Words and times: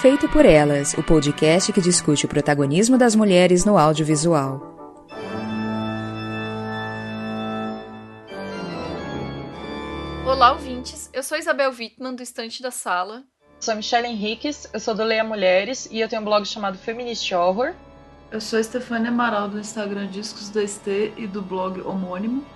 Feito 0.00 0.28
por 0.28 0.46
Elas, 0.46 0.94
o 0.94 1.02
podcast 1.02 1.72
que 1.72 1.80
discute 1.80 2.24
o 2.24 2.28
protagonismo 2.28 2.96
das 2.96 3.16
mulheres 3.16 3.64
no 3.64 3.76
audiovisual. 3.76 4.62
Olá, 10.24 10.52
ouvintes. 10.52 11.10
Eu 11.12 11.24
sou 11.24 11.36
Isabel 11.36 11.72
Wittmann, 11.72 12.14
do 12.14 12.22
Estante 12.22 12.62
da 12.62 12.70
Sala. 12.70 13.24
Sou 13.58 13.74
Michelle 13.74 14.06
Henriques, 14.06 14.70
eu 14.72 14.78
sou 14.78 14.94
do 14.94 15.02
Leia 15.02 15.24
Mulheres 15.24 15.88
e 15.90 15.98
eu 15.98 16.08
tenho 16.08 16.22
um 16.22 16.24
blog 16.24 16.46
chamado 16.46 16.78
Feminist 16.78 17.34
Horror. 17.34 17.74
Eu 18.30 18.40
sou 18.40 18.62
Stefania 18.62 19.08
Amaral, 19.08 19.48
do 19.48 19.58
Instagram 19.58 20.06
Discos 20.06 20.48
da 20.48 20.64
ST 20.64 21.12
e 21.16 21.26
do 21.26 21.42
blog 21.42 21.80
homônimo. 21.80 22.46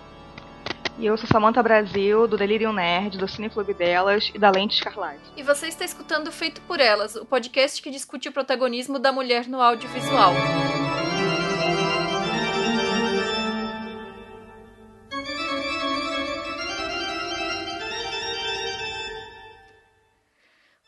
E 0.98 1.06
eu 1.06 1.16
sou 1.16 1.26
Samantha 1.26 1.62
Brasil, 1.62 2.28
do 2.28 2.36
Delirium 2.36 2.72
Nerd, 2.72 3.16
do 3.16 3.26
Cineclube 3.26 3.72
Delas 3.72 4.30
e 4.34 4.38
da 4.38 4.50
Lente 4.50 4.76
Escarlate. 4.76 5.22
E 5.36 5.42
você 5.42 5.66
está 5.66 5.84
escutando 5.84 6.30
Feito 6.30 6.60
por 6.62 6.80
Elas, 6.80 7.16
o 7.16 7.24
podcast 7.24 7.80
que 7.80 7.90
discute 7.90 8.28
o 8.28 8.32
protagonismo 8.32 8.98
da 8.98 9.10
mulher 9.10 9.48
no 9.48 9.60
audiovisual. 9.60 10.32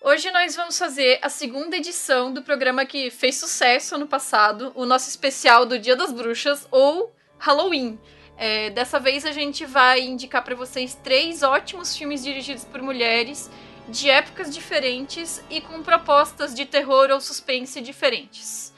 Hoje 0.02 0.30
nós 0.30 0.55
vamos 0.55 0.78
fazer 0.78 1.18
a 1.22 1.30
segunda 1.30 1.78
edição 1.78 2.30
do 2.30 2.42
programa 2.42 2.84
que 2.84 3.11
fez 3.11 3.36
sucesso 3.36 3.94
ano 3.94 4.06
passado, 4.06 4.70
o 4.74 4.84
nosso 4.84 5.08
especial 5.08 5.64
do 5.64 5.78
Dia 5.78 5.96
das 5.96 6.12
Bruxas 6.12 6.68
ou 6.70 7.12
Halloween. 7.39 7.98
É, 8.36 8.70
dessa 8.70 8.98
vez 8.98 9.24
a 9.24 9.32
gente 9.32 9.64
vai 9.64 10.00
indicar 10.00 10.42
para 10.42 10.54
vocês 10.54 10.94
três 10.94 11.42
ótimos 11.42 11.96
filmes 11.96 12.22
dirigidos 12.22 12.64
por 12.64 12.82
mulheres, 12.82 13.50
de 13.88 14.10
épocas 14.10 14.52
diferentes 14.52 15.42
e 15.50 15.60
com 15.60 15.82
propostas 15.82 16.55
de 16.55 16.64
terror 16.64 17.10
ou 17.10 17.20
suspense 17.20 17.80
diferentes. 17.80 18.72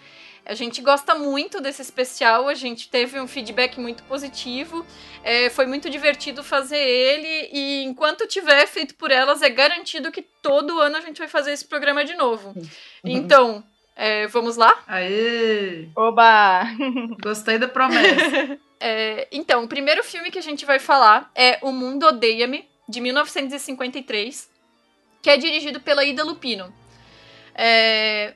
A 0.45 0.55
gente 0.55 0.81
gosta 0.81 1.15
muito 1.17 1.61
desse 1.61 1.83
especial, 1.83 2.47
a 2.47 2.55
gente 2.55 2.89
teve 2.89 3.19
um 3.19 3.27
feedback 3.27 3.81
muito 3.81 4.05
positivo, 4.05 4.87
é, 5.25 5.51
foi 5.51 5.67
muito 5.67 5.91
divertido 5.91 6.45
fazer 6.45 6.79
ele 6.79 7.51
e 7.53 7.83
enquanto 7.83 8.29
tiver 8.29 8.65
feito 8.69 8.95
por 8.95 9.11
elas, 9.11 9.43
é 9.43 9.51
garantido 9.51 10.13
que 10.13 10.23
todo 10.23 10.79
ano 10.79 10.99
a 10.99 11.01
gente 11.01 11.19
vai 11.19 11.27
fazer 11.27 11.51
esse 11.51 11.65
programa 11.65 12.05
de 12.05 12.15
novo. 12.15 12.55
Então, 13.05 13.65
é, 13.97 14.29
vamos 14.29 14.57
lá? 14.57 14.79
Aê! 14.87 15.89
Oba! 15.97 16.65
Gostei 17.21 17.59
da 17.59 17.67
promessa. 17.67 18.57
É, 18.79 19.27
então, 19.33 19.65
o 19.65 19.69
primeiro 19.69 20.05
filme 20.05 20.31
que 20.31 20.39
a 20.39 20.43
gente 20.43 20.65
vai 20.65 20.79
falar 20.79 21.31
é 21.35 21.59
O 21.63 21.73
Mundo 21.73 22.07
Odeia-me, 22.07 22.69
de 22.89 23.01
1953, 23.01 24.49
que 25.23 25.31
é 25.31 25.37
dirigido 25.37 25.81
pela 25.81 26.05
Ida 26.05 26.23
Lupino. 26.23 26.73
É, 27.55 28.35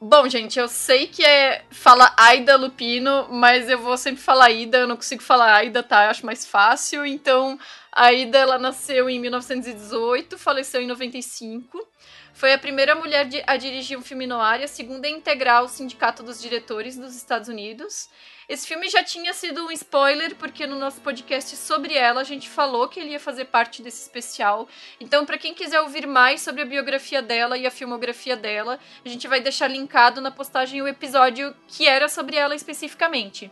bom, 0.00 0.28
gente, 0.28 0.58
eu 0.58 0.66
sei 0.66 1.06
que 1.06 1.24
é 1.24 1.64
fala 1.70 2.12
Aida 2.16 2.56
Lupino, 2.56 3.28
mas 3.30 3.68
eu 3.68 3.78
vou 3.78 3.96
sempre 3.96 4.22
falar 4.22 4.50
Ida, 4.50 4.78
eu 4.78 4.88
não 4.88 4.96
consigo 4.96 5.22
falar 5.22 5.54
Aida, 5.54 5.82
tá? 5.82 6.04
Eu 6.04 6.10
acho 6.10 6.26
mais 6.26 6.46
fácil. 6.46 7.06
Então, 7.06 7.58
a 7.92 8.12
Ida, 8.12 8.38
ela 8.38 8.58
nasceu 8.58 9.08
em 9.10 9.20
1918, 9.20 10.38
faleceu 10.38 10.80
em 10.80 10.86
95. 10.86 11.86
Foi 12.32 12.52
a 12.52 12.58
primeira 12.58 12.94
mulher 12.94 13.28
a 13.46 13.56
dirigir 13.56 13.98
um 13.98 14.02
filme 14.02 14.26
no 14.26 14.40
ar 14.40 14.60
e 14.60 14.64
a 14.64 14.68
segunda 14.68 15.06
a 15.06 15.10
integrar 15.10 15.62
o 15.62 15.68
Sindicato 15.68 16.22
dos 16.22 16.40
Diretores 16.40 16.96
dos 16.96 17.14
Estados 17.14 17.48
Unidos. 17.48 18.08
Esse 18.48 18.66
filme 18.66 18.88
já 18.88 19.04
tinha 19.04 19.32
sido 19.32 19.64
um 19.64 19.70
spoiler, 19.70 20.34
porque 20.34 20.66
no 20.66 20.76
nosso 20.78 21.00
podcast 21.00 21.56
sobre 21.56 21.94
ela 21.94 22.20
a 22.20 22.24
gente 22.24 22.48
falou 22.48 22.88
que 22.88 22.98
ele 22.98 23.10
ia 23.10 23.20
fazer 23.20 23.44
parte 23.46 23.82
desse 23.82 24.02
especial. 24.02 24.68
Então, 25.00 25.24
para 25.24 25.38
quem 25.38 25.54
quiser 25.54 25.80
ouvir 25.80 26.06
mais 26.06 26.40
sobre 26.40 26.62
a 26.62 26.66
biografia 26.66 27.22
dela 27.22 27.56
e 27.56 27.66
a 27.66 27.70
filmografia 27.70 28.36
dela, 28.36 28.80
a 29.04 29.08
gente 29.08 29.28
vai 29.28 29.40
deixar 29.40 29.68
linkado 29.68 30.20
na 30.20 30.30
postagem 30.30 30.82
o 30.82 30.88
episódio 30.88 31.54
que 31.68 31.86
era 31.86 32.08
sobre 32.08 32.36
ela 32.36 32.54
especificamente. 32.54 33.50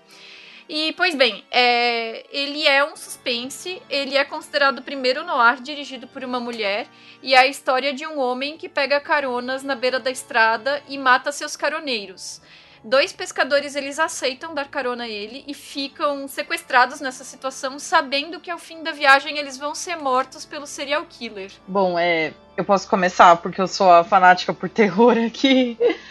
E, 0.69 0.93
pois 0.93 1.17
bem, 1.17 1.45
é, 1.51 2.25
ele 2.31 2.65
é 2.67 2.85
um 2.85 2.95
suspense, 2.95 3.83
ele 3.91 4.17
é 4.17 4.25
considerado 4.25 4.79
o 4.79 4.83
primeiro 4.83 5.25
noir 5.25 5.61
dirigido 5.61 6.07
por 6.07 6.23
uma 6.23 6.39
mulher, 6.39 6.87
e 7.23 7.35
é 7.35 7.39
a 7.39 7.47
história 7.47 7.93
de 7.93 8.07
um 8.07 8.19
homem 8.21 8.57
que 8.57 8.69
pega 8.69 9.01
caronas 9.01 9.65
na 9.65 9.75
beira 9.75 9.99
da 9.99 10.13
estrada 10.13 10.81
e 10.89 10.97
mata 10.97 11.33
seus 11.33 11.57
caroneiros. 11.57 12.41
Dois 12.83 13.13
pescadores 13.13 13.77
eles 13.77 13.99
aceitam 13.99 14.55
dar 14.55 14.69
carona 14.69 15.05
a 15.05 15.09
ele 15.09 15.45
e 15.47 15.53
ficam 15.53 16.27
sequestrados 16.27 17.01
nessa 17.01 17.25
situação, 17.25 17.79
sabendo 17.79 18.41
que 18.41 18.51
ao 18.51 18.59
fim 18.59 18.83
da 18.83 18.91
viagem 18.91 19.39
eles 19.39 19.59
vão 19.59 19.75
ser 19.75 19.97
mortos 19.97 20.47
pelo 20.47 20.67
serial 20.67 21.05
killer. 21.09 21.51
Bom, 21.69 21.99
é, 21.99 22.33
eu 22.57 22.65
posso 22.65 22.89
começar 22.89 23.37
porque 23.37 23.61
eu 23.61 23.69
sou 23.69 23.93
a 23.93 24.03
fanática 24.03 24.55
por 24.55 24.69
terror 24.69 25.17
aqui. 25.19 25.77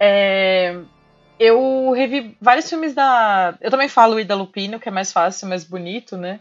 É, 0.00 0.78
eu 1.40 1.90
revi 1.90 2.36
vários 2.40 2.68
filmes 2.68 2.94
da. 2.94 3.58
Eu 3.60 3.68
também 3.68 3.88
falo 3.88 4.20
Ida 4.20 4.36
Lupino, 4.36 4.78
que 4.78 4.88
é 4.88 4.92
mais 4.92 5.10
fácil, 5.10 5.48
mais 5.48 5.64
bonito, 5.64 6.16
né? 6.16 6.38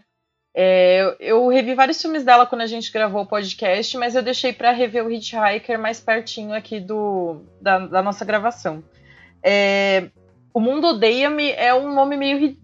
É, 0.55 1.15
eu 1.19 1.47
revi 1.49 1.75
vários 1.75 2.01
filmes 2.01 2.23
dela 2.23 2.45
quando 2.45 2.61
a 2.61 2.67
gente 2.67 2.91
gravou 2.91 3.21
o 3.21 3.27
podcast, 3.27 3.95
mas 3.97 4.15
eu 4.15 4.23
deixei 4.23 4.51
para 4.51 4.71
rever 4.71 5.05
o 5.05 5.11
Hitchhiker 5.11 5.77
mais 5.77 5.99
pertinho 5.99 6.53
aqui 6.53 6.79
do, 6.79 7.43
da, 7.61 7.79
da 7.79 8.01
nossa 8.01 8.25
gravação. 8.25 8.83
É, 9.43 10.09
o 10.53 10.59
Mundo 10.59 10.87
Odeia-me 10.87 11.51
é 11.51 11.73
um 11.73 11.93
nome 11.93 12.17
meio 12.17 12.37
ri 12.37 12.59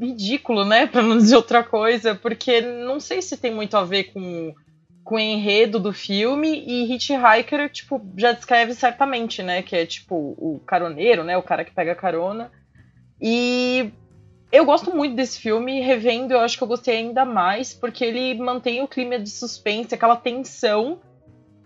ridículo, 0.00 0.64
né? 0.64 0.86
Pra 0.88 1.02
não 1.02 1.16
dizer 1.16 1.36
outra 1.36 1.62
coisa, 1.62 2.14
porque 2.14 2.60
não 2.60 3.00
sei 3.00 3.22
se 3.22 3.36
tem 3.36 3.52
muito 3.52 3.76
a 3.76 3.84
ver 3.84 4.04
com, 4.12 4.54
com 5.02 5.14
o 5.14 5.18
enredo 5.18 5.78
do 5.78 5.92
filme 5.92 6.64
e 6.66 6.92
Hitchhiker, 6.92 7.70
tipo, 7.70 8.00
já 8.16 8.32
descreve 8.32 8.74
certamente, 8.74 9.42
né? 9.42 9.62
Que 9.62 9.76
é 9.76 9.86
tipo 9.86 10.14
o 10.38 10.60
caroneiro, 10.66 11.24
né? 11.24 11.36
O 11.36 11.42
cara 11.42 11.64
que 11.64 11.74
pega 11.74 11.94
carona. 11.94 12.50
E 13.20 13.92
eu 14.52 14.64
gosto 14.64 14.94
muito 14.94 15.16
desse 15.16 15.40
filme, 15.40 15.80
revendo, 15.80 16.32
eu 16.32 16.40
acho 16.40 16.56
que 16.56 16.62
eu 16.62 16.68
gostei 16.68 16.98
ainda 16.98 17.24
mais, 17.24 17.74
porque 17.74 18.04
ele 18.04 18.34
mantém 18.34 18.82
o 18.82 18.86
clima 18.88 19.18
de 19.18 19.28
suspense, 19.28 19.94
aquela 19.94 20.14
tensão. 20.14 21.00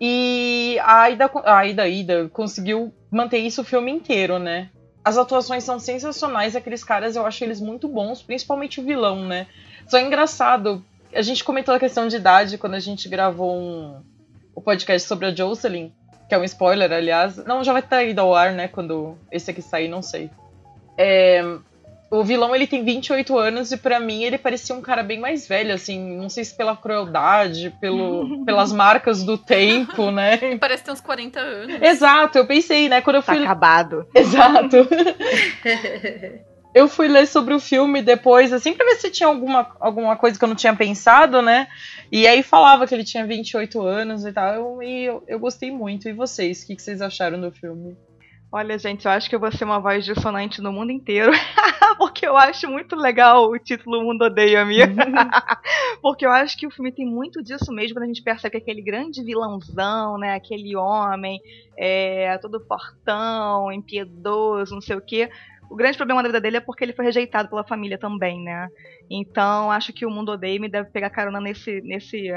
E 0.01 0.79
a 0.81 1.03
Aida, 1.03 1.31
a 1.45 1.57
Aida, 1.59 1.83
a 1.83 1.89
Ida 1.89 2.31
conseguiu 2.33 2.95
manter 3.11 3.39
isso 3.39 3.63
o 3.63 3.65
filme 3.65 3.91
inteiro, 3.91 4.39
né? 4.39 4.71
As 5.05 5.17
atuações 5.17 5.65
são 5.65 5.79
sensacionais, 5.79 6.55
aqueles 6.55 6.85
caras 6.85 7.17
eu 7.17 7.25
acho 7.25 7.43
eles 7.43 7.61
muito 7.61 7.89
bons, 7.89 8.23
principalmente 8.23 8.81
o 8.81 8.85
vilão, 8.85 9.25
né? 9.25 9.47
Só 9.87 9.99
é 9.99 10.03
engraçado, 10.03 10.85
a 11.15 11.23
gente 11.23 11.43
comentou 11.45 11.75
a 11.75 11.79
questão 11.79 12.07
de 12.07 12.17
idade 12.17 12.59
quando 12.59 12.75
a 12.75 12.81
gente 12.81 13.09
gravou 13.09 13.57
um, 13.57 14.01
o 14.55 14.61
podcast 14.61 15.09
sobre 15.09 15.27
a 15.27 15.35
Jocelyn, 15.35 15.91
que 16.29 16.35
é 16.35 16.39
um 16.39 16.45
spoiler, 16.45 16.93
aliás. 16.93 17.37
Não, 17.39 17.65
já 17.65 17.73
vai 17.73 17.81
estar 17.81 18.05
ido 18.05 18.21
ao 18.21 18.35
ar, 18.35 18.53
né? 18.53 18.69
Quando 18.69 19.17
esse 19.33 19.51
aqui 19.51 19.63
sair, 19.63 19.89
não 19.89 20.03
sei. 20.03 20.31
É, 20.97 21.43
o 22.11 22.25
vilão 22.25 22.55
ele 22.55 22.67
tem 22.67 22.83
28 22.83 23.37
anos 23.37 23.71
e 23.71 23.77
para 23.77 24.01
mim 24.01 24.23
ele 24.23 24.39
parecia 24.39 24.75
um 24.75 24.81
cara 24.81 25.03
bem 25.03 25.21
mais 25.21 25.47
velho, 25.47 25.75
assim, 25.75 26.17
não 26.17 26.29
sei 26.29 26.45
se 26.45 26.57
pela 26.57 26.77
crueldade, 26.77 27.75
pelo, 27.81 28.45
pelas 28.47 28.73
marcas 28.73 29.23
do 29.23 29.37
tempo, 29.37 30.11
né? 30.11 30.39
Parece 30.59 30.85
ter 30.85 30.93
uns 30.93 31.01
40 31.01 31.39
anos. 31.39 31.83
Exato, 31.83 32.39
eu 32.39 32.47
pensei, 32.47 32.89
né, 32.89 33.01
quando 33.01 33.17
eu 33.17 33.23
fui 33.23 33.37
tá 33.37 33.43
acabado. 33.43 34.07
Exato. 34.15 34.89
eu 36.75 36.89
fui 36.89 37.09
ler 37.09 37.27
sobre 37.27 37.53
o 37.53 37.61
filme 37.61 38.01
depois, 38.01 38.55
assim, 38.55 38.73
pra 38.73 38.87
ver 38.87 38.97
se 38.97 39.11
tinha 39.11 39.27
alguma, 39.27 39.71
alguma 39.79 40.17
coisa 40.17 40.39
que 40.39 40.45
eu 40.45 40.49
não 40.49 40.57
tinha 40.57 40.75
pensado, 40.75 41.43
né? 41.43 41.69
E 42.11 42.27
aí 42.27 42.43
falava 42.43 42.87
que 42.87 42.95
ele 42.95 43.05
tinha 43.05 43.27
28 43.27 43.83
anos 43.83 44.25
e 44.25 44.33
tal, 44.33 44.55
eu, 44.55 44.83
e 44.83 45.05
eu, 45.05 45.23
eu 45.29 45.39
gostei 45.39 45.71
muito. 45.71 46.09
E 46.09 46.13
vocês, 46.15 46.63
o 46.63 46.67
que, 46.67 46.77
que 46.77 46.83
vocês 46.83 47.03
acharam 47.03 47.39
do 47.39 47.53
filme? 47.53 47.95
Olha, 48.51 48.79
gente, 48.79 49.05
eu 49.05 49.11
acho 49.11 49.29
que 49.29 49.37
eu 49.37 49.41
vou 49.41 49.53
ser 49.53 49.65
uma 49.65 49.79
voz 49.79 50.07
dissonante 50.07 50.63
no 50.63 50.73
mundo 50.73 50.91
inteiro, 50.91 51.31
porque 51.99 52.27
eu 52.27 52.35
acho 52.35 52.67
muito 52.67 52.97
legal 52.97 53.45
o 53.51 53.59
título 53.59 54.03
Mundo 54.03 54.25
Odeia-me. 54.25 54.79
porque 56.01 56.25
eu 56.25 56.31
acho 56.31 56.57
que 56.57 56.67
o 56.67 56.71
filme 56.71 56.91
tem 56.91 57.05
muito 57.05 57.43
disso 57.43 57.71
mesmo, 57.71 57.97
quando 57.97 58.05
a 58.05 58.07
gente 58.07 58.23
percebe 58.23 58.53
que 58.53 58.63
aquele 58.63 58.81
grande 58.81 59.23
vilãozão, 59.23 60.17
né, 60.17 60.35
aquele 60.35 60.75
homem, 60.75 61.39
é, 61.77 62.39
todo 62.39 62.65
fortão, 62.67 63.71
impiedoso, 63.71 64.75
não 64.75 64.81
sei 64.81 64.97
o 64.97 65.03
quê, 65.03 65.29
o 65.71 65.77
grande 65.77 65.99
problema 65.99 66.23
da 66.23 66.31
vida 66.31 66.41
dele 66.41 66.57
é 66.57 66.61
porque 66.61 66.83
ele 66.83 66.95
foi 66.95 67.05
rejeitado 67.05 67.51
pela 67.51 67.65
família 67.65 67.99
também, 67.99 68.43
né? 68.43 68.69
Então, 69.11 69.71
acho 69.71 69.93
que 69.93 70.07
o 70.07 70.11
Mundo 70.11 70.33
Odeia-me 70.33 70.71
deve 70.71 70.89
pegar 70.89 71.11
carona 71.11 71.39
nesse, 71.39 71.83
nesse 71.83 72.33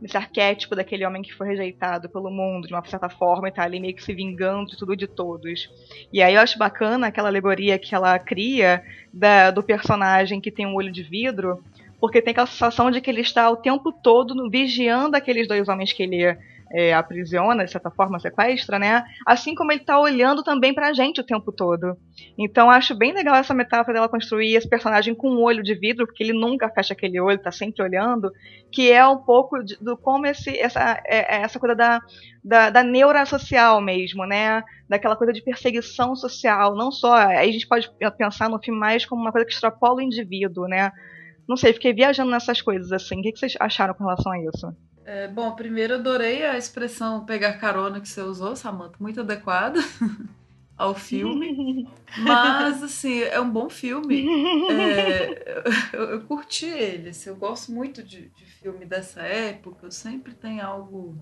nesse 0.00 0.16
arquétipo 0.16 0.74
daquele 0.76 1.04
homem 1.06 1.22
que 1.22 1.32
foi 1.32 1.48
rejeitado 1.48 2.08
pelo 2.08 2.30
mundo 2.30 2.66
de 2.66 2.74
uma 2.74 2.84
certa 2.84 3.08
forma 3.08 3.48
e 3.48 3.52
tá 3.52 3.62
ali 3.62 3.80
meio 3.80 3.94
que 3.94 4.02
se 4.02 4.12
vingando 4.12 4.70
de 4.70 4.76
tudo 4.76 4.96
de 4.96 5.06
todos. 5.06 5.70
E 6.12 6.22
aí 6.22 6.34
eu 6.34 6.40
acho 6.40 6.58
bacana 6.58 7.06
aquela 7.06 7.28
alegoria 7.28 7.78
que 7.78 7.94
ela 7.94 8.18
cria 8.18 8.82
da, 9.12 9.50
do 9.50 9.62
personagem 9.62 10.40
que 10.40 10.50
tem 10.50 10.66
um 10.66 10.74
olho 10.74 10.92
de 10.92 11.02
vidro, 11.02 11.62
porque 12.00 12.20
tem 12.20 12.32
aquela 12.32 12.46
sensação 12.46 12.90
de 12.90 13.00
que 13.00 13.08
ele 13.08 13.22
está 13.22 13.48
o 13.50 13.56
tempo 13.56 13.90
todo 13.90 14.50
vigiando 14.50 15.16
aqueles 15.16 15.48
dois 15.48 15.68
homens 15.68 15.92
que 15.92 16.02
ele 16.02 16.36
é, 16.74 16.92
aprisiona, 16.92 17.64
de 17.64 17.70
certa 17.70 17.88
forma, 17.88 18.18
sequestra, 18.18 18.80
né? 18.80 19.04
Assim 19.24 19.54
como 19.54 19.70
ele 19.70 19.82
está 19.82 19.96
olhando 19.96 20.42
também 20.42 20.74
pra 20.74 20.92
gente 20.92 21.20
o 21.20 21.24
tempo 21.24 21.52
todo. 21.52 21.96
Então 22.36 22.68
acho 22.68 22.96
bem 22.96 23.12
legal 23.12 23.36
essa 23.36 23.54
metáfora 23.54 23.94
dela 23.94 24.08
construir 24.08 24.56
esse 24.56 24.68
personagem 24.68 25.14
com 25.14 25.30
um 25.30 25.40
olho 25.40 25.62
de 25.62 25.72
vidro, 25.76 26.04
porque 26.04 26.24
ele 26.24 26.32
nunca 26.32 26.68
fecha 26.68 26.92
aquele 26.92 27.20
olho, 27.20 27.36
está 27.36 27.52
sempre 27.52 27.80
olhando, 27.80 28.32
que 28.72 28.90
é 28.90 29.06
um 29.06 29.18
pouco 29.18 29.62
de, 29.62 29.76
do 29.76 29.96
como 29.96 30.26
esse, 30.26 30.58
essa, 30.58 31.00
é, 31.06 31.36
é 31.36 31.42
essa 31.42 31.60
coisa 31.60 31.76
da, 31.76 32.00
da, 32.42 32.70
da 32.70 32.82
neura 32.82 33.24
social 33.24 33.80
mesmo, 33.80 34.26
né? 34.26 34.64
Daquela 34.88 35.14
coisa 35.14 35.32
de 35.32 35.42
perseguição 35.42 36.16
social, 36.16 36.74
não 36.74 36.90
só. 36.90 37.14
Aí 37.14 37.50
a 37.50 37.52
gente 37.52 37.68
pode 37.68 37.88
pensar 38.18 38.50
no 38.50 38.58
filme 38.58 38.80
mais 38.80 39.06
como 39.06 39.22
uma 39.22 39.30
coisa 39.30 39.46
que 39.46 39.52
extrapola 39.52 39.98
o 39.98 40.02
indivíduo, 40.02 40.66
né? 40.66 40.90
Não 41.48 41.56
sei, 41.56 41.72
fiquei 41.72 41.92
viajando 41.92 42.32
nessas 42.32 42.60
coisas 42.60 42.90
assim. 42.90 43.20
O 43.20 43.22
que 43.22 43.36
vocês 43.36 43.54
acharam 43.60 43.94
com 43.94 44.02
relação 44.02 44.32
a 44.32 44.40
isso? 44.40 44.74
É, 45.04 45.28
bom, 45.28 45.52
primeiro 45.52 45.94
adorei 45.94 46.44
a 46.44 46.56
expressão 46.56 47.24
pegar 47.26 47.54
carona 47.54 48.00
que 48.00 48.08
você 48.08 48.22
usou, 48.22 48.56
Samantha, 48.56 48.96
muito 48.98 49.20
adequada 49.20 49.78
ao 50.76 50.94
filme. 50.94 51.86
Mas, 52.18 52.82
assim, 52.82 53.20
é 53.20 53.38
um 53.38 53.50
bom 53.50 53.68
filme. 53.68 54.26
É, 54.70 55.62
eu, 55.92 56.02
eu, 56.04 56.20
curti 56.22 56.66
ele. 56.66 57.10
Assim, 57.10 57.28
eu 57.28 57.36
gosto 57.36 57.70
muito 57.70 58.02
de, 58.02 58.28
de 58.30 58.46
filme 58.46 58.86
dessa 58.86 59.20
época. 59.20 59.86
Eu 59.86 59.92
sempre 59.92 60.34
tem 60.34 60.60
algo 60.60 61.14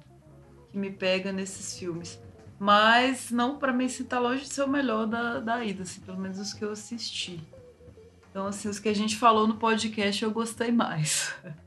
que 0.70 0.78
me 0.78 0.90
pega 0.90 1.32
nesses 1.32 1.76
filmes. 1.76 2.20
Mas 2.58 3.32
não 3.32 3.58
para 3.58 3.73
mim 3.73 3.88
se 3.88 4.05
tá 4.05 4.20
longe 4.20 4.44
de 4.44 4.55
ser 4.55 4.62
o 4.62 4.69
melhor 4.69 5.06
da, 5.06 5.40
da 5.40 5.64
ida, 5.64 5.82
assim, 5.82 6.00
pelo 6.02 6.20
menos 6.20 6.38
os 6.38 6.55
que 6.55 6.64
eu 6.64 6.70
assisti. 6.70 7.40
Então, 8.31 8.46
assim, 8.46 8.69
os 8.69 8.78
que 8.78 8.88
a 8.88 8.94
gente 8.94 9.17
falou 9.17 9.49
no 9.49 9.56
podcast 9.56 10.23
eu 10.23 10.31
gostei 10.31 10.70
mais. 10.70 11.35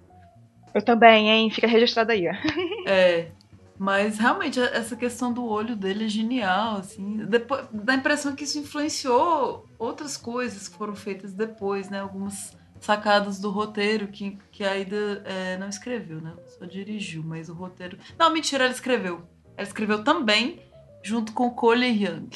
Eu 0.76 0.82
também, 0.82 1.30
hein? 1.30 1.50
Fica 1.50 1.68
registrado 1.68 2.12
aí. 2.12 2.26
é. 2.86 3.32
Mas 3.78 4.18
realmente 4.18 4.60
essa 4.60 4.96
questão 4.96 5.32
do 5.32 5.46
olho 5.46 5.76
dele 5.76 6.06
é 6.06 6.10
genial, 6.10 6.78
assim. 6.78 7.26
Depois, 7.26 7.66
dá 7.72 7.94
a 7.94 7.96
impressão 7.96 8.36
que 8.36 8.44
isso 8.44 8.60
influenciou 8.60 9.68
outras 9.80 10.18
coisas 10.18 10.68
que 10.68 10.78
foram 10.78 10.96
feitas 10.96 11.34
depois, 11.34 11.90
né? 11.90 12.02
Algumas 12.02 12.56
sacadas 12.80 13.40
do 13.40 13.50
roteiro 13.50 14.08
que, 14.08 14.38
que 14.52 14.64
a 14.64 14.72
Aida 14.72 15.24
é, 15.26 15.58
não 15.58 15.68
escreveu, 15.68 16.22
né? 16.22 16.34
Só 16.58 16.66
dirigiu, 16.66 17.24
mas 17.24 17.50
o 17.50 17.54
roteiro. 17.54 17.98
Não, 18.18 18.32
mentira, 18.32 18.66
ela 18.66 18.74
escreveu. 18.74 19.24
Ela 19.58 19.68
escreveu 19.68 20.04
também, 20.04 20.60
junto 21.02 21.34
com 21.34 21.50
Cole 21.52 21.88
Young. 21.88 22.30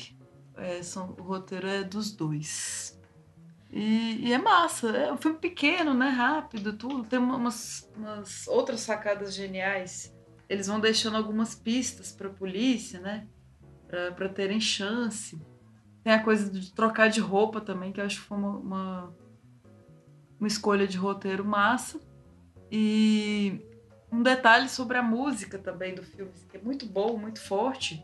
É, 0.58 0.82
são, 0.82 1.16
o 1.18 1.24
roteiro 1.24 1.68
é 1.68 1.84
dos 1.84 2.12
dois. 2.12 2.99
E, 3.72 4.28
e, 4.28 4.34
é 4.34 4.38
massa. 4.38 4.90
É 4.90 5.12
um 5.12 5.18
filme 5.18 5.38
pequeno, 5.38 5.94
né? 5.94 6.10
Rápido, 6.10 6.74
tudo. 6.74 7.04
Tem 7.04 7.20
umas, 7.20 7.90
umas 7.96 8.48
outras 8.48 8.82
sacadas 8.82 9.34
geniais. 9.34 10.16
Eles 10.48 10.68
vão 10.68 10.80
deixando 10.80 11.18
algumas 11.18 11.54
pistas 11.54 12.12
pra 12.12 12.30
polícia, 12.30 13.00
né? 13.00 13.28
Pra 14.16 14.30
terem 14.30 14.60
chance. 14.60 15.40
Tem 16.04 16.14
a 16.14 16.24
coisa 16.24 16.50
de 16.50 16.74
trocar 16.74 17.10
de 17.10 17.20
roupa 17.20 17.62
também, 17.62 17.92
que 17.92 18.02
eu 18.02 18.06
acho 18.06 18.22
que 18.22 18.28
foi 18.28 18.38
uma, 18.38 18.58
uma, 18.58 19.16
uma 20.40 20.48
escolha 20.48 20.88
de 20.88 20.98
roteiro 20.98 21.46
massa. 21.46 22.00
E 22.72 23.62
um 24.12 24.24
detalhe 24.24 24.70
sobre 24.70 24.98
a 24.98 25.04
música 25.04 25.58
também 25.60 25.94
do 25.94 26.04
filme, 26.04 26.32
que 26.50 26.58
é 26.58 26.62
muito 26.62 26.86
bom, 26.86 27.18
muito 27.18 27.40
forte. 27.40 28.04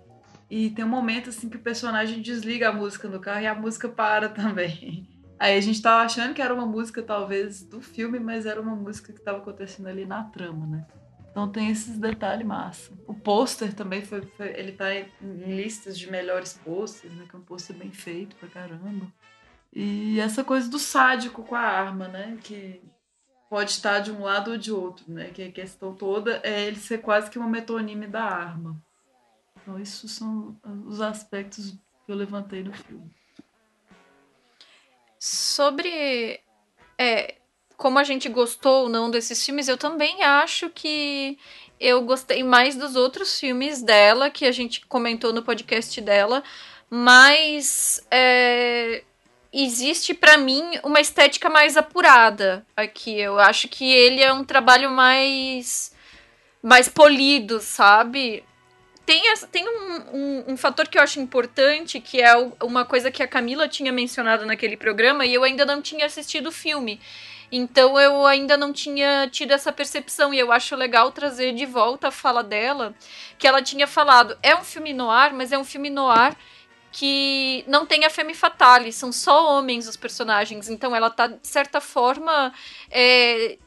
E 0.50 0.70
tem 0.70 0.86
um 0.86 0.90
momento 0.90 1.30
assim 1.30 1.50
que 1.50 1.58
o 1.58 1.62
personagem 1.62 2.22
desliga 2.22 2.70
a 2.70 2.74
música 2.74 3.08
no 3.08 3.20
carro 3.20 3.42
e 3.42 3.48
a 3.48 3.56
música 3.56 3.90
para 3.90 4.30
também. 4.30 5.15
Aí 5.38 5.58
a 5.58 5.62
gente 5.62 5.82
tava 5.82 6.04
achando 6.04 6.34
que 6.34 6.42
era 6.42 6.54
uma 6.54 6.66
música, 6.66 7.02
talvez, 7.02 7.62
do 7.62 7.82
filme, 7.82 8.20
mas 8.20 8.46
era 8.46 8.62
uma 8.62 8.76
música 8.76 9.12
que 9.12 9.22
tava 9.22 9.40
acontecendo 9.40 9.88
ali 9.88 10.06
na 10.06 10.24
trama, 10.24 10.66
né? 10.66 10.88
Então 11.30 11.52
tem 11.52 11.70
esses 11.70 11.98
detalhes 11.98 12.48
massa. 12.48 12.94
O 13.06 13.14
pôster 13.14 13.74
também 13.74 14.02
foi, 14.02 14.22
foi, 14.22 14.48
Ele 14.58 14.72
tá 14.72 14.96
em, 14.96 15.12
listas 15.22 16.00
de 16.00 16.10
melhores 16.10 16.54
pôsteres, 16.54 17.14
né? 17.18 17.26
Que 17.30 17.36
é 17.36 17.40
um 17.40 17.42
pôster 17.42 17.76
bem 17.76 17.92
feito 17.92 18.38
pra 18.38 18.48
caramba. 18.48 19.12
E 19.74 20.18
essa 20.22 20.46
coisa 20.46 20.70
do 20.70 20.80
sádico 20.80 21.44
com 21.44 21.56
a 21.56 21.60
arma, 21.60 22.08
né? 22.08 22.38
Que 22.42 22.82
pode 23.50 23.72
estar 23.72 24.00
de 24.00 24.14
um 24.14 24.22
lado 24.22 24.52
ou 24.52 24.58
de 24.58 24.72
outro, 24.72 25.04
né? 25.12 25.30
Que 25.32 25.44
a 25.44 25.52
questão 25.52 25.94
toda 25.94 26.40
é 26.42 26.68
ele 26.68 26.78
ser 26.78 27.00
quase 27.00 27.30
que 27.30 27.38
uma 27.38 27.50
metonime 27.50 28.08
da 28.08 28.24
arma. 28.24 28.82
Então, 29.62 29.78
isso 29.78 30.08
são 30.08 30.58
os 30.86 31.02
aspectos 31.02 31.72
que 32.06 32.12
eu 32.12 32.16
levantei 32.16 32.64
no 32.64 32.72
filme. 32.72 33.12
Sobre 35.28 36.40
é, 37.00 37.34
como 37.76 37.98
a 37.98 38.04
gente 38.04 38.30
gostou 38.30 38.84
ou 38.84 38.90
não 38.90 39.10
desses 39.10 39.44
filmes, 39.44 39.68
eu 39.68 39.76
também 39.76 40.22
acho 40.22 40.70
que 40.70 41.40
eu 41.80 42.04
gostei 42.04 42.44
mais 42.44 42.76
dos 42.76 42.96
outros 42.96 43.40
filmes 43.40 43.82
dela, 43.82 44.30
que 44.30 44.46
a 44.46 44.52
gente 44.52 44.86
comentou 44.86 45.34
no 45.34 45.42
podcast 45.42 46.00
dela, 46.00 46.44
mas 46.92 48.06
é, 48.12 49.04
existe 49.52 50.14
para 50.14 50.38
mim 50.38 50.62
uma 50.84 51.02
estética 51.02 51.50
mais 51.50 51.76
apurada 51.76 52.64
aqui. 52.78 53.20
Eu 53.20 53.40
acho 53.40 53.68
que 53.68 53.92
ele 53.92 54.22
é 54.22 54.32
um 54.32 54.44
trabalho 54.44 54.92
mais 54.92 55.92
mais 56.62 56.88
polido, 56.88 57.60
sabe? 57.60 58.44
Tem, 59.06 59.22
tem 59.52 59.68
um, 59.68 59.96
um, 60.14 60.44
um, 60.50 60.58
fator 60.58 60.88
que 60.88 60.98
eu 60.98 61.02
acho 61.02 61.20
importante, 61.20 62.00
que 62.00 62.22
é 62.22 62.36
uma 62.62 62.84
coisa 62.84 63.12
que 63.12 63.22
a 63.22 63.28
Camila 63.28 63.68
tinha 63.68 63.92
mencionado 63.92 64.46
naquele 64.46 64.76
programa 64.76 65.26
e 65.26 65.34
eu 65.34 65.44
ainda 65.44 65.66
não 65.66 65.82
tinha 65.82 66.06
assistido 66.06 66.48
o 66.48 66.52
filme. 66.52 67.00
Então 67.52 68.00
eu 68.00 68.26
ainda 68.26 68.58
não 68.58 68.74
tinha 68.74 69.30
tido 69.32 69.52
essa 69.52 69.72
percepção 69.72 70.34
e 70.34 70.40
eu 70.40 70.52
acho 70.52 70.76
legal 70.76 71.12
trazer 71.12 71.54
de 71.54 71.66
volta 71.66 72.08
a 72.08 72.12
fala 72.12 72.44
dela, 72.44 72.96
que 73.38 73.48
ela 73.48 73.62
tinha 73.62 73.86
falado, 73.86 74.38
é 74.42 74.56
um 74.56 74.64
filme 74.64 74.92
noir, 74.92 75.34
mas 75.34 75.52
é 75.52 75.58
um 75.58 75.64
filme 75.64 75.90
noir 75.90 76.36
que 76.92 77.64
não 77.68 77.86
tem 77.86 78.06
a 78.06 78.10
femme 78.10 78.34
fatale, 78.34 78.92
são 78.92 79.12
só 79.12 79.58
homens 79.58 79.88
os 79.88 79.98
personagens. 79.98 80.70
Então 80.70 80.96
ela 80.96 81.10
tá, 81.10 81.28
de 81.28 81.48
certa 81.48 81.82
forma, 81.82 82.54
é, 82.90 83.58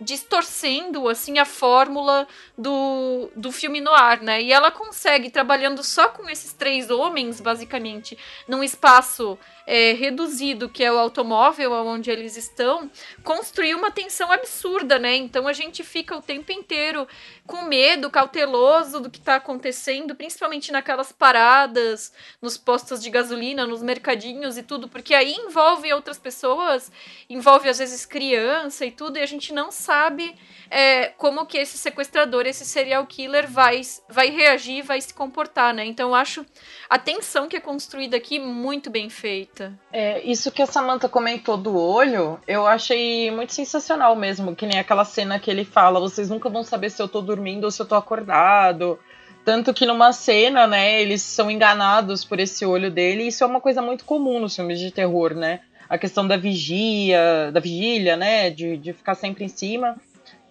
distorcendo 0.00 1.08
assim 1.08 1.38
a 1.38 1.44
fórmula 1.44 2.26
do, 2.56 3.30
do 3.36 3.52
filme 3.52 3.80
no 3.80 3.92
ar, 3.92 4.22
né? 4.22 4.42
E 4.42 4.52
ela 4.52 4.70
consegue 4.70 5.30
trabalhando 5.30 5.82
só 5.82 6.08
com 6.08 6.28
esses 6.28 6.52
três 6.52 6.90
homens, 6.90 7.40
basicamente, 7.40 8.16
num 8.48 8.64
espaço 8.64 9.38
é, 9.72 9.92
reduzido, 9.92 10.68
que 10.68 10.82
é 10.82 10.90
o 10.90 10.98
automóvel 10.98 11.72
onde 11.86 12.10
eles 12.10 12.36
estão, 12.36 12.90
construir 13.22 13.72
uma 13.76 13.88
tensão 13.88 14.32
absurda, 14.32 14.98
né? 14.98 15.14
Então 15.14 15.46
a 15.46 15.52
gente 15.52 15.84
fica 15.84 16.16
o 16.16 16.20
tempo 16.20 16.50
inteiro 16.50 17.06
com 17.46 17.62
medo, 17.62 18.10
cauteloso 18.10 18.98
do 18.98 19.08
que 19.08 19.20
está 19.20 19.36
acontecendo, 19.36 20.16
principalmente 20.16 20.72
naquelas 20.72 21.12
paradas, 21.12 22.12
nos 22.42 22.58
postos 22.58 23.00
de 23.00 23.10
gasolina, 23.10 23.64
nos 23.64 23.80
mercadinhos 23.80 24.58
e 24.58 24.64
tudo, 24.64 24.88
porque 24.88 25.14
aí 25.14 25.34
envolve 25.34 25.92
outras 25.92 26.18
pessoas, 26.18 26.90
envolve 27.28 27.68
às 27.68 27.78
vezes 27.78 28.04
criança 28.04 28.84
e 28.84 28.90
tudo, 28.90 29.18
e 29.18 29.22
a 29.22 29.26
gente 29.26 29.52
não 29.52 29.70
sabe 29.70 30.34
é, 30.68 31.06
como 31.16 31.46
que 31.46 31.58
esse 31.58 31.78
sequestrador, 31.78 32.44
esse 32.44 32.64
serial 32.64 33.06
killer 33.06 33.48
vai, 33.48 33.82
vai 34.08 34.30
reagir, 34.30 34.82
vai 34.82 35.00
se 35.00 35.14
comportar, 35.14 35.72
né? 35.74 35.84
Então 35.84 36.08
eu 36.10 36.14
acho 36.14 36.44
a 36.88 36.98
tensão 36.98 37.48
que 37.48 37.56
é 37.56 37.60
construída 37.60 38.16
aqui 38.16 38.40
muito 38.40 38.90
bem 38.90 39.08
feita. 39.08 39.59
É, 39.92 40.22
isso 40.22 40.50
que 40.50 40.62
a 40.62 40.66
Samantha 40.66 41.08
comentou 41.08 41.56
do 41.56 41.76
olho, 41.76 42.38
eu 42.46 42.66
achei 42.66 43.30
muito 43.30 43.52
sensacional 43.52 44.14
mesmo, 44.16 44.54
que 44.54 44.66
nem 44.66 44.78
aquela 44.78 45.04
cena 45.04 45.38
que 45.38 45.50
ele 45.50 45.64
fala, 45.64 46.00
vocês 46.00 46.30
nunca 46.30 46.48
vão 46.48 46.62
saber 46.62 46.90
se 46.90 47.02
eu 47.02 47.08
tô 47.08 47.20
dormindo 47.20 47.64
ou 47.64 47.70
se 47.70 47.80
eu 47.82 47.86
tô 47.86 47.94
acordado. 47.94 48.98
Tanto 49.44 49.72
que 49.74 49.86
numa 49.86 50.12
cena, 50.12 50.66
né, 50.66 51.00
eles 51.00 51.22
são 51.22 51.50
enganados 51.50 52.24
por 52.24 52.38
esse 52.38 52.64
olho 52.64 52.90
dele, 52.90 53.24
e 53.24 53.28
isso 53.28 53.42
é 53.42 53.46
uma 53.46 53.60
coisa 53.60 53.82
muito 53.82 54.04
comum 54.04 54.38
nos 54.38 54.54
filmes 54.54 54.78
de 54.78 54.90
terror, 54.90 55.34
né? 55.34 55.60
A 55.88 55.98
questão 55.98 56.26
da 56.26 56.36
vigia, 56.36 57.50
da 57.52 57.58
vigília, 57.58 58.16
né, 58.16 58.50
de, 58.50 58.76
de 58.76 58.92
ficar 58.92 59.14
sempre 59.14 59.44
em 59.44 59.48
cima. 59.48 59.96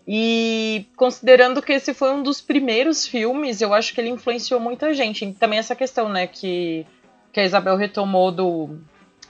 E 0.07 0.87
considerando 0.95 1.61
que 1.61 1.71
esse 1.71 1.93
foi 1.93 2.11
um 2.11 2.23
dos 2.23 2.41
primeiros 2.41 3.07
filmes, 3.07 3.61
eu 3.61 3.73
acho 3.73 3.93
que 3.93 4.01
ele 4.01 4.09
influenciou 4.09 4.59
muita 4.59 4.93
gente. 4.93 5.23
E 5.23 5.33
também 5.33 5.59
essa 5.59 5.75
questão, 5.75 6.09
né, 6.09 6.25
que 6.27 6.85
que 7.31 7.39
a 7.39 7.45
Isabel 7.45 7.75
retomou 7.75 8.31
do 8.31 8.79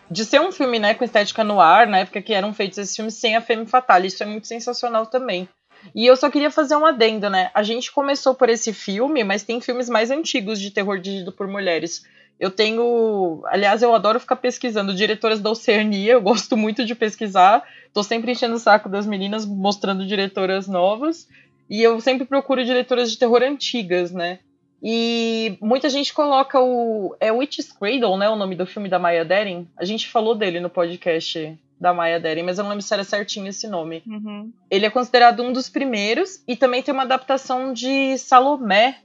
de 0.10 0.25
ser 0.25 0.42
um 0.42 0.51
filme, 0.51 0.80
né, 0.80 0.94
com 0.94 1.04
estética 1.04 1.44
no 1.44 1.60
ar, 1.60 1.88
na 1.88 2.00
época 2.00 2.22
que 2.22 2.34
eram 2.34 2.54
feitos 2.54 2.78
esses 2.78 2.96
filmes 2.96 3.16
sem 3.16 3.36
a 3.36 3.42
Femme 3.42 3.66
Fatale. 3.66 4.08
Isso 4.08 4.24
é 4.24 4.25
muito 4.25 4.48
sensacional 4.48 5.06
também. 5.06 5.48
E 5.96 6.06
eu 6.06 6.16
só 6.16 6.30
queria 6.30 6.51
fazer 6.51 6.75
um 6.75 6.86
adendo, 6.86 7.30
né? 7.30 7.51
A 7.54 7.63
gente 7.63 7.92
começou 7.92 8.36
por 8.36 8.50
esse 8.50 8.74
filme, 8.74 9.24
mas 9.24 9.44
tem 9.44 9.62
filmes 9.62 9.89
mais 9.89 10.12
antigos 10.12 10.60
de 10.60 10.72
terror 10.72 11.00
dirigido 11.00 11.32
por 11.32 11.48
mulheres. 11.48 12.04
Eu 12.39 12.51
tenho. 12.51 13.42
Aliás, 13.48 13.82
eu 13.82 13.94
adoro 13.94 14.20
ficar 14.20 14.38
pesquisando 14.38 14.94
diretoras 14.94 15.39
da 15.39 15.50
Oceania, 15.50 16.13
eu 16.13 16.22
gosto 16.22 16.56
muito 16.58 16.86
de 16.86 16.96
pesquisar. 16.96 17.63
Tô 17.94 18.04
sempre 18.04 18.32
enchendo 18.32 18.56
o 18.56 18.60
saco 18.60 18.89
das 18.89 19.06
meninas, 19.06 19.46
mostrando 19.46 20.06
diretoras 20.06 20.68
novas. 20.68 21.28
E 21.70 21.82
eu 21.82 22.00
sempre 22.01 22.25
procuro 22.25 22.66
diretoras 22.66 23.12
de 23.12 23.18
terror 23.18 23.44
antigas, 23.44 24.12
né? 24.12 24.39
E 24.82 25.58
muita 25.62 25.90
gente 25.90 26.14
coloca 26.14 26.60
o. 26.60 27.16
É 27.20 27.32
Witch's 27.32 27.72
Cradle, 27.72 28.18
né? 28.18 28.30
O 28.30 28.36
nome 28.36 28.56
do 28.56 28.66
filme 28.66 28.88
da 28.88 28.98
Maya 28.98 29.26
Deren. 29.26 29.68
A 29.78 29.84
gente 29.84 30.08
falou 30.08 30.34
dele 30.36 30.60
no 30.60 30.70
podcast 30.70 31.58
da 31.80 31.94
Maya 31.94 32.20
Deren, 32.20 32.44
mas 32.44 32.58
eu 32.58 32.64
não 32.64 32.72
lembro 32.72 32.84
se 32.84 32.94
era 32.94 33.04
certinho 33.04 33.48
esse 33.48 33.68
nome. 33.68 34.04
Uhum. 34.06 34.52
Ele 34.70 34.86
é 34.86 34.90
considerado 34.90 35.44
um 35.44 35.52
dos 35.52 35.70
primeiros. 35.70 36.42
E 36.48 36.56
também 36.56 36.82
tem 36.82 36.94
uma 36.94 37.04
adaptação 37.04 37.74
de 37.74 38.18
Salomé, 38.18 39.00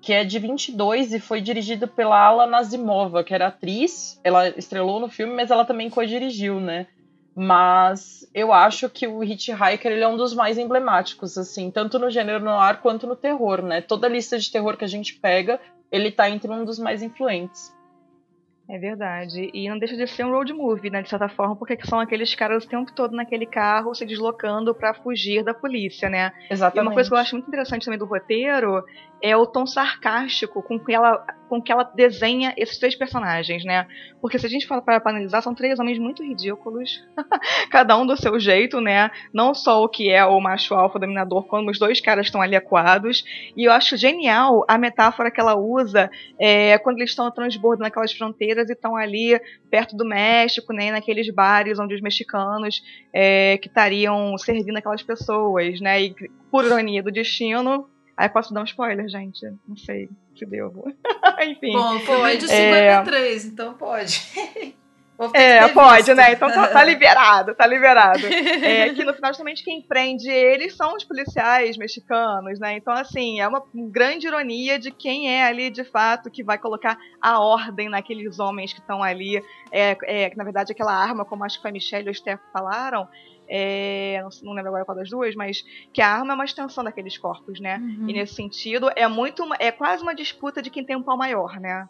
que 0.00 0.12
é 0.12 0.24
de 0.24 0.38
22 0.38 1.12
e 1.12 1.20
foi 1.20 1.40
dirigido 1.40 1.86
pela 1.86 2.18
Ala 2.18 2.46
Nazimova, 2.46 3.22
que 3.22 3.34
era 3.34 3.46
atriz. 3.48 4.20
Ela 4.24 4.48
estrelou 4.48 4.98
no 4.98 5.08
filme, 5.08 5.34
mas 5.34 5.50
ela 5.50 5.64
também 5.64 5.88
co-dirigiu, 5.88 6.60
né? 6.60 6.86
Mas 7.34 8.28
eu 8.34 8.52
acho 8.52 8.90
que 8.90 9.06
o 9.06 9.24
Hitchhiker 9.24 9.90
ele 9.90 10.04
é 10.04 10.08
um 10.08 10.16
dos 10.16 10.34
mais 10.34 10.58
emblemáticos, 10.58 11.38
assim, 11.38 11.70
tanto 11.70 11.98
no 11.98 12.10
gênero 12.10 12.44
noir 12.44 12.78
quanto 12.82 13.06
no 13.06 13.16
terror, 13.16 13.62
né? 13.62 13.80
Toda 13.80 14.08
lista 14.08 14.38
de 14.38 14.50
terror 14.50 14.76
que 14.76 14.84
a 14.84 14.88
gente 14.88 15.14
pega, 15.14 15.58
ele 15.90 16.10
tá 16.10 16.28
entre 16.28 16.50
um 16.50 16.64
dos 16.64 16.78
mais 16.78 17.02
influentes. 17.02 17.74
É 18.68 18.78
verdade. 18.78 19.50
E 19.52 19.68
não 19.68 19.78
deixa 19.78 19.96
de 19.96 20.06
ser 20.06 20.24
um 20.24 20.30
road 20.30 20.52
movie, 20.52 20.88
né, 20.88 21.02
de 21.02 21.08
certa 21.08 21.28
forma, 21.28 21.56
porque 21.56 21.76
são 21.84 21.98
aqueles 21.98 22.34
caras 22.34 22.64
o 22.64 22.68
tempo 22.68 22.92
todo 22.92 23.14
naquele 23.14 23.44
carro 23.44 23.94
se 23.94 24.06
deslocando 24.06 24.74
para 24.74 24.94
fugir 24.94 25.42
da 25.42 25.52
polícia, 25.52 26.08
né? 26.08 26.32
Exatamente. 26.48 26.78
E 26.78 26.88
uma 26.88 26.94
coisa 26.94 27.10
que 27.10 27.14
eu 27.14 27.18
acho 27.18 27.34
muito 27.34 27.48
interessante 27.48 27.84
também 27.84 27.98
do 27.98 28.06
roteiro 28.06 28.84
é 29.22 29.36
o 29.36 29.46
tom 29.46 29.64
sarcástico 29.64 30.60
com 30.60 30.80
que 30.80 30.92
ela, 30.92 31.24
com 31.48 31.62
que 31.62 31.70
ela 31.70 31.84
desenha 31.84 32.52
esses 32.56 32.76
três 32.76 32.96
personagens, 32.96 33.64
né? 33.64 33.86
Porque 34.20 34.36
se 34.36 34.46
a 34.46 34.48
gente 34.48 34.66
fala 34.66 34.82
para 34.82 35.00
analisar, 35.04 35.40
são 35.40 35.54
três 35.54 35.78
homens 35.78 35.98
muito 35.98 36.24
ridículos, 36.24 37.00
cada 37.70 37.96
um 37.96 38.04
do 38.04 38.16
seu 38.16 38.38
jeito, 38.40 38.80
né? 38.80 39.12
Não 39.32 39.54
só 39.54 39.84
o 39.84 39.88
que 39.88 40.10
é 40.10 40.26
o 40.26 40.40
macho 40.40 40.74
alfa 40.74 40.98
dominador, 40.98 41.44
como 41.44 41.70
os 41.70 41.78
dois 41.78 42.00
caras 42.00 42.26
estão 42.26 42.42
ali 42.42 42.56
acuados. 42.56 43.24
E 43.56 43.64
eu 43.64 43.72
acho 43.72 43.96
genial 43.96 44.64
a 44.66 44.76
metáfora 44.76 45.30
que 45.30 45.40
ela 45.40 45.54
usa 45.54 46.10
é, 46.36 46.76
quando 46.78 46.98
eles 46.98 47.10
estão 47.10 47.30
transbordando 47.30 47.86
aquelas 47.86 48.12
fronteiras 48.12 48.68
e 48.68 48.72
estão 48.72 48.96
ali 48.96 49.40
perto 49.70 49.96
do 49.96 50.04
México, 50.04 50.72
né? 50.72 50.90
Naqueles 50.90 51.32
bares 51.32 51.78
onde 51.78 51.94
os 51.94 52.00
mexicanos 52.00 52.82
é, 53.12 53.56
que 53.58 53.68
estariam 53.68 54.36
servindo 54.36 54.78
aquelas 54.78 55.02
pessoas, 55.02 55.80
né? 55.80 56.02
E 56.02 56.14
por 56.50 56.64
ironia 56.64 57.02
do 57.02 57.12
destino, 57.12 57.88
Aí 58.16 58.28
posso 58.28 58.52
dar 58.52 58.60
um 58.60 58.64
spoiler, 58.64 59.08
gente? 59.08 59.44
Não 59.66 59.76
sei 59.76 60.08
se 60.36 60.44
devo. 60.46 60.92
Enfim. 61.42 61.72
Bom, 61.72 61.98
foi 62.00 62.36
de 62.36 62.48
53, 62.48 63.44
é... 63.44 63.48
então 63.48 63.74
pode. 63.74 64.22
É, 65.34 65.68
pode, 65.68 66.12
né? 66.14 66.32
Então 66.32 66.50
tá, 66.50 66.68
tá, 66.68 66.82
liberado, 66.84 67.54
tá 67.54 67.66
liberado. 67.66 68.26
É, 68.26 68.88
que 68.92 69.04
no 69.04 69.14
final, 69.14 69.30
justamente, 69.30 69.62
quem 69.62 69.80
prende 69.80 70.28
eles 70.28 70.74
são 70.74 70.96
os 70.96 71.04
policiais 71.04 71.76
mexicanos, 71.76 72.58
né? 72.58 72.76
Então, 72.76 72.92
assim, 72.92 73.40
é 73.40 73.46
uma 73.46 73.62
grande 73.74 74.26
ironia 74.26 74.78
de 74.78 74.90
quem 74.90 75.32
é 75.32 75.44
ali, 75.44 75.70
de 75.70 75.84
fato, 75.84 76.30
que 76.30 76.42
vai 76.42 76.58
colocar 76.58 76.98
a 77.20 77.40
ordem 77.40 77.88
naqueles 77.88 78.40
homens 78.40 78.72
que 78.72 78.80
estão 78.80 79.02
ali. 79.02 79.42
É, 79.70 79.96
é, 80.04 80.32
na 80.34 80.44
verdade, 80.44 80.72
aquela 80.72 80.94
arma, 80.94 81.24
como 81.24 81.44
acho 81.44 81.60
que 81.60 81.68
a 81.68 81.72
Michelle 81.72 82.08
e 82.08 82.10
o 82.10 82.14
Steph 82.14 82.40
falaram, 82.52 83.06
é, 83.48 84.22
não, 84.42 84.52
lembro 84.52 84.68
agora 84.68 84.84
qual 84.84 84.96
das 84.96 85.10
duas, 85.10 85.34
mas 85.34 85.64
que 85.92 86.00
a 86.00 86.08
arma 86.08 86.32
é 86.32 86.34
uma 86.34 86.44
extensão 86.44 86.82
daqueles 86.84 87.18
corpos, 87.18 87.60
né? 87.60 87.78
Uhum. 87.78 88.08
E 88.08 88.12
nesse 88.12 88.34
sentido, 88.34 88.90
é 88.94 89.06
muito, 89.08 89.44
é 89.58 89.70
quase 89.70 90.02
uma 90.02 90.14
disputa 90.14 90.62
de 90.62 90.70
quem 90.70 90.84
tem 90.84 90.96
um 90.96 91.02
pau 91.02 91.16
maior, 91.16 91.58
né? 91.60 91.88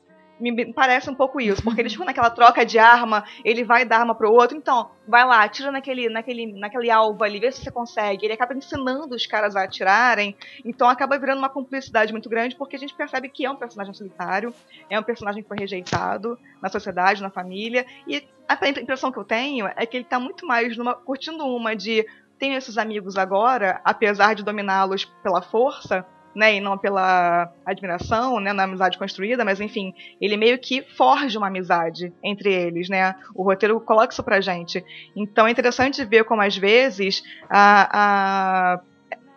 Me 0.51 0.73
parece 0.73 1.09
um 1.09 1.15
pouco 1.15 1.41
isso, 1.41 1.63
porque 1.63 1.81
eles 1.81 1.93
ficam 1.93 2.07
naquela 2.07 2.31
troca 2.31 2.65
de 2.65 2.79
arma, 2.79 3.25
ele 3.45 3.63
vai 3.63 3.85
dar 3.85 4.01
arma 4.01 4.15
pro 4.15 4.33
outro, 4.33 4.57
então, 4.57 4.91
vai 5.07 5.25
lá, 5.25 5.43
atira 5.43 5.71
naquele, 5.71 6.09
naquele, 6.09 6.53
naquele 6.59 6.91
alvo 6.91 7.23
ali, 7.23 7.39
vê 7.39 7.53
se 7.53 7.63
você 7.63 7.71
consegue. 7.71 8.27
Ele 8.27 8.33
acaba 8.33 8.55
ensinando 8.55 9.15
os 9.15 9.27
caras 9.27 9.55
a 9.55 9.63
atirarem, 9.63 10.37
então 10.65 10.89
acaba 10.89 11.19
virando 11.19 11.39
uma 11.39 11.49
cumplicidade 11.49 12.13
muito 12.13 12.29
grande, 12.29 12.57
porque 12.57 12.77
a 12.77 12.79
gente 12.79 12.95
percebe 12.95 13.29
que 13.29 13.45
é 13.45 13.51
um 13.51 13.57
personagem 13.57 13.95
solitário, 13.95 14.55
é 14.91 14.99
um 14.99 15.03
personagem 15.03 15.43
que 15.43 15.49
foi 15.49 15.59
rejeitado 15.59 16.39
na 16.61 16.69
sociedade, 16.69 17.23
na 17.23 17.31
família, 17.31 17.87
e 18.07 18.27
a 18.49 18.69
impressão 18.69 19.13
que 19.13 19.19
eu 19.19 19.25
tenho 19.25 19.67
é 19.77 19.87
que 19.87 19.97
ele 19.97 20.05
tá 20.05 20.19
muito 20.19 20.47
mais 20.47 20.77
numa, 20.77 20.95
curtindo 20.95 21.45
uma 21.47 21.75
de 21.75 22.05
tenho 22.39 22.57
esses 22.57 22.77
amigos 22.77 23.17
agora, 23.17 23.81
apesar 23.85 24.35
de 24.35 24.43
dominá-los 24.43 25.05
pela 25.23 25.41
força, 25.41 26.05
né, 26.35 26.55
e 26.55 26.61
não 26.61 26.79
pela 26.79 27.53
admiração, 27.65 28.41
né, 28.41 28.53
na 28.53 28.65
amizade 28.65 28.99
construída, 28.99 29.45
mas 29.45 29.61
enfim, 29.61 29.95
ele 30.21 30.37
meio 30.37 30.59
que 30.59 30.83
forja 30.97 31.39
uma 31.39 31.49
amizade 31.49 32.13
entre 32.23 32.53
eles, 32.53 32.89
né? 32.89 33.15
O 33.35 33.43
roteiro 33.43 33.81
coloca 33.81 34.13
isso 34.13 34.23
pra 34.23 34.41
gente. 34.41 34.85
Então 35.15 35.47
é 35.47 35.51
interessante 35.51 36.05
ver 36.05 36.25
como 36.25 36.43
às 36.43 36.57
vezes 36.57 37.23
a, 37.51 37.89
a 37.93 38.81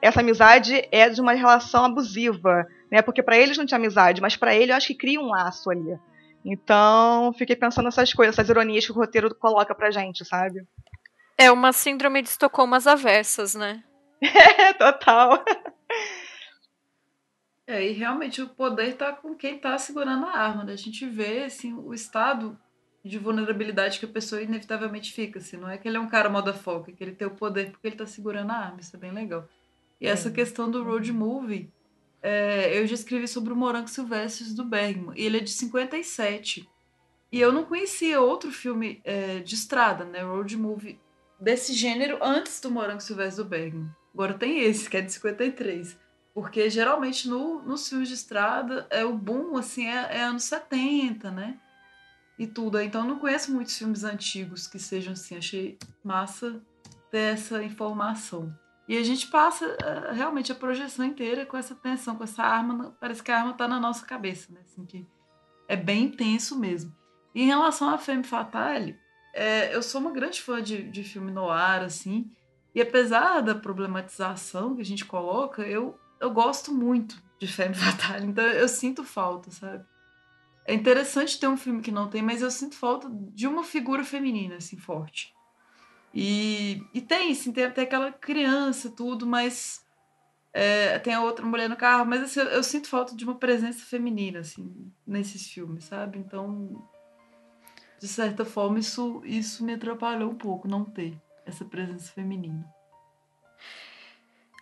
essa 0.01 0.19
amizade 0.19 0.87
é 0.91 1.09
de 1.09 1.19
uma 1.19 1.33
relação 1.33 1.85
abusiva, 1.85 2.65
né? 2.91 3.01
Porque 3.01 3.23
para 3.23 3.37
eles 3.37 3.57
não 3.57 3.65
tinha 3.65 3.77
amizade, 3.77 4.21
mas 4.21 4.35
para 4.35 4.55
ele 4.55 4.71
eu 4.71 4.75
acho 4.75 4.87
que 4.87 4.95
cria 4.95 5.19
um 5.19 5.29
laço 5.29 5.69
ali. 5.69 5.97
Então, 6.45 7.33
fiquei 7.33 7.55
pensando 7.55 7.85
nessas 7.85 8.13
coisas, 8.13 8.35
essas 8.35 8.49
ironias 8.49 8.85
que 8.85 8.91
o 8.91 8.95
roteiro 8.95 9.33
coloca 9.33 9.73
pra 9.73 9.89
gente, 9.89 10.23
sabe? 10.23 10.61
É 11.37 11.51
uma 11.51 11.73
síndrome 11.73 12.21
de 12.21 12.29
Estocolmo 12.29 12.75
às 12.75 12.85
avessas, 12.87 13.55
né? 13.55 13.83
É, 14.57 14.73
total. 14.73 15.43
É, 17.67 17.87
e 17.87 17.93
realmente 17.93 18.41
o 18.41 18.49
poder 18.49 18.89
está 18.89 19.11
com 19.11 19.33
quem 19.33 19.55
está 19.55 19.77
segurando 19.77 20.25
a 20.25 20.37
arma. 20.37 20.63
Né? 20.63 20.73
A 20.73 20.77
gente 20.77 21.05
vê 21.05 21.43
assim, 21.43 21.73
o 21.73 21.93
estado 21.93 22.57
de 23.03 23.19
vulnerabilidade 23.19 23.99
que 23.99 24.05
a 24.05 24.09
pessoa 24.09 24.41
inevitavelmente 24.41 25.13
fica. 25.13 25.39
Assim, 25.39 25.57
não 25.57 25.69
é 25.69 25.77
que 25.77 25.87
ele 25.87 25.97
é 25.97 25.99
um 25.99 26.07
cara 26.07 26.29
moda 26.29 26.53
foca, 26.53 26.91
é 26.91 26.93
que 26.93 27.03
ele 27.03 27.13
tem 27.13 27.27
o 27.27 27.31
poder 27.31 27.71
porque 27.71 27.87
ele 27.87 27.95
está 27.95 28.05
segurando 28.05 28.51
a 28.51 28.55
arma. 28.55 28.79
Isso 28.79 28.95
é 28.95 28.99
bem 28.99 29.11
legal. 29.11 29.47
E 29.99 30.07
é. 30.07 30.09
essa 30.09 30.29
questão 30.29 30.69
do 30.69 30.83
road 30.83 31.11
movie, 31.11 31.71
é, 32.21 32.77
eu 32.79 32.85
já 32.87 32.95
escrevi 32.95 33.27
sobre 33.27 33.53
o 33.53 33.55
Morango 33.55 33.87
Silvestres 33.87 34.53
do 34.53 34.63
Bergman. 34.63 35.15
E 35.15 35.25
ele 35.25 35.37
é 35.37 35.41
de 35.41 35.51
57. 35.51 36.67
E 37.31 37.41
eu 37.41 37.51
não 37.51 37.63
conhecia 37.63 38.21
outro 38.21 38.51
filme 38.51 39.01
é, 39.03 39.39
de 39.39 39.55
estrada, 39.55 40.05
né? 40.05 40.21
Road 40.21 40.55
movie 40.57 40.99
desse 41.39 41.73
gênero 41.73 42.17
antes 42.21 42.59
do 42.61 42.71
Morango 42.71 43.01
Silvestre 43.01 43.43
do 43.43 43.49
Bergman. 43.49 43.89
Agora 44.13 44.33
tem 44.33 44.61
esse, 44.61 44.89
que 44.89 44.97
é 44.97 45.01
de 45.01 45.11
53. 45.11 45.97
Porque 46.35 46.69
geralmente 46.69 47.29
no, 47.29 47.61
nos 47.61 47.87
filmes 47.87 48.09
de 48.09 48.15
estrada 48.15 48.85
é 48.89 49.05
o 49.05 49.13
boom, 49.13 49.55
assim, 49.55 49.87
é, 49.87 50.17
é 50.17 50.23
anos 50.23 50.43
70, 50.43 51.31
né? 51.31 51.57
E 52.37 52.45
tudo. 52.45 52.77
Então 52.81 53.05
não 53.05 53.17
conheço 53.17 53.53
muitos 53.53 53.77
filmes 53.77 54.03
antigos 54.03 54.67
que 54.67 54.77
sejam 54.77 55.13
assim. 55.13 55.37
Achei 55.37 55.79
massa 56.03 56.61
ter 57.09 57.33
essa 57.35 57.63
informação. 57.63 58.53
E 58.85 58.97
a 58.97 59.03
gente 59.03 59.27
passa 59.27 59.65
uh, 59.65 60.13
realmente 60.13 60.51
a 60.51 60.55
projeção 60.55 61.05
inteira 61.05 61.45
com 61.45 61.55
essa 61.55 61.73
tensão, 61.73 62.17
com 62.17 62.25
essa 62.25 62.43
arma. 62.43 62.93
Parece 62.99 63.23
que 63.23 63.31
a 63.31 63.39
arma 63.39 63.53
tá 63.53 63.65
na 63.65 63.79
nossa 63.79 64.05
cabeça, 64.05 64.51
né? 64.51 64.59
Assim, 64.65 64.85
que 64.85 65.07
é 65.69 65.77
bem 65.77 66.03
intenso 66.03 66.59
mesmo. 66.59 66.93
E 67.33 67.43
em 67.43 67.47
relação 67.47 67.89
a 67.89 67.97
Femme 67.97 68.25
Fatale, 68.25 68.99
é, 69.33 69.73
eu 69.73 69.81
sou 69.81 70.01
uma 70.01 70.11
grande 70.11 70.41
fã 70.41 70.61
de, 70.61 70.83
de 70.83 71.01
filme 71.01 71.31
noir, 71.31 71.81
assim. 71.81 72.29
E 72.75 72.81
apesar 72.81 73.39
da 73.39 73.55
problematização 73.55 74.75
que 74.75 74.81
a 74.81 74.85
gente 74.85 75.05
coloca, 75.05 75.61
eu 75.61 75.97
eu 76.19 76.31
gosto 76.31 76.73
muito 76.73 77.21
de 77.39 77.47
Femme 77.47 77.75
Fatale, 77.75 78.25
então 78.27 78.43
eu 78.43 78.67
sinto 78.67 79.03
falta, 79.03 79.51
sabe? 79.51 79.85
É 80.67 80.73
interessante 80.73 81.39
ter 81.39 81.47
um 81.47 81.57
filme 81.57 81.81
que 81.81 81.91
não 81.91 82.09
tem, 82.09 82.21
mas 82.21 82.41
eu 82.41 82.49
sinto 82.49 82.75
falta 82.75 83.07
de 83.11 83.47
uma 83.47 83.63
figura 83.63 84.03
feminina, 84.03 84.55
assim, 84.55 84.77
forte. 84.77 85.33
E, 86.13 86.81
e 86.93 87.01
tem, 87.01 87.31
assim, 87.31 87.51
tem 87.51 87.65
até 87.65 87.83
aquela 87.83 88.11
criança, 88.11 88.89
tudo, 88.89 89.27
mas 89.27 89.85
é, 90.51 90.97
tem 90.99 91.13
a 91.13 91.21
outra 91.21 91.45
mulher 91.45 91.69
no 91.69 91.75
carro, 91.75 92.05
mas 92.05 92.23
assim, 92.23 92.39
eu, 92.39 92.45
eu, 92.47 92.63
sinto 92.63 92.87
falta 92.87 93.15
de 93.15 93.25
uma 93.25 93.35
presença 93.35 93.85
feminina, 93.85 94.39
assim, 94.39 94.91
nesses 95.05 95.51
filmes, 95.51 95.83
sabe? 95.83 96.17
Então, 96.17 96.81
de 97.99 98.07
certa 98.07 98.45
forma, 98.45 98.79
isso, 98.79 99.21
isso 99.25 99.65
me 99.65 99.73
atrapalhou 99.73 100.31
um 100.31 100.35
pouco, 100.35 100.67
não 100.67 100.85
ter 100.85 101.21
essa 101.45 101.65
presença 101.65 102.11
feminina. 102.11 102.65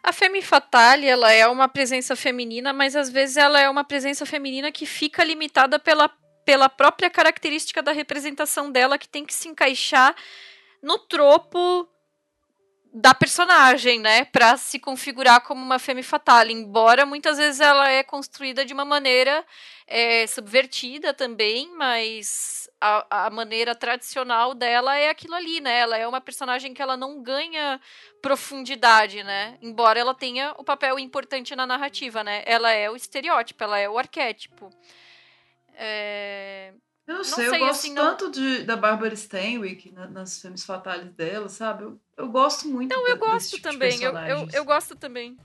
A 0.03 0.11
Femme 0.11 0.41
Fatale, 0.41 1.07
ela 1.07 1.31
é 1.31 1.47
uma 1.47 1.69
presença 1.69 2.13
feminina, 2.13 2.73
mas 2.73 2.93
às 2.93 3.09
vezes 3.09 3.37
ela 3.37 3.59
é 3.59 3.69
uma 3.69 3.85
presença 3.85 4.25
feminina 4.25 4.69
que 4.69 4.85
fica 4.85 5.23
limitada 5.23 5.79
pela, 5.79 6.09
pela 6.43 6.67
própria 6.67 7.09
característica 7.09 7.81
da 7.81 7.93
representação 7.93 8.69
dela, 8.69 8.97
que 8.97 9.07
tem 9.07 9.23
que 9.23 9.33
se 9.33 9.47
encaixar 9.47 10.13
no 10.81 10.99
tropo 10.99 11.87
da 12.93 13.15
personagem, 13.15 13.99
né, 13.99 14.25
para 14.25 14.55
se 14.55 14.77
configurar 14.77 15.41
como 15.41 15.59
uma 15.59 15.79
femme 15.79 16.03
fatale, 16.03 16.53
embora 16.53 17.07
muitas 17.07 17.37
vezes 17.37 17.59
ela 17.59 17.89
é 17.89 18.03
construída 18.03 18.63
de 18.63 18.71
uma 18.71 18.85
maneira 18.85 19.43
é, 19.87 20.27
subvertida 20.27 21.11
também, 21.11 21.75
mas 21.75 22.69
a, 22.79 23.25
a, 23.25 23.29
maneira 23.31 23.73
tradicional 23.73 24.53
dela 24.53 24.95
é 24.95 25.09
aquilo 25.09 25.33
ali, 25.33 25.59
né? 25.59 25.79
Ela 25.79 25.97
é 25.97 26.07
uma 26.07 26.21
personagem 26.21 26.73
que 26.73 26.81
ela 26.81 26.95
não 26.95 27.23
ganha 27.23 27.81
profundidade, 28.21 29.23
né? 29.23 29.57
Embora 29.61 29.99
ela 29.99 30.13
tenha 30.13 30.53
o 30.57 30.63
papel 30.63 30.99
importante 30.99 31.55
na 31.55 31.65
narrativa, 31.65 32.23
né? 32.23 32.43
Ela 32.45 32.71
é 32.71 32.89
o 32.91 32.95
estereótipo, 32.95 33.63
ela 33.63 33.79
é 33.79 33.89
o 33.89 33.97
arquétipo. 33.97 34.69
É... 35.73 36.73
Eu 37.07 37.15
não, 37.15 37.23
sei, 37.23 37.49
sei, 37.49 37.55
eu 37.55 37.59
gosto 37.59 37.79
assim, 37.79 37.95
tanto 37.95 38.25
não... 38.25 38.31
de, 38.31 38.63
da 38.63 38.77
Barbara 38.77 39.13
Stanwyck 39.13 39.91
na, 39.91 40.07
nas 40.07 40.39
filmes 40.39 40.63
fatales 40.65 41.11
dela, 41.13 41.49
sabe? 41.49 41.83
Eu, 41.83 41.99
eu 42.17 42.29
gosto 42.29 42.67
muito 42.67 42.93
Não, 42.93 43.07
eu 43.07 43.17
gosto 43.17 43.55
tipo 43.55 43.63
também, 43.63 44.01
eu, 44.01 44.15
eu, 44.17 44.47
eu, 44.53 44.65
gosto 44.65 44.95
também. 44.95 45.37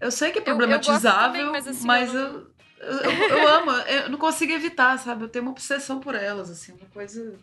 Eu 0.00 0.10
sei 0.10 0.30
que 0.30 0.38
é 0.38 0.42
problematizável, 0.42 1.46
também, 1.46 1.52
mas, 1.52 1.66
assim, 1.66 1.86
mas 1.86 2.14
eu, 2.14 2.50
eu, 2.80 3.10
eu, 3.10 3.48
amo, 3.48 3.70
eu 3.70 4.10
não 4.10 4.18
consigo 4.18 4.52
evitar, 4.52 4.98
sabe? 4.98 5.24
Eu 5.24 5.28
tenho 5.28 5.44
uma 5.44 5.50
obsessão 5.50 5.98
por 5.98 6.14
elas, 6.14 6.50
assim, 6.50 6.72
uma 6.72 6.86
coisa. 6.90 7.38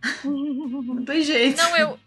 não 0.24 1.04
tem 1.04 1.22
jeito. 1.22 1.56
Não, 1.56 1.76
eu, 1.76 1.98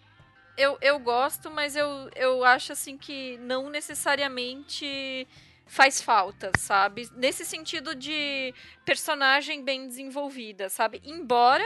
eu, 0.58 0.78
eu 0.82 1.00
gosto, 1.00 1.52
mas 1.52 1.76
eu, 1.76 2.10
eu 2.16 2.44
acho 2.44 2.72
assim 2.72 2.98
que 2.98 3.38
não 3.40 3.70
necessariamente 3.70 5.28
faz 5.72 6.02
falta, 6.02 6.52
sabe? 6.58 7.10
Nesse 7.16 7.46
sentido 7.46 7.96
de 7.96 8.54
personagem 8.84 9.64
bem 9.64 9.88
desenvolvida, 9.88 10.68
sabe? 10.68 11.02
Embora, 11.02 11.64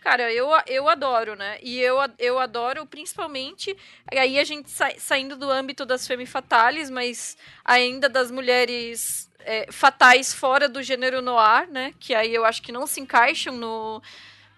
cara, 0.00 0.32
eu, 0.32 0.48
eu 0.66 0.88
adoro, 0.88 1.36
né? 1.36 1.58
E 1.62 1.78
eu, 1.78 1.98
eu 2.18 2.38
adoro 2.38 2.86
principalmente. 2.86 3.76
Aí 4.10 4.38
a 4.38 4.44
gente 4.44 4.70
sa, 4.70 4.90
saindo 4.96 5.36
do 5.36 5.50
âmbito 5.50 5.84
das 5.84 6.06
femme 6.06 6.24
fatales, 6.24 6.88
mas 6.88 7.36
ainda 7.62 8.08
das 8.08 8.30
mulheres 8.30 9.30
é, 9.40 9.70
fatais 9.70 10.32
fora 10.32 10.66
do 10.66 10.82
gênero 10.82 11.20
noir, 11.20 11.68
né? 11.70 11.92
Que 12.00 12.14
aí 12.14 12.34
eu 12.34 12.46
acho 12.46 12.62
que 12.62 12.72
não 12.72 12.86
se 12.86 13.02
encaixam 13.02 13.54
no. 13.54 14.02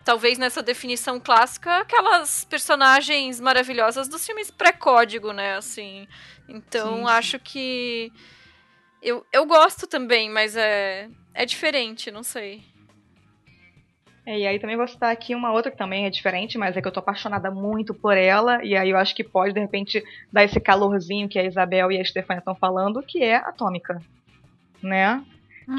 Talvez 0.04 0.38
nessa 0.38 0.62
definição 0.62 1.18
clássica, 1.18 1.78
aquelas 1.78 2.44
personagens 2.44 3.40
maravilhosas 3.40 4.06
dos 4.06 4.24
filmes 4.24 4.52
pré-código, 4.52 5.32
né? 5.32 5.56
Assim. 5.56 6.06
Então, 6.48 6.98
sim, 6.98 7.02
sim. 7.02 7.08
acho 7.08 7.38
que 7.40 8.12
eu, 9.04 9.26
eu 9.32 9.46
gosto 9.46 9.87
também, 9.87 10.30
mas 10.30 10.56
é, 10.56 11.08
é 11.34 11.44
diferente, 11.44 12.11
não 12.11 12.23
sei. 12.23 12.62
É, 14.26 14.38
e 14.38 14.46
aí 14.46 14.58
também 14.58 14.76
vou 14.76 14.88
citar 14.88 15.12
aqui 15.12 15.34
uma 15.34 15.52
outra 15.52 15.70
que 15.70 15.76
também 15.76 16.06
é 16.06 16.11
diferente, 16.11 16.56
mas 16.56 16.76
é 16.76 16.80
que 16.80 16.88
eu 16.88 16.92
tô 16.92 17.00
apaixonada 17.00 17.50
muito 17.50 17.92
por 17.92 18.16
ela, 18.16 18.64
e 18.64 18.75
aí 18.75 18.88
eu 18.88 18.96
acho 18.96 19.14
que 19.14 19.23
pode, 19.23 19.52
de 19.52 19.61
repente, 19.61 20.02
dar 20.32 20.44
esse 20.44 20.58
calorzinho 20.58 21.28
que 21.28 21.38
a 21.38 21.44
Isabel 21.44 21.92
e 21.92 22.00
a 22.00 22.04
Stefania 22.04 22.38
estão 22.38 22.54
falando, 22.54 23.02
que 23.02 23.23
é 23.23 23.37
Atômica. 23.37 24.00
Né? 24.82 25.23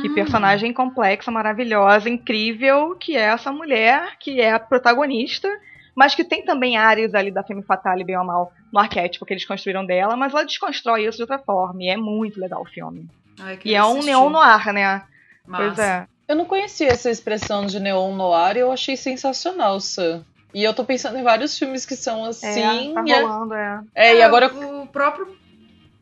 Que 0.01 0.09
hum. 0.09 0.15
personagem 0.15 0.73
complexa, 0.73 1.31
maravilhosa, 1.31 2.09
incrível, 2.09 2.95
que 2.95 3.17
é 3.17 3.21
essa 3.21 3.51
mulher, 3.51 4.17
que 4.19 4.39
é 4.39 4.51
a 4.51 4.59
protagonista, 4.59 5.49
mas 5.95 6.13
que 6.13 6.23
tem 6.23 6.43
também 6.43 6.77
áreas 6.77 7.15
ali 7.15 7.31
da 7.31 7.43
Femme 7.43 7.63
Fatale, 7.63 8.03
bem 8.03 8.17
ou 8.17 8.25
mal, 8.25 8.51
no 8.71 8.79
arquétipo 8.79 9.25
que 9.25 9.33
eles 9.33 9.45
construíram 9.45 9.85
dela, 9.85 10.15
mas 10.15 10.33
ela 10.33 10.43
desconstrói 10.43 11.07
isso 11.07 11.17
de 11.17 11.23
outra 11.23 11.39
forma, 11.39 11.81
e 11.81 11.89
é 11.89 11.97
muito 11.97 12.39
legal 12.39 12.61
o 12.61 12.65
filme. 12.65 13.09
Ai, 13.39 13.59
e 13.63 13.73
é 13.73 13.83
um 13.83 14.03
neon 14.03 14.29
noir, 14.29 14.73
né? 14.73 15.03
Massa. 15.47 15.63
Pois 15.63 15.79
é. 15.79 16.07
Eu 16.27 16.35
não 16.35 16.45
conhecia 16.45 16.87
essa 16.87 17.09
expressão 17.09 17.65
de 17.65 17.79
neon 17.79 18.13
noir 18.15 18.57
e 18.57 18.59
eu 18.59 18.71
achei 18.71 18.97
sensacional, 18.97 19.79
Sam. 19.79 20.25
E 20.53 20.63
eu 20.63 20.73
tô 20.73 20.83
pensando 20.83 21.17
em 21.17 21.23
vários 21.23 21.57
filmes 21.57 21.85
que 21.85 21.95
são 21.95 22.25
assim. 22.25 22.91
É, 22.91 22.93
tá 22.93 23.03
é 23.07 23.21
rolando, 23.21 23.53
é. 23.53 23.81
É, 23.93 24.07
é 24.07 24.15
e 24.15 24.21
agora. 24.23 24.47
O 24.47 24.87
próprio 24.87 25.37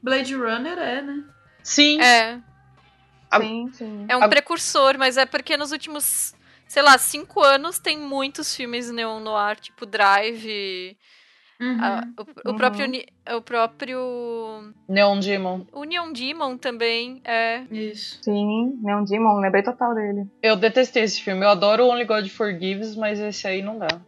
Blade 0.02 0.36
Runner 0.36 0.78
é, 0.78 1.02
né? 1.02 1.24
Sim. 1.64 2.00
É. 2.02 2.40
Sim, 3.36 3.72
sim. 3.74 4.06
É 4.08 4.16
um 4.16 4.30
precursor, 4.30 4.96
mas 4.98 5.18
é 5.18 5.26
porque 5.26 5.58
nos 5.58 5.72
últimos 5.72 6.36
sei 6.74 6.82
lá, 6.82 6.98
cinco 6.98 7.44
anos 7.44 7.78
tem 7.78 8.00
muitos 8.00 8.56
filmes 8.56 8.90
neon 8.90 9.20
noir, 9.20 9.60
tipo 9.60 9.86
Drive. 9.86 10.98
Uhum, 11.62 11.78
a, 11.80 12.04
o, 12.18 12.50
uhum. 12.50 12.58
próprio 12.58 12.88
o 13.38 13.42
próprio 13.42 14.74
Neon 14.90 15.20
Demon. 15.20 15.68
O 15.72 15.84
Neon 15.84 16.12
Demon 16.12 16.58
também 16.58 17.22
é. 17.24 17.62
Isso. 17.70 18.18
Sim, 18.24 18.80
Neon 18.82 19.04
Demon, 19.04 19.40
lembrei 19.40 19.62
total 19.62 19.94
dele. 19.94 20.26
Eu 20.42 20.56
detestei 20.56 21.04
esse 21.04 21.22
filme. 21.22 21.46
Eu 21.46 21.50
adoro 21.50 21.86
Only 21.86 22.06
God 22.06 22.28
Forgives, 22.28 22.96
mas 22.96 23.20
esse 23.20 23.48
aí 23.48 23.62
não 23.62 23.78
dá. 23.78 24.02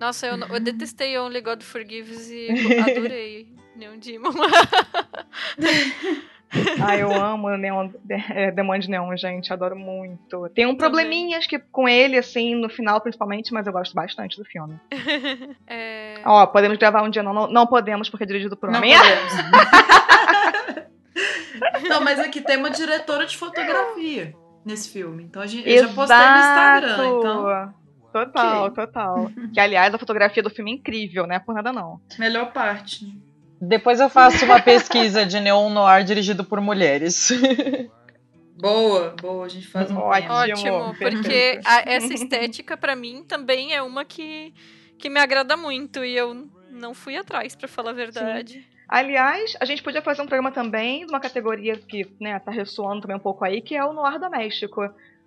Nossa, 0.00 0.26
eu, 0.26 0.38
eu 0.38 0.60
detestei 0.60 1.18
Only 1.18 1.42
God 1.42 1.62
Forgives 1.62 2.30
e 2.30 2.48
adorei 2.80 3.54
Neon 3.76 3.98
Demon. 3.98 4.32
ah, 6.82 6.96
eu 6.96 7.12
amo 7.12 7.56
Neon, 7.56 7.90
é, 8.08 8.50
Demônio 8.50 8.82
de 8.82 8.90
Neon, 8.90 9.16
gente. 9.16 9.52
Adoro 9.52 9.76
muito. 9.76 10.48
Tem 10.50 10.66
um 10.66 10.76
probleminha, 10.76 11.38
acho 11.38 11.48
que 11.48 11.58
com 11.58 11.88
ele, 11.88 12.16
assim, 12.16 12.54
no 12.54 12.68
final 12.68 13.00
principalmente, 13.00 13.52
mas 13.52 13.66
eu 13.66 13.72
gosto 13.72 13.94
bastante 13.94 14.36
do 14.36 14.44
filme. 14.44 14.78
é... 15.66 16.20
Ó, 16.24 16.46
podemos 16.46 16.78
gravar 16.78 17.02
um 17.02 17.10
dia, 17.10 17.22
não, 17.22 17.34
não, 17.34 17.46
não 17.48 17.66
podemos, 17.66 18.08
porque 18.08 18.24
é 18.24 18.26
dirigido 18.26 18.56
por 18.56 18.68
homem. 18.68 18.94
Não 18.94 18.98
podemos. 18.98 19.32
não, 21.88 22.02
mas 22.02 22.18
aqui 22.18 22.40
tem 22.40 22.56
uma 22.56 22.70
diretora 22.70 23.26
de 23.26 23.36
fotografia 23.36 24.34
nesse 24.64 24.90
filme. 24.90 25.24
Então 25.24 25.42
a 25.42 25.46
gente, 25.46 25.68
eu 25.68 25.88
já 25.88 25.94
postei 25.94 26.16
no 26.16 26.38
Instagram, 26.38 27.06
então... 27.18 27.74
Total, 28.14 28.66
okay. 28.66 28.86
total. 28.86 29.30
que, 29.52 29.58
aliás, 29.58 29.92
a 29.92 29.98
fotografia 29.98 30.40
do 30.40 30.48
filme 30.48 30.70
é 30.70 30.74
incrível, 30.76 31.26
né? 31.26 31.40
Por 31.40 31.52
nada 31.52 31.72
não. 31.72 32.00
Melhor 32.16 32.52
parte. 32.52 33.12
Depois 33.68 34.00
eu 34.00 34.08
faço 34.08 34.44
uma 34.44 34.60
pesquisa 34.60 35.24
de 35.24 35.40
neon 35.40 35.70
noir 35.70 36.04
dirigido 36.04 36.44
por 36.44 36.60
mulheres. 36.60 37.30
Boa, 38.56 39.14
boa, 39.20 39.46
a 39.46 39.48
gente 39.48 39.66
faz 39.66 39.90
um 39.90 39.98
ótimo, 39.98 40.32
ótimo 40.32 40.94
porque 40.98 41.60
a, 41.64 41.82
essa 41.90 42.14
estética 42.14 42.76
para 42.76 42.94
mim 42.94 43.24
também 43.24 43.74
é 43.74 43.82
uma 43.82 44.04
que, 44.04 44.54
que 44.96 45.10
me 45.10 45.18
agrada 45.18 45.56
muito 45.56 46.04
e 46.04 46.16
eu 46.16 46.48
não 46.70 46.94
fui 46.94 47.16
atrás 47.16 47.56
para 47.56 47.66
falar 47.66 47.90
a 47.90 47.94
verdade. 47.94 48.54
Sim. 48.54 48.64
Aliás, 48.88 49.56
a 49.60 49.64
gente 49.64 49.82
podia 49.82 50.02
fazer 50.02 50.22
um 50.22 50.26
programa 50.26 50.52
também 50.52 51.04
de 51.04 51.12
uma 51.12 51.20
categoria 51.20 51.76
que, 51.76 52.06
né, 52.20 52.38
tá 52.38 52.50
ressoando 52.50 53.02
também 53.02 53.16
um 53.16 53.20
pouco 53.20 53.44
aí, 53.44 53.60
que 53.60 53.74
é 53.74 53.84
o 53.84 53.92
noir 53.92 54.20
doméstico, 54.20 54.82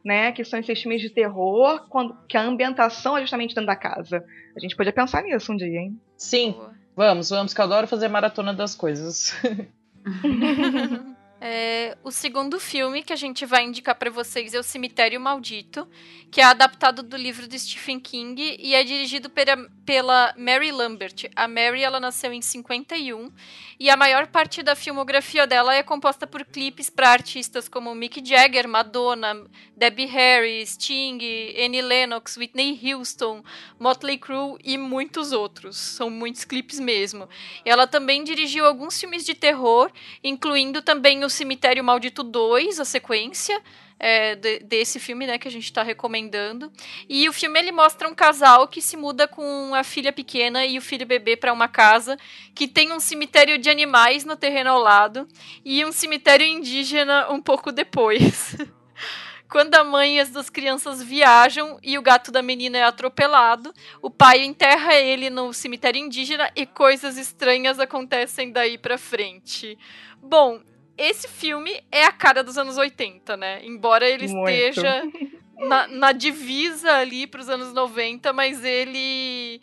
né, 0.05 0.31
que 0.31 0.43
são 0.43 0.59
esses 0.59 0.81
filmes 0.81 1.01
de 1.01 1.09
terror 1.09 1.85
quando 1.89 2.15
que 2.29 2.37
a 2.37 2.41
ambientação 2.41 3.17
é 3.17 3.21
justamente 3.21 3.53
dentro 3.53 3.67
da 3.67 3.75
casa. 3.75 4.23
A 4.55 4.59
gente 4.59 4.75
podia 4.75 4.93
pensar 4.93 5.23
nisso 5.23 5.51
um 5.51 5.57
dia, 5.57 5.79
hein? 5.79 5.99
Sim. 6.15 6.51
Boa. 6.51 6.86
Vamos, 6.97 7.29
vamos, 7.29 7.53
que 7.53 7.61
eu 7.61 7.65
adoro 7.65 7.87
fazer 7.87 8.07
maratona 8.09 8.53
das 8.53 8.75
coisas. 8.75 9.31
É, 11.39 11.95
o 12.03 12.11
segundo 12.11 12.59
filme 12.59 13.03
que 13.03 13.13
a 13.13 13.15
gente 13.15 13.45
vai 13.45 13.63
indicar 13.63 13.95
para 13.95 14.09
vocês 14.09 14.55
é 14.55 14.59
O 14.59 14.63
Cemitério 14.63 15.21
Maldito, 15.21 15.87
que 16.31 16.41
é 16.41 16.43
adaptado 16.43 17.03
do 17.03 17.15
livro 17.15 17.47
de 17.47 17.59
Stephen 17.59 17.99
King 17.99 18.57
e 18.59 18.73
é 18.73 18.83
dirigido 18.83 19.29
pela, 19.29 19.55
pela 19.85 20.33
Mary 20.35 20.71
Lambert. 20.71 21.29
A 21.35 21.47
Mary 21.47 21.83
ela 21.83 21.99
nasceu 21.99 22.33
em 22.33 22.41
51 22.41 23.31
e 23.79 23.89
a 23.89 23.95
maior 23.95 24.27
parte 24.27 24.63
da 24.63 24.75
filmografia 24.75 25.45
dela 25.45 25.75
é 25.75 25.83
composta 25.83 26.25
por 26.25 26.43
clipes 26.43 26.89
para 26.89 27.11
artistas 27.11 27.69
como 27.69 27.93
Mick 27.93 28.21
Jagger, 28.27 28.67
Madonna, 28.67 29.45
Debbie 29.75 30.05
Harry, 30.05 30.65
Sting, 30.65 31.19
Annie 31.63 31.81
Lennox, 31.81 32.35
Whitney 32.35 32.79
Houston, 32.83 33.43
Motley 33.79 34.17
Crue 34.17 34.57
e 34.63 34.77
muitos 34.77 35.31
outros. 35.31 35.77
São 35.77 36.09
muitos 36.09 36.43
clipes 36.43 36.79
mesmo. 36.79 37.29
Ela 37.63 37.85
também 37.85 38.23
dirigiu 38.23 38.65
alguns 38.65 38.99
filmes 38.99 39.23
de 39.23 39.35
terror, 39.35 39.91
incluindo 40.23 40.81
também 40.81 41.23
O 41.23 41.29
Cemitério 41.37 41.83
Maldito 41.83 42.23
2, 42.23 42.79
a 42.79 42.85
sequência, 42.85 43.61
é, 43.99 44.35
de, 44.35 44.59
desse 44.59 44.99
filme, 44.99 45.27
né, 45.27 45.37
que 45.37 45.47
a 45.47 45.51
gente 45.51 45.65
está 45.65 45.83
recomendando. 45.83 46.71
E 47.07 47.29
o 47.29 47.33
filme 47.33 47.59
ele 47.59 47.71
mostra 47.71 48.09
um 48.09 48.15
casal 48.15 48.67
que 48.67 48.81
se 48.81 48.97
muda 48.97 49.27
com 49.27 49.75
a 49.75 49.83
filha 49.83 50.11
pequena 50.11 50.65
e 50.65 50.79
o 50.79 50.81
filho 50.81 51.05
bebê 51.05 51.35
para 51.37 51.53
uma 51.53 51.67
casa 51.67 52.17
que 52.55 52.67
tem 52.67 52.91
um 52.91 52.99
cemitério 52.99 53.59
de 53.59 53.69
animais 53.69 54.25
no 54.25 54.35
terreno 54.35 54.71
ao 54.71 54.79
lado 54.79 55.27
e 55.63 55.85
um 55.85 55.91
cemitério 55.91 56.45
indígena 56.45 57.31
um 57.31 57.39
pouco 57.39 57.71
depois. 57.71 58.55
Quando 59.47 59.75
a 59.75 59.83
mãe 59.83 60.17
e 60.17 60.19
as 60.19 60.29
duas 60.29 60.49
crianças 60.49 61.01
viajam 61.01 61.79
e 61.81 61.97
o 61.97 62.01
gato 62.01 62.31
da 62.31 62.41
menina 62.41 62.79
é 62.79 62.83
atropelado, 62.83 63.71
o 64.01 64.09
pai 64.09 64.43
enterra 64.43 64.95
ele 64.95 65.29
no 65.29 65.53
cemitério 65.53 66.01
indígena 66.01 66.51
e 66.55 66.65
coisas 66.65 67.15
estranhas 67.15 67.79
acontecem 67.79 68.51
daí 68.51 68.77
para 68.77 68.97
frente. 68.97 69.77
Bom, 70.21 70.59
esse 70.97 71.27
filme 71.27 71.83
é 71.91 72.05
a 72.05 72.11
cara 72.11 72.43
dos 72.43 72.57
anos 72.57 72.77
80, 72.77 73.37
né? 73.37 73.63
Embora 73.63 74.09
ele 74.09 74.27
Muito. 74.27 74.49
esteja 74.49 75.03
na, 75.59 75.87
na 75.87 76.11
divisa 76.11 76.93
ali 76.93 77.27
pros 77.27 77.49
anos 77.49 77.71
90, 77.73 78.33
mas 78.33 78.63
ele. 78.63 79.59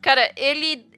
Cara, 0.00 0.32
ele. 0.36 0.88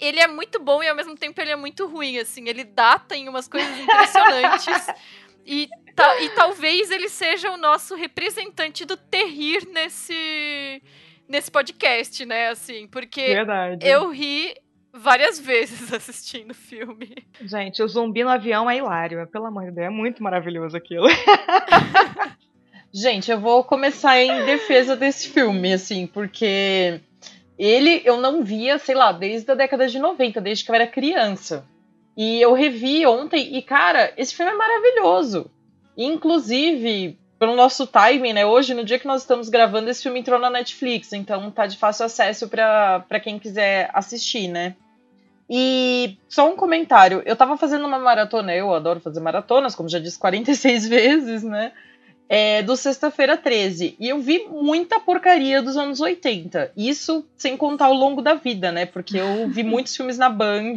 Ele 0.00 0.18
é 0.18 0.26
muito 0.26 0.58
bom 0.58 0.82
e 0.82 0.88
ao 0.88 0.96
mesmo 0.96 1.14
tempo 1.14 1.38
ele 1.42 1.50
é 1.50 1.56
muito 1.56 1.86
ruim, 1.86 2.18
assim. 2.18 2.48
Ele 2.48 2.64
data 2.64 3.14
em 3.14 3.28
umas 3.28 3.46
coisas 3.46 3.78
impressionantes. 3.78 4.86
e, 5.44 5.68
ta, 5.94 6.22
e 6.22 6.30
talvez 6.30 6.90
ele 6.90 7.08
seja 7.10 7.50
o 7.50 7.58
nosso 7.58 7.94
representante 7.94 8.86
do 8.86 8.96
terrir 8.96 9.68
nesse, 9.68 10.82
nesse 11.28 11.50
podcast, 11.50 12.24
né? 12.24 12.48
Assim, 12.48 12.88
porque 12.88 13.26
Verdade. 13.26 13.86
eu 13.86 14.10
ri 14.10 14.54
várias 14.92 15.38
vezes 15.38 15.92
assistindo 15.94 16.50
o 16.50 16.54
filme. 16.54 17.14
Gente, 17.40 17.82
o 17.82 17.88
zumbi 17.88 18.22
no 18.22 18.30
avião 18.30 18.68
é 18.68 18.78
hilário. 18.78 19.26
Pelo 19.28 19.46
amor 19.46 19.64
de 19.66 19.72
Deus, 19.72 19.86
é 19.86 19.90
muito 19.90 20.22
maravilhoso 20.22 20.76
aquilo. 20.76 21.06
Gente, 22.92 23.30
eu 23.30 23.38
vou 23.38 23.62
começar 23.62 24.20
em 24.20 24.44
defesa 24.44 24.96
desse 24.96 25.28
filme, 25.28 25.72
assim, 25.72 26.08
porque 26.08 27.00
ele 27.56 28.02
eu 28.04 28.16
não 28.16 28.42
via, 28.42 28.78
sei 28.78 28.96
lá, 28.96 29.12
desde 29.12 29.48
a 29.50 29.54
década 29.54 29.86
de 29.86 29.98
90, 29.98 30.40
desde 30.40 30.64
que 30.64 30.70
eu 30.70 30.74
era 30.74 30.86
criança. 30.88 31.64
E 32.16 32.40
eu 32.40 32.52
revi 32.52 33.06
ontem 33.06 33.56
e, 33.56 33.62
cara, 33.62 34.12
esse 34.16 34.34
filme 34.34 34.50
é 34.50 34.56
maravilhoso. 34.56 35.50
Inclusive, 35.96 37.19
pelo 37.40 37.56
nosso 37.56 37.86
timing, 37.86 38.34
né? 38.34 38.44
Hoje, 38.44 38.74
no 38.74 38.84
dia 38.84 38.98
que 38.98 39.06
nós 39.06 39.22
estamos 39.22 39.48
gravando, 39.48 39.88
esse 39.88 40.02
filme 40.02 40.20
entrou 40.20 40.38
na 40.38 40.50
Netflix, 40.50 41.14
então 41.14 41.50
tá 41.50 41.66
de 41.66 41.78
fácil 41.78 42.04
acesso 42.04 42.46
para 42.46 43.18
quem 43.18 43.38
quiser 43.38 43.88
assistir, 43.94 44.46
né? 44.46 44.76
E 45.48 46.18
só 46.28 46.46
um 46.52 46.54
comentário. 46.54 47.22
Eu 47.24 47.34
tava 47.34 47.56
fazendo 47.56 47.86
uma 47.86 47.98
maratona, 47.98 48.54
eu 48.54 48.74
adoro 48.74 49.00
fazer 49.00 49.20
maratonas, 49.20 49.74
como 49.74 49.88
já 49.88 49.98
disse 49.98 50.18
46 50.18 50.86
vezes, 50.86 51.42
né? 51.42 51.72
É, 52.28 52.62
do 52.62 52.76
Sexta-feira 52.76 53.38
13. 53.38 53.96
E 53.98 54.10
eu 54.10 54.20
vi 54.20 54.46
muita 54.46 55.00
porcaria 55.00 55.62
dos 55.62 55.78
anos 55.78 55.98
80. 55.98 56.72
Isso 56.76 57.24
sem 57.38 57.56
contar 57.56 57.86
ao 57.86 57.94
longo 57.94 58.20
da 58.20 58.34
vida, 58.34 58.70
né? 58.70 58.84
Porque 58.84 59.16
eu 59.16 59.48
vi 59.48 59.64
muitos 59.64 59.96
filmes 59.96 60.18
na 60.18 60.28
Band, 60.28 60.74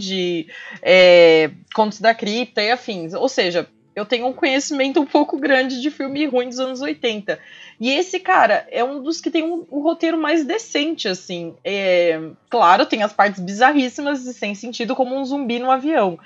é, 0.81 1.51
Contos 1.75 1.99
da 1.99 2.15
Cripta 2.15 2.61
e 2.61 2.71
afins. 2.71 3.13
Ou 3.13 3.27
seja, 3.27 3.67
eu 3.95 4.05
tenho 4.05 4.27
um 4.27 4.33
conhecimento 4.33 4.99
um 4.99 5.05
pouco 5.05 5.37
grande 5.37 5.81
de 5.81 5.91
filme 5.91 6.25
ruim 6.25 6.49
dos 6.49 6.59
anos 6.59 6.81
80. 6.81 7.39
E 7.79 7.91
esse 7.91 8.19
cara 8.19 8.67
é 8.71 8.83
um 8.83 9.01
dos 9.01 9.21
que 9.21 9.29
tem 9.29 9.43
um, 9.43 9.65
um 9.71 9.79
roteiro 9.79 10.17
mais 10.17 10.45
decente, 10.45 11.07
assim. 11.07 11.55
É, 11.63 12.19
claro, 12.49 12.85
tem 12.85 13.03
as 13.03 13.13
partes 13.13 13.41
bizarríssimas 13.41 14.25
e 14.25 14.33
sem 14.33 14.55
sentido, 14.55 14.95
como 14.95 15.15
um 15.15 15.25
zumbi 15.25 15.59
no 15.59 15.69
avião, 15.69 16.17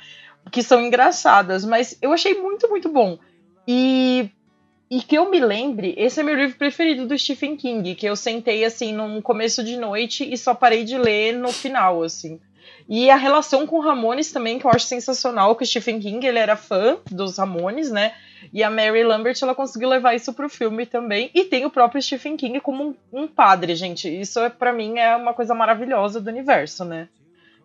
que 0.51 0.63
são 0.63 0.81
engraçadas, 0.81 1.65
mas 1.65 1.97
eu 2.01 2.13
achei 2.13 2.35
muito, 2.35 2.69
muito 2.69 2.89
bom. 2.89 3.17
E, 3.67 4.29
e 4.89 5.01
que 5.01 5.17
eu 5.17 5.29
me 5.29 5.39
lembre, 5.39 5.93
esse 5.97 6.19
é 6.19 6.23
meu 6.23 6.35
livro 6.35 6.57
preferido 6.57 7.05
do 7.05 7.17
Stephen 7.17 7.57
King, 7.57 7.95
que 7.95 8.05
eu 8.05 8.15
sentei, 8.15 8.63
assim, 8.63 8.93
num 8.93 9.21
começo 9.21 9.63
de 9.63 9.75
noite 9.75 10.27
e 10.31 10.37
só 10.37 10.53
parei 10.53 10.85
de 10.85 10.97
ler 10.97 11.33
no 11.33 11.51
final, 11.51 12.01
assim. 12.01 12.39
E 12.89 13.09
a 13.09 13.17
relação 13.17 13.67
com 13.67 13.79
Ramones 13.79 14.31
também, 14.31 14.57
que 14.57 14.65
eu 14.65 14.71
acho 14.71 14.85
sensacional, 14.85 15.55
que 15.55 15.63
o 15.63 15.67
Stephen 15.67 15.99
King, 15.99 16.25
ele 16.25 16.39
era 16.39 16.55
fã 16.55 16.97
dos 17.11 17.37
Ramones, 17.37 17.91
né? 17.91 18.13
E 18.53 18.63
a 18.63 18.69
Mary 18.69 19.03
Lambert, 19.03 19.37
ela 19.41 19.53
conseguiu 19.53 19.89
levar 19.89 20.13
isso 20.15 20.31
pro 20.33 20.47
filme 20.47 20.85
também. 20.85 21.29
E 21.33 21.43
tem 21.43 21.65
o 21.65 21.69
próprio 21.69 22.01
Stephen 22.01 22.37
King 22.37 22.61
como 22.61 22.95
um, 23.11 23.23
um 23.23 23.27
padre, 23.27 23.75
gente. 23.75 24.07
Isso, 24.07 24.39
é, 24.39 24.49
para 24.49 24.71
mim, 24.71 24.97
é 24.99 25.15
uma 25.15 25.33
coisa 25.33 25.53
maravilhosa 25.53 26.21
do 26.21 26.29
universo, 26.29 26.85
né? 26.85 27.09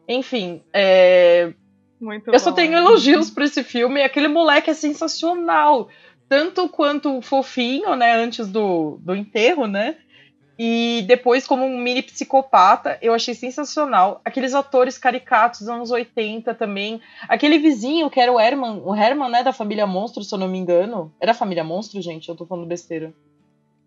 Enfim, 0.08 0.60
é... 0.72 1.52
Muito 2.00 2.28
eu 2.28 2.32
bom. 2.32 2.38
só 2.40 2.50
tenho 2.50 2.76
elogios 2.76 3.30
pra 3.30 3.44
esse 3.44 3.62
filme. 3.62 4.02
Aquele 4.02 4.26
moleque 4.26 4.70
é 4.70 4.74
sensacional. 4.74 5.88
Tanto 6.28 6.68
quanto 6.68 7.22
fofinho, 7.22 7.94
né? 7.94 8.16
Antes 8.16 8.48
do, 8.48 8.98
do 9.00 9.14
enterro, 9.14 9.68
né? 9.68 9.96
E 10.64 11.02
depois, 11.08 11.44
como 11.44 11.64
um 11.66 11.76
mini 11.76 12.02
psicopata, 12.02 12.96
eu 13.02 13.12
achei 13.12 13.34
sensacional. 13.34 14.20
Aqueles 14.24 14.54
atores 14.54 14.96
caricatos 14.96 15.58
dos 15.58 15.68
anos 15.68 15.90
80 15.90 16.54
também. 16.54 17.00
Aquele 17.28 17.58
vizinho 17.58 18.08
que 18.08 18.20
era 18.20 18.32
o 18.32 18.38
Herman, 18.38 18.80
o 18.84 18.94
Herman, 18.94 19.28
né, 19.28 19.42
da 19.42 19.52
família 19.52 19.88
Monstro, 19.88 20.22
se 20.22 20.32
eu 20.32 20.38
não 20.38 20.46
me 20.46 20.56
engano. 20.56 21.12
Era 21.20 21.32
a 21.32 21.34
família 21.34 21.64
Monstro, 21.64 22.00
gente? 22.00 22.28
Eu 22.28 22.36
tô 22.36 22.46
falando 22.46 22.68
besteira. 22.68 23.12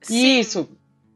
Sim. 0.01 0.37
Isso. 0.37 0.69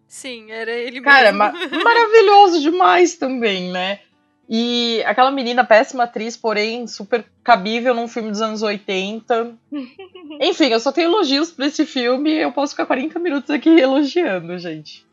Sim, 0.08 0.50
era 0.50 0.72
ele 0.72 1.02
Cara, 1.02 1.34
mesmo. 1.34 1.40
ma 1.40 1.84
maravilhoso 1.84 2.62
demais 2.62 3.18
também, 3.18 3.70
né? 3.70 4.00
E 4.48 5.04
aquela 5.06 5.30
menina, 5.30 5.66
péssima 5.66 6.06
atriz, 6.06 6.38
porém 6.38 6.88
super 6.88 7.26
cabível 7.44 7.94
num 7.94 8.08
filme 8.08 8.32
dos 8.32 8.42
anos 8.42 8.62
80. 8.62 9.58
Enfim, 10.40 10.68
eu 10.68 10.80
só 10.80 10.94
tenho 10.94 11.10
elogios 11.10 11.52
pra 11.52 11.66
esse 11.66 11.86
filme. 11.86 12.32
Eu 12.32 12.54
posso 12.54 12.72
ficar 12.72 12.86
40 12.86 13.20
minutos 13.20 13.50
aqui 13.50 13.70
elogiando, 13.78 14.58
gente. 14.58 15.09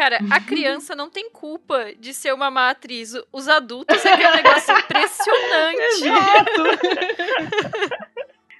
Cara, 0.00 0.18
a 0.30 0.40
criança 0.40 0.96
não 0.96 1.10
tem 1.10 1.28
culpa 1.28 1.92
de 1.98 2.14
ser 2.14 2.32
uma 2.32 2.50
má 2.50 2.70
atriz. 2.70 3.12
Os 3.30 3.48
adultos 3.48 4.02
é 4.02 4.16
que 4.16 4.22
é 4.22 4.30
um 4.30 4.34
negócio 4.34 4.74
impressionante. 4.74 6.08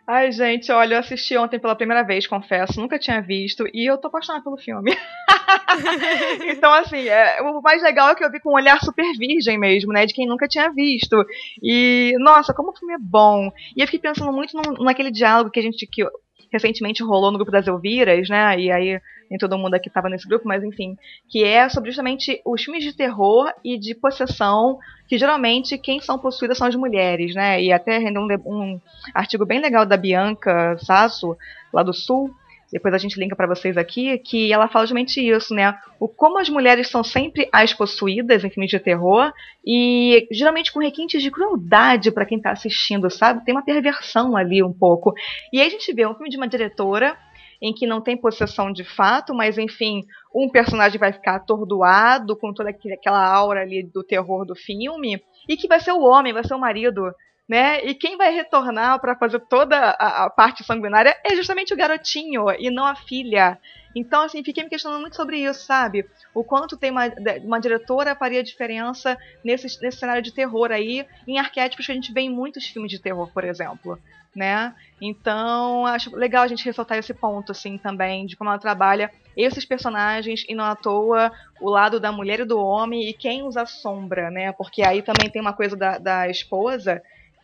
Ai, 0.07 0.31
gente, 0.33 0.71
olha, 0.71 0.97
eu 0.97 0.99
assisti 0.99 1.39
ontem 1.39 1.59
pela 1.59 1.75
primeira 1.75 2.03
vez, 2.03 2.27
confesso, 2.27 2.79
nunca 2.79 2.99
tinha 2.99 3.23
visto, 3.23 3.65
e 3.73 3.91
eu 3.91 3.97
tô 3.97 4.09
apaixonada 4.09 4.45
pelo 4.45 4.59
filme. 4.59 4.91
então, 6.53 6.75
assim, 6.75 7.09
é, 7.09 7.41
o 7.41 7.63
mais 7.63 7.81
legal 7.81 8.11
é 8.11 8.15
que 8.15 8.23
eu 8.23 8.31
vi 8.31 8.39
com 8.41 8.51
um 8.51 8.57
olhar 8.57 8.79
super 8.81 9.07
virgem 9.17 9.57
mesmo, 9.57 9.95
né, 9.95 10.05
de 10.05 10.13
quem 10.13 10.27
nunca 10.27 10.47
tinha 10.47 10.71
visto. 10.71 11.17
E, 11.63 12.13
nossa, 12.19 12.53
como 12.53 12.73
o 12.73 12.77
filme 12.77 12.93
é 12.93 12.99
bom. 13.01 13.51
E 13.75 13.81
eu 13.81 13.87
fiquei 13.87 14.01
pensando 14.01 14.31
muito 14.31 14.55
no, 14.55 14.85
naquele 14.85 15.11
diálogo 15.11 15.51
que 15.51 15.61
a 15.61 15.63
gente, 15.63 15.87
que 15.87 16.05
recentemente 16.53 17.03
rolou 17.03 17.31
no 17.31 17.39
grupo 17.39 17.53
das 17.53 17.67
Elviras, 17.67 18.29
né, 18.29 18.59
e 18.59 18.71
aí 18.71 19.01
nem 19.31 19.39
todo 19.39 19.57
mundo 19.57 19.75
aqui 19.75 19.89
estava 19.89 20.09
nesse 20.09 20.27
grupo, 20.27 20.49
mas 20.49 20.65
enfim, 20.65 20.99
que 21.29 21.45
é 21.45 21.69
sobre 21.69 21.91
justamente 21.91 22.43
os 22.45 22.65
filmes 22.65 22.83
de 22.83 22.93
terror 22.93 23.53
e 23.65 23.79
de 23.79 23.95
possessão, 23.95 24.79
que 25.07 25.17
geralmente 25.17 25.79
quem 25.79 26.01
são 26.01 26.19
possuídas 26.19 26.59
são 26.59 26.67
as 26.67 26.75
mulheres, 26.75 27.35
né? 27.35 27.63
E 27.63 27.73
até 27.73 27.99
rendeu 27.99 28.23
um, 28.23 28.29
um 28.45 28.81
artigo 29.15 29.47
bem 29.47 29.61
legal 29.61 29.87
da 29.87 29.97
Bianca 29.97 30.77
Sasso, 30.79 31.37
lá 31.73 31.85
do 31.85 31.95
Sul, 31.95 32.35
depois 32.73 32.95
a 32.95 32.99
gente 32.99 33.19
linka 33.19 33.35
para 33.35 33.47
vocês 33.47 33.77
aqui, 33.77 34.19
que 34.19 34.53
ela 34.53 34.69
fala 34.69 34.85
justamente 34.85 35.21
isso, 35.21 35.55
né? 35.55 35.77
O 35.99 36.09
como 36.09 36.39
as 36.39 36.49
mulheres 36.49 36.89
são 36.89 37.03
sempre 37.03 37.49
as 37.53 37.75
possuídas 37.75 38.45
em 38.45 38.51
filmes 38.51 38.71
de 38.71 38.79
terror 38.79 39.33
e 39.65 40.27
geralmente 40.31 40.73
com 40.73 40.81
requintes 40.81 41.23
de 41.23 41.31
crueldade 41.31 42.11
para 42.11 42.27
quem 42.27 42.41
tá 42.41 42.53
assistindo, 42.53 43.11
sabe? 43.11 43.45
Tem 43.45 43.55
uma 43.55 43.65
perversão 43.65 44.37
ali 44.37 44.63
um 44.63 44.73
pouco. 44.73 45.13
E 45.53 45.61
aí 45.61 45.67
a 45.67 45.71
gente 45.71 45.93
vê 45.93 46.07
um 46.07 46.15
filme 46.15 46.31
de 46.31 46.37
uma 46.37 46.49
diretora 46.49 47.17
em 47.63 47.75
que 47.75 47.87
não 47.87 48.01
tem 48.01 48.17
possessão 48.17 48.73
de 48.73 48.85
fato, 48.85 49.35
mas 49.35 49.59
enfim, 49.59 50.03
um 50.35 50.49
personagem 50.49 50.99
vai 50.99 51.13
ficar 51.13 51.37
atordoado 51.37 52.35
com 52.37 52.55
toda 52.55 52.71
aquela 52.71 53.23
aura 53.23 53.61
ali 53.61 53.83
do 53.83 54.03
terror 54.03 54.47
do 54.47 54.55
filme, 54.57 55.23
e 55.49 55.57
que 55.57 55.69
vai 55.69 55.79
ser 55.81 55.93
o 55.93 56.03
homem, 56.03 56.33
vai 56.33 56.45
ser 56.45 56.55
o 56.55 56.59
marido, 56.59 57.13
né? 57.51 57.85
E 57.85 57.97
quem 57.97 58.17
vai 58.17 58.33
retornar 58.33 59.01
para 59.01 59.17
fazer 59.17 59.41
toda 59.41 59.77
a, 59.77 60.27
a, 60.27 60.31
parte 60.31 60.63
sanguinária 60.63 61.17
é 61.25 61.35
justamente 61.35 61.75
o 61.75 61.77
garotinho 61.77 62.49
e 62.57 62.71
não 62.71 62.87
a 62.87 62.95
filha. 62.95 63.59
Então, 63.93 64.23
assim, 64.23 64.45
fiquei 64.45 64.63
me 64.63 64.71
questionando 64.71 65.01
muito 65.01 65.17
sobre 65.17 65.39
isso, 65.39 65.67
sabe? 65.67 66.09
O 66.33 66.45
quanto 66.45 66.77
tem 66.77 66.93
uma, 66.93 67.13
uma 67.43 67.59
diretora 67.59 68.15
faria 68.15 68.41
diferença 68.41 69.19
nesse, 69.43 69.83
nesse 69.83 69.99
cenário 69.99 70.23
de 70.23 70.33
terror 70.33 70.71
aí, 70.71 71.05
em 71.27 71.41
arquétipos 71.41 71.87
que 71.87 71.91
a 71.91 71.95
gente 71.97 72.13
vê 72.13 72.21
em 72.21 72.31
muitos 72.31 72.67
filmes 72.67 72.89
de 72.89 73.01
terror, 73.01 73.29
por 73.33 73.43
exemplo 73.43 73.99
né? 74.35 74.75
Então, 75.01 75.87
acho 75.87 76.15
legal 76.15 76.45
a 76.45 76.47
gente 76.47 76.65
ressaltar 76.65 76.99
esse 76.99 77.13
ponto, 77.13 77.53
assim, 77.53 77.77
também, 77.77 78.27
de 78.27 78.37
como 78.37 78.51
ela 78.51 78.59
trabalha 78.59 79.11
esses 79.37 79.65
personagens 79.65 80.45
e 80.49 80.55
não 80.55 80.65
à 80.65 80.77
toa 80.77 81.33
o 81.61 81.69
lado 81.69 81.99
da 81.99 82.13
mulher 82.13 82.41
e 82.41 82.45
do 82.45 82.59
homem 82.59 83.09
e 83.09 83.13
quem 83.13 83.43
os 83.43 83.57
assombra, 83.57 84.31
né? 84.31 84.53
Porque 84.53 84.83
aí 84.83 85.03
também 85.03 85.29
tem 85.31 85.41
uma 85.41 85.53
coisa 85.53 85.77
da, 85.77 85.99
da 85.99 86.29
esposa 86.29 87.03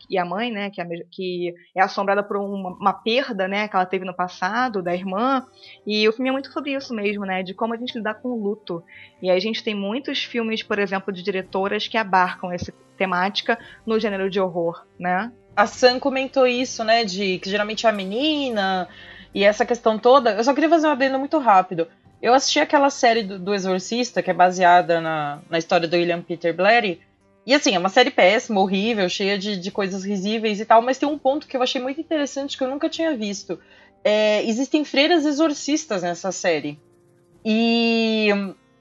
e 0.09 0.17
a 0.17 0.25
mãe, 0.25 0.51
né, 0.51 0.69
que 0.69 0.81
é, 0.81 0.85
que 1.11 1.53
é 1.75 1.81
assombrada 1.81 2.23
por 2.23 2.37
uma, 2.37 2.69
uma, 2.69 2.93
perda, 2.93 3.47
né, 3.47 3.67
que 3.67 3.75
ela 3.75 3.85
teve 3.85 4.05
no 4.05 4.13
passado 4.13 4.81
da 4.81 4.93
irmã. 4.93 5.45
E 5.85 6.07
o 6.07 6.13
filme 6.13 6.29
é 6.29 6.31
muito 6.31 6.51
sobre 6.51 6.73
isso 6.73 6.93
mesmo, 6.93 7.25
né, 7.25 7.43
de 7.43 7.53
como 7.53 7.73
a 7.73 7.77
gente 7.77 7.97
lidar 7.97 8.15
com 8.15 8.29
o 8.29 8.41
luto. 8.41 8.83
E 9.21 9.29
aí 9.29 9.37
a 9.37 9.41
gente 9.41 9.63
tem 9.63 9.75
muitos 9.75 10.23
filmes, 10.23 10.63
por 10.63 10.79
exemplo, 10.79 11.13
de 11.13 11.21
diretoras 11.23 11.87
que 11.87 11.97
abarcam 11.97 12.51
essa 12.51 12.73
temática 12.97 13.59
no 13.85 13.99
gênero 13.99 14.29
de 14.29 14.39
horror, 14.39 14.85
né? 14.99 15.31
a 15.57 15.65
Sam 15.65 15.99
comentou 15.99 16.45
isso, 16.45 16.83
né? 16.83 17.03
De 17.03 17.39
que 17.39 17.49
geralmente 17.49 17.87
é 17.87 17.89
a 17.89 17.91
menina 17.91 18.87
e 19.33 19.43
essa 19.43 19.65
questão 19.65 19.97
toda. 19.97 20.33
Eu 20.33 20.43
só 20.43 20.53
queria 20.53 20.69
fazer 20.69 20.85
uma 20.85 20.93
adendo 20.93 21.17
muito 21.17 21.39
rápido. 21.39 21.87
Eu 22.21 22.35
assisti 22.35 22.59
aquela 22.59 22.91
série 22.91 23.23
do, 23.23 23.39
do 23.39 23.55
Exorcista, 23.55 24.21
que 24.21 24.29
é 24.29 24.33
baseada 24.35 25.01
na, 25.01 25.39
na 25.49 25.57
história 25.57 25.87
do 25.87 25.95
William 25.95 26.21
Peter 26.21 26.55
Blatty. 26.55 27.01
E 27.47 27.53
assim, 27.53 27.73
é 27.73 27.79
uma 27.79 27.87
série 27.87 28.11
péssima, 28.11 28.59
horrível, 28.59 29.07
cheia 29.07 29.39
de, 29.39 29.55
de 29.55 29.71
coisas 29.71 30.03
risíveis 30.03 30.59
e 30.59 30.65
tal, 30.65 30.81
mas 30.81 30.97
tem 30.97 31.07
um 31.07 31.17
ponto 31.17 31.47
que 31.47 31.55
eu 31.55 31.63
achei 31.63 31.81
muito 31.81 32.01
interessante 32.01 32.57
que 32.57 32.63
eu 32.63 32.69
nunca 32.69 32.89
tinha 32.89 33.15
visto. 33.15 33.57
É, 34.03 34.43
existem 34.43 34.83
freiras 34.83 35.25
exorcistas 35.25 36.03
nessa 36.03 36.29
série. 36.33 36.77
E 37.45 38.27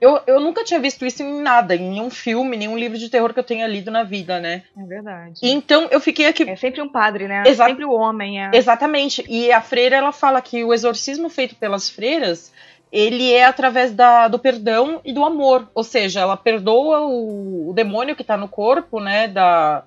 eu, 0.00 0.20
eu 0.26 0.40
nunca 0.40 0.64
tinha 0.64 0.80
visto 0.80 1.06
isso 1.06 1.22
em 1.22 1.40
nada, 1.40 1.76
em 1.76 1.90
nenhum 1.90 2.10
filme, 2.10 2.56
nenhum 2.56 2.76
livro 2.76 2.98
de 2.98 3.08
terror 3.08 3.32
que 3.32 3.38
eu 3.38 3.44
tenha 3.44 3.68
lido 3.68 3.88
na 3.92 4.02
vida, 4.02 4.40
né? 4.40 4.64
É 4.76 4.84
verdade. 4.84 5.38
Então 5.42 5.86
eu 5.92 6.00
fiquei 6.00 6.26
aqui. 6.26 6.42
É 6.42 6.56
sempre 6.56 6.82
um 6.82 6.88
padre, 6.88 7.28
né? 7.28 7.44
Exa 7.46 7.66
sempre 7.66 7.84
o 7.84 7.92
homem, 7.92 8.42
é. 8.44 8.50
Exatamente. 8.52 9.24
E 9.28 9.52
a 9.52 9.60
freira, 9.60 9.94
ela 9.94 10.10
fala 10.10 10.42
que 10.42 10.64
o 10.64 10.74
exorcismo 10.74 11.28
feito 11.28 11.54
pelas 11.54 11.88
freiras, 11.88 12.52
ele 12.90 13.32
é 13.32 13.44
através 13.44 13.92
da, 13.92 14.28
do 14.28 14.38
perdão 14.38 15.00
e 15.04 15.12
do 15.12 15.24
amor. 15.24 15.68
Ou 15.74 15.82
seja, 15.82 16.20
ela 16.20 16.36
perdoa 16.36 17.00
o, 17.00 17.70
o 17.70 17.72
demônio 17.72 18.16
que 18.16 18.24
tá 18.24 18.36
no 18.36 18.48
corpo, 18.48 19.00
né? 19.00 19.28
Da, 19.28 19.84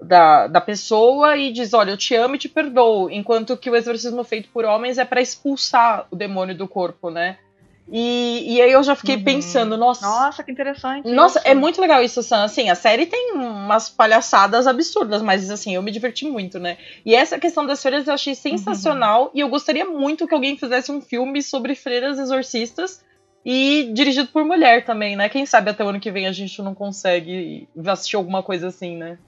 da, 0.00 0.46
da 0.46 0.60
pessoa 0.60 1.36
e 1.36 1.52
diz: 1.52 1.72
Olha, 1.72 1.90
eu 1.90 1.96
te 1.96 2.14
amo 2.14 2.34
e 2.34 2.38
te 2.38 2.48
perdoo. 2.48 3.10
Enquanto 3.10 3.56
que 3.56 3.70
o 3.70 3.76
exorcismo 3.76 4.22
feito 4.24 4.48
por 4.50 4.64
homens 4.64 4.98
é 4.98 5.04
para 5.04 5.20
expulsar 5.20 6.06
o 6.10 6.16
demônio 6.16 6.56
do 6.56 6.68
corpo, 6.68 7.10
né? 7.10 7.38
E, 7.88 8.54
e 8.54 8.62
aí 8.62 8.72
eu 8.72 8.82
já 8.82 8.94
fiquei 8.94 9.16
uhum. 9.16 9.24
pensando, 9.24 9.76
nossa. 9.76 10.06
Nossa, 10.06 10.42
que 10.42 10.50
interessante. 10.50 11.10
Nossa, 11.10 11.40
isso. 11.40 11.48
é 11.48 11.54
muito 11.54 11.80
legal 11.80 12.02
isso, 12.02 12.22
Sam. 12.22 12.44
Assim, 12.44 12.70
a 12.70 12.74
série 12.74 13.06
tem 13.06 13.32
umas 13.32 13.90
palhaçadas 13.90 14.66
absurdas, 14.66 15.20
mas 15.20 15.50
assim, 15.50 15.74
eu 15.74 15.82
me 15.82 15.90
diverti 15.90 16.24
muito, 16.26 16.58
né? 16.58 16.78
E 17.04 17.14
essa 17.14 17.38
questão 17.38 17.66
das 17.66 17.82
freiras 17.82 18.06
eu 18.06 18.14
achei 18.14 18.34
sensacional. 18.34 19.24
Uhum. 19.24 19.30
E 19.34 19.40
eu 19.40 19.48
gostaria 19.48 19.84
muito 19.84 20.26
que 20.26 20.34
alguém 20.34 20.56
fizesse 20.56 20.90
um 20.92 21.00
filme 21.00 21.42
sobre 21.42 21.74
freiras 21.74 22.18
exorcistas 22.18 23.04
e 23.44 23.90
dirigido 23.92 24.28
por 24.28 24.44
mulher 24.44 24.84
também, 24.84 25.16
né? 25.16 25.28
Quem 25.28 25.44
sabe 25.44 25.70
até 25.70 25.84
o 25.84 25.88
ano 25.88 26.00
que 26.00 26.10
vem 26.10 26.26
a 26.26 26.32
gente 26.32 26.62
não 26.62 26.74
consegue 26.74 27.68
assistir 27.86 28.16
alguma 28.16 28.42
coisa 28.42 28.68
assim, 28.68 28.96
né? 28.96 29.18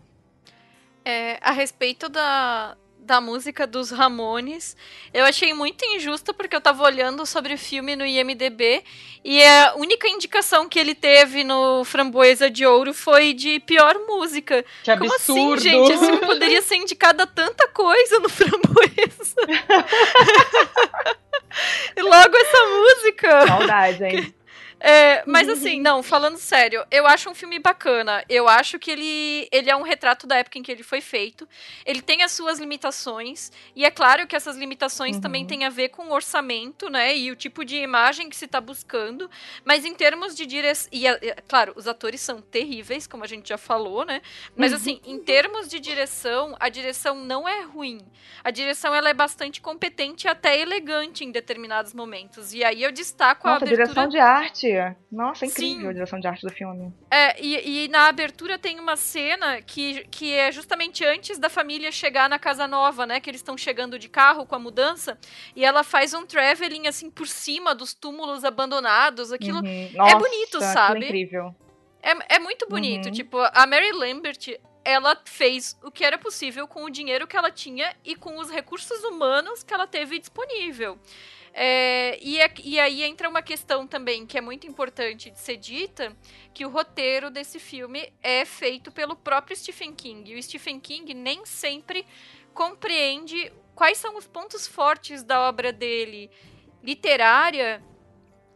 É, 1.05 1.38
a 1.43 1.51
respeito 1.51 2.09
da, 2.09 2.77
da 3.05 3.21
música 3.21 3.67
dos 3.67 3.90
Ramones. 3.90 4.77
Eu 5.12 5.25
achei 5.25 5.53
muito 5.53 5.85
injusta 5.85 6.33
porque 6.33 6.57
eu 6.57 6.61
tava 6.61 6.83
olhando 6.83 7.27
sobre 7.27 7.55
o 7.55 7.59
filme 7.59 7.95
no 7.95 8.05
IMDB 8.05 8.83
e 9.23 9.43
a 9.43 9.75
única 9.77 10.09
indicação 10.09 10.69
que 10.69 10.79
ele 10.79 10.95
teve 10.95 11.45
no 11.45 11.85
Framboesa 11.85 12.51
de 12.51 12.67
Ouro 12.67 12.95
foi 12.95 13.33
de 13.33 13.61
pior 13.61 13.95
música. 14.07 14.64
Que 14.83 14.90
absurdo. 14.90 15.23
Como 15.27 15.55
assim, 15.55 15.59
gente? 15.59 15.99
Filme 15.99 16.19
poderia 16.19 16.62
ser 16.62 16.77
indicado 16.77 17.23
a 17.23 17.27
tanta 17.27 17.69
coisa 17.69 18.19
no 18.19 18.29
Framboesa. 18.29 19.40
e 21.97 22.03
logo 22.03 22.37
essa 22.37 22.67
música. 22.67 23.47
Saudade, 23.47 24.05
hein? 24.05 24.35
É, 24.87 25.25
mas 25.27 25.49
assim, 25.49 25.81
não, 25.81 26.03
falando 26.03 26.37
sério, 26.37 26.85
eu 26.90 27.07
acho 27.07 27.31
um 27.31 27.35
filme 27.35 27.59
bacana. 27.59 28.23
Eu 28.29 28.47
acho 28.47 28.79
que 28.79 28.90
ele, 28.90 29.49
ele 29.51 29.70
é 29.70 29.75
um 29.75 29.81
retrato 29.81 30.27
da 30.27 30.37
época 30.37 30.59
em 30.59 30.62
que 30.62 30.70
ele 30.70 30.83
foi 30.83 31.01
feito. 31.01 31.49
Ele 31.87 32.03
tem 32.03 32.23
as 32.23 32.33
suas 32.33 32.59
limitações. 32.59 33.51
E 33.75 33.83
é 33.83 33.90
claro 33.90 34.27
que 34.27 34.37
essas 34.37 34.59
limitações 34.59 35.16
uhum. 35.16 35.23
também 35.23 35.47
têm 35.47 35.64
a 35.64 35.70
ver 35.70 35.88
com 35.88 36.09
o 36.09 36.12
orçamento, 36.12 36.90
né? 36.90 37.16
E 37.16 37.31
o 37.31 37.37
tipo 37.37 37.64
de 37.64 37.77
imagem 37.77 38.29
que 38.29 38.37
se 38.37 38.44
está 38.44 38.61
buscando. 38.61 39.31
Mas 39.64 39.87
em 39.87 39.94
termos 39.94 40.35
de 40.35 40.44
direção. 40.44 40.90
E, 40.92 41.07
claro, 41.49 41.73
os 41.77 41.88
atores 41.88 42.20
são 42.20 42.42
terríveis, 42.42 43.07
como 43.07 43.25
a 43.25 43.27
gente 43.27 43.49
já 43.49 43.57
falou, 43.57 44.05
né? 44.05 44.20
Mas 44.55 44.73
uhum. 44.73 44.77
assim, 44.77 45.01
em 45.07 45.18
termos 45.18 45.66
de 45.66 45.81
direção, 45.81 46.55
a 46.61 46.68
direção 46.68 47.14
não 47.14 47.49
é 47.49 47.62
ruim. 47.62 48.01
A 48.42 48.51
direção 48.51 48.94
ela 48.94 49.09
é 49.09 49.14
bastante 49.14 49.62
competente 49.62 50.27
e 50.27 50.29
até 50.29 50.61
elegante 50.61 51.25
em 51.25 51.31
determinados 51.31 51.94
momentos. 51.94 52.53
E 52.53 52.62
aí 52.62 52.83
eu 52.83 52.92
destaco 52.92 53.49
Nossa, 53.49 53.64
a 53.64 53.66
abertura... 53.66 53.85
direção 53.87 54.09
de 54.09 54.18
arte 54.18 54.74
nossa, 55.11 55.45
é 55.45 55.49
incrível 55.49 55.83
Sim. 55.83 55.89
a 55.89 55.93
direção 55.93 56.21
de 56.21 56.27
arte 56.27 56.43
do 56.43 56.51
filme. 56.51 56.93
É, 57.11 57.41
e, 57.41 57.85
e, 57.85 57.89
na 57.89 58.09
abertura 58.09 58.59
tem 58.59 58.79
uma 58.79 58.97
cena 58.97 59.61
que, 59.63 60.05
que 60.09 60.33
é 60.33 60.51
justamente 60.53 61.05
antes 61.05 61.39
da 61.39 61.49
família 61.49 61.91
chegar 61.93 62.29
na 62.29 62.39
casa 62.39 62.67
nova, 62.67 63.07
né? 63.07 63.21
Que 63.21 63.31
eles 63.31 63.41
estão 63.41 63.57
chegando 63.57 63.99
de 63.99 64.09
carro 64.09 64.47
com 64.47 64.55
a 64.55 64.59
mudança. 64.59 65.19
E 65.55 65.65
ela 65.65 65.83
faz 65.83 66.15
um 66.15 66.27
traveling, 66.27 66.87
assim, 66.87 67.11
por 67.11 67.27
cima 67.27 67.75
dos 67.75 67.95
túmulos 67.95 68.45
abandonados. 68.45 69.33
Aquilo 69.33 69.61
uhum. 69.61 69.67
é 69.67 69.91
Nossa, 69.97 70.17
é 70.17 70.19
bonito, 70.19 70.61
sabe? 70.61 71.05
É 71.05 71.09
incrível. 71.09 71.55
É, 72.03 72.37
é 72.37 72.39
muito 72.39 72.69
bonito. 72.69 73.07
Uhum. 73.07 73.13
Tipo, 73.13 73.39
a 73.39 73.67
Mary 73.67 73.93
Lambert, 73.93 74.59
ela 74.85 75.17
fez 75.25 75.79
o 75.83 75.91
que 75.91 76.05
era 76.05 76.19
possível 76.19 76.69
com 76.69 76.85
o 76.85 76.91
dinheiro 76.91 77.27
que 77.27 77.37
ela 77.37 77.51
tinha 77.51 77.95
e 78.05 78.15
com 78.15 78.39
os 78.39 78.51
recursos 78.51 79.03
humanos 79.05 79.63
que 79.63 79.73
ela 79.73 79.87
teve 79.87 80.19
disponível. 80.19 80.99
É, 81.57 82.19
e, 82.21 82.40
é, 82.40 82.53
e 82.64 82.81
aí 82.81 83.05
entra 83.05 83.29
uma 83.29 83.40
questão 83.40 83.87
também 83.87 84.27
que 84.27 84.37
é 84.37 84.40
muito 84.40 84.67
importante 84.67 85.31
de 85.31 85.38
ser 85.38 85.57
dita, 85.57 86.14
que 86.53 86.67
o 86.67 86.69
roteiro 86.69 87.31
desse 87.31 87.61
filme 87.61 88.12
é 88.21 88.45
feito 88.45 88.90
pelo 88.90 89.14
próprio 89.14 89.57
Stephen 89.57 89.95
King. 89.95 90.35
O 90.35 90.43
Stephen 90.43 90.81
King 90.81 91.14
nem 91.14 91.47
sempre 91.47 92.05
compreende 92.53 93.53
quais 93.73 93.99
são 93.99 94.17
os 94.17 94.27
pontos 94.27 94.67
fortes 94.67 95.23
da 95.23 95.49
obra 95.49 95.73
dele 95.73 96.29
literária 96.83 97.81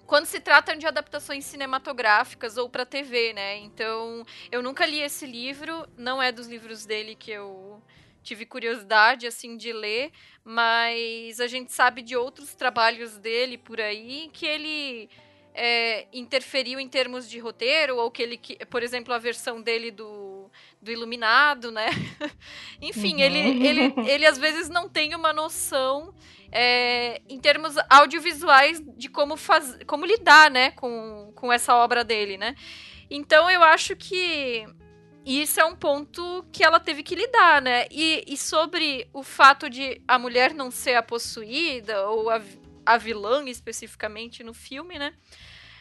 quando 0.05 0.27
se 0.27 0.41
trata 0.41 0.75
de 0.75 0.87
adaptações 0.87 1.45
cinematográficas 1.45 2.57
ou 2.57 2.69
para 2.69 2.85
TV, 2.85 3.33
né? 3.33 3.59
Então, 3.59 4.25
eu 4.51 4.61
nunca 4.63 4.87
li 4.87 5.01
esse 5.01 5.25
livro, 5.27 5.87
não 5.97 6.21
é 6.21 6.33
dos 6.33 6.49
livros 6.49 6.85
dele 6.85 7.15
que 7.15 7.31
eu 7.31 7.81
tive 8.29 8.45
curiosidade 8.45 9.27
assim 9.27 9.57
de 9.57 9.73
ler, 9.73 10.12
mas 10.45 11.41
a 11.41 11.47
gente 11.47 11.73
sabe 11.73 12.03
de 12.03 12.14
outros 12.14 12.55
trabalhos 12.55 13.17
dele 13.17 13.57
por 13.57 13.81
aí 13.81 14.29
que 14.33 14.45
ele 14.45 15.09
é, 15.55 16.07
interferiu 16.12 16.79
em 16.79 16.87
termos 16.87 17.29
de 17.29 17.38
roteiro, 17.38 17.97
ou 17.97 18.11
que 18.11 18.23
ele, 18.23 18.38
por 18.69 18.83
exemplo, 18.83 19.14
a 19.14 19.19
versão 19.19 19.62
dele 19.62 19.91
do, 19.91 20.51
do 20.81 20.93
Iluminado, 20.93 21.71
né? 21.71 21.88
Enfim, 22.83 23.14
uhum. 23.14 23.21
ele, 23.21 23.67
ele, 23.67 23.95
ele 24.07 24.27
às 24.27 24.37
vezes 24.37 24.69
não 24.69 24.91
tem 24.91 25.14
uma 25.14 25.33
noção 25.33 26.14
é, 26.53 27.23
em 27.31 27.41
termos 27.41 27.77
audiovisuais 27.88 28.83
de 28.95 29.09
como, 29.09 29.38
faz, 29.38 29.79
como 29.87 30.05
lidar 30.05 30.51
né, 30.51 30.71
com, 30.73 31.33
com 31.35 31.51
essa 31.51 31.75
obra 31.75 32.05
dele, 32.05 32.37
né? 32.37 32.55
Então 33.11 33.51
eu 33.51 33.62
acho 33.62 33.97
que 33.97 34.67
e 35.29 35.43
isso 35.43 35.61
é 35.61 35.64
um 35.67 35.77
ponto 35.77 36.43
que 36.51 36.64
ela 36.64 36.81
teve 36.81 37.03
que 37.03 37.14
lidar, 37.14 37.61
né? 37.61 37.87
E, 37.91 38.25
e 38.27 38.35
sobre 38.35 39.07
o 39.12 39.23
fato 39.23 39.69
de 39.69 40.01
a 40.09 40.19
mulher 40.19 40.55
não 40.55 40.71
ser 40.71 40.95
a 40.95 41.03
possuída, 41.03 42.09
ou 42.09 42.31
a, 42.31 42.41
a 42.87 42.97
vilã 42.97 43.45
especificamente 43.45 44.43
no 44.43 44.55
filme, 44.55 44.99
né? 44.99 45.12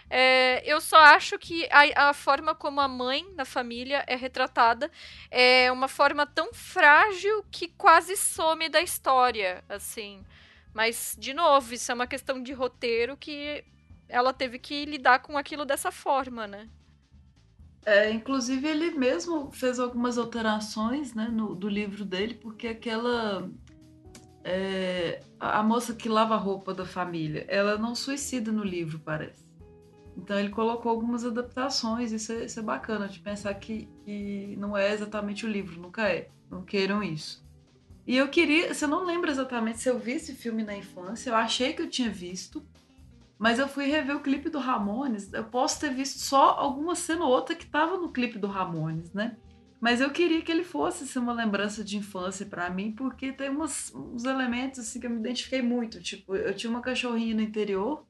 É, 0.09 0.61
eu 0.65 0.81
só 0.81 0.97
acho 0.97 1.39
que 1.39 1.65
a, 1.71 2.09
a, 2.09 2.13
forma 2.13 2.53
como 2.53 2.81
a 2.81 2.89
mãe 2.89 3.25
da 3.35 3.45
família 3.45 4.03
é 4.05 4.17
retratada 4.17 4.91
é 5.31 5.71
uma 5.71 5.87
forma 5.87 6.25
tão 6.25 6.53
frágil 6.53 7.41
que 7.49 7.69
quase 7.69 8.17
some 8.17 8.67
da 8.67 8.81
história, 8.81 9.63
assim. 9.69 10.25
Mas, 10.73 11.15
de 11.17 11.33
novo, 11.33 11.73
isso 11.73 11.89
é 11.89 11.95
uma 11.95 12.05
questão 12.05 12.43
de 12.43 12.51
roteiro 12.51 13.15
que 13.15 13.63
ela 14.09 14.33
teve 14.33 14.59
que 14.59 14.83
lidar 14.83 15.19
com 15.19 15.37
aquilo 15.37 15.63
dessa 15.63 15.89
forma, 15.89 16.45
né? 16.45 16.67
É, 17.87 18.11
inclusive, 18.11 18.67
ele 18.67 18.91
mesmo 18.91 19.49
fez 19.49 19.79
algumas 19.79 20.17
alterações 20.17 21.13
né, 21.13 21.29
no, 21.31 21.55
do 21.55 21.69
livro 21.69 22.03
dele, 22.03 22.33
porque 22.33 22.67
aquela. 22.67 23.49
É, 24.43 25.21
a 25.39 25.63
moça 25.63 25.93
que 25.93 26.09
lava 26.09 26.35
a 26.35 26.37
roupa 26.37 26.73
da 26.73 26.85
família, 26.85 27.45
ela 27.47 27.77
não 27.77 27.95
suicida 27.95 28.51
no 28.51 28.61
livro, 28.61 28.99
parece. 28.99 29.45
Então 30.17 30.37
ele 30.37 30.49
colocou 30.49 30.91
algumas 30.91 31.23
adaptações, 31.23 32.11
isso 32.11 32.33
é, 32.33 32.43
isso 32.43 32.59
é 32.59 32.63
bacana, 32.63 33.07
de 33.07 33.19
pensar 33.19 33.53
que, 33.53 33.87
que 34.03 34.53
não 34.57 34.75
é 34.75 34.91
exatamente 34.91 35.45
o 35.45 35.49
livro, 35.49 35.79
nunca 35.79 36.09
é. 36.09 36.29
Não 36.51 36.63
queiram 36.63 37.01
isso. 37.01 37.41
E 38.05 38.17
eu 38.17 38.27
queria, 38.27 38.73
você 38.73 38.85
não 38.85 39.05
lembra 39.05 39.31
exatamente 39.31 39.79
se 39.79 39.89
eu 39.89 39.97
vi 39.97 40.13
esse 40.13 40.33
filme 40.33 40.61
na 40.61 40.75
infância, 40.75 41.29
eu 41.29 41.35
achei 41.35 41.71
que 41.71 41.83
eu 41.83 41.89
tinha 41.89 42.09
visto, 42.09 42.65
mas 43.39 43.59
eu 43.59 43.67
fui 43.67 43.85
rever 43.85 44.15
o 44.15 44.21
clipe 44.21 44.49
do 44.49 44.59
Ramones. 44.59 45.31
Eu 45.31 45.43
posso 45.43 45.79
ter 45.79 45.93
visto 45.93 46.19
só 46.19 46.51
alguma 46.51 46.95
cena 46.95 47.23
ou 47.23 47.31
outra 47.31 47.55
que 47.55 47.65
tava 47.65 47.97
no 47.97 48.11
clipe 48.11 48.39
do 48.39 48.47
Ramones, 48.47 49.13
né? 49.13 49.37
Mas 49.79 50.01
eu 50.01 50.09
queria 50.09 50.41
que 50.41 50.51
ele 50.51 50.63
fosse 50.63 51.03
assim, 51.03 51.19
uma 51.19 51.33
lembrança 51.33 51.83
de 51.83 51.97
infância 51.97 52.45
para 52.45 52.69
mim, 52.69 52.91
porque 52.91 53.31
tem 53.31 53.49
umas, 53.49 53.93
uns 53.93 54.23
elementos 54.25 54.79
assim 54.79 54.99
que 54.99 55.05
eu 55.05 55.11
me 55.11 55.19
identifiquei 55.19 55.61
muito. 55.61 56.01
Tipo, 56.01 56.35
eu 56.35 56.53
tinha 56.55 56.69
uma 56.69 56.81
cachorrinha 56.81 57.35
no 57.35 57.41
interior 57.41 58.03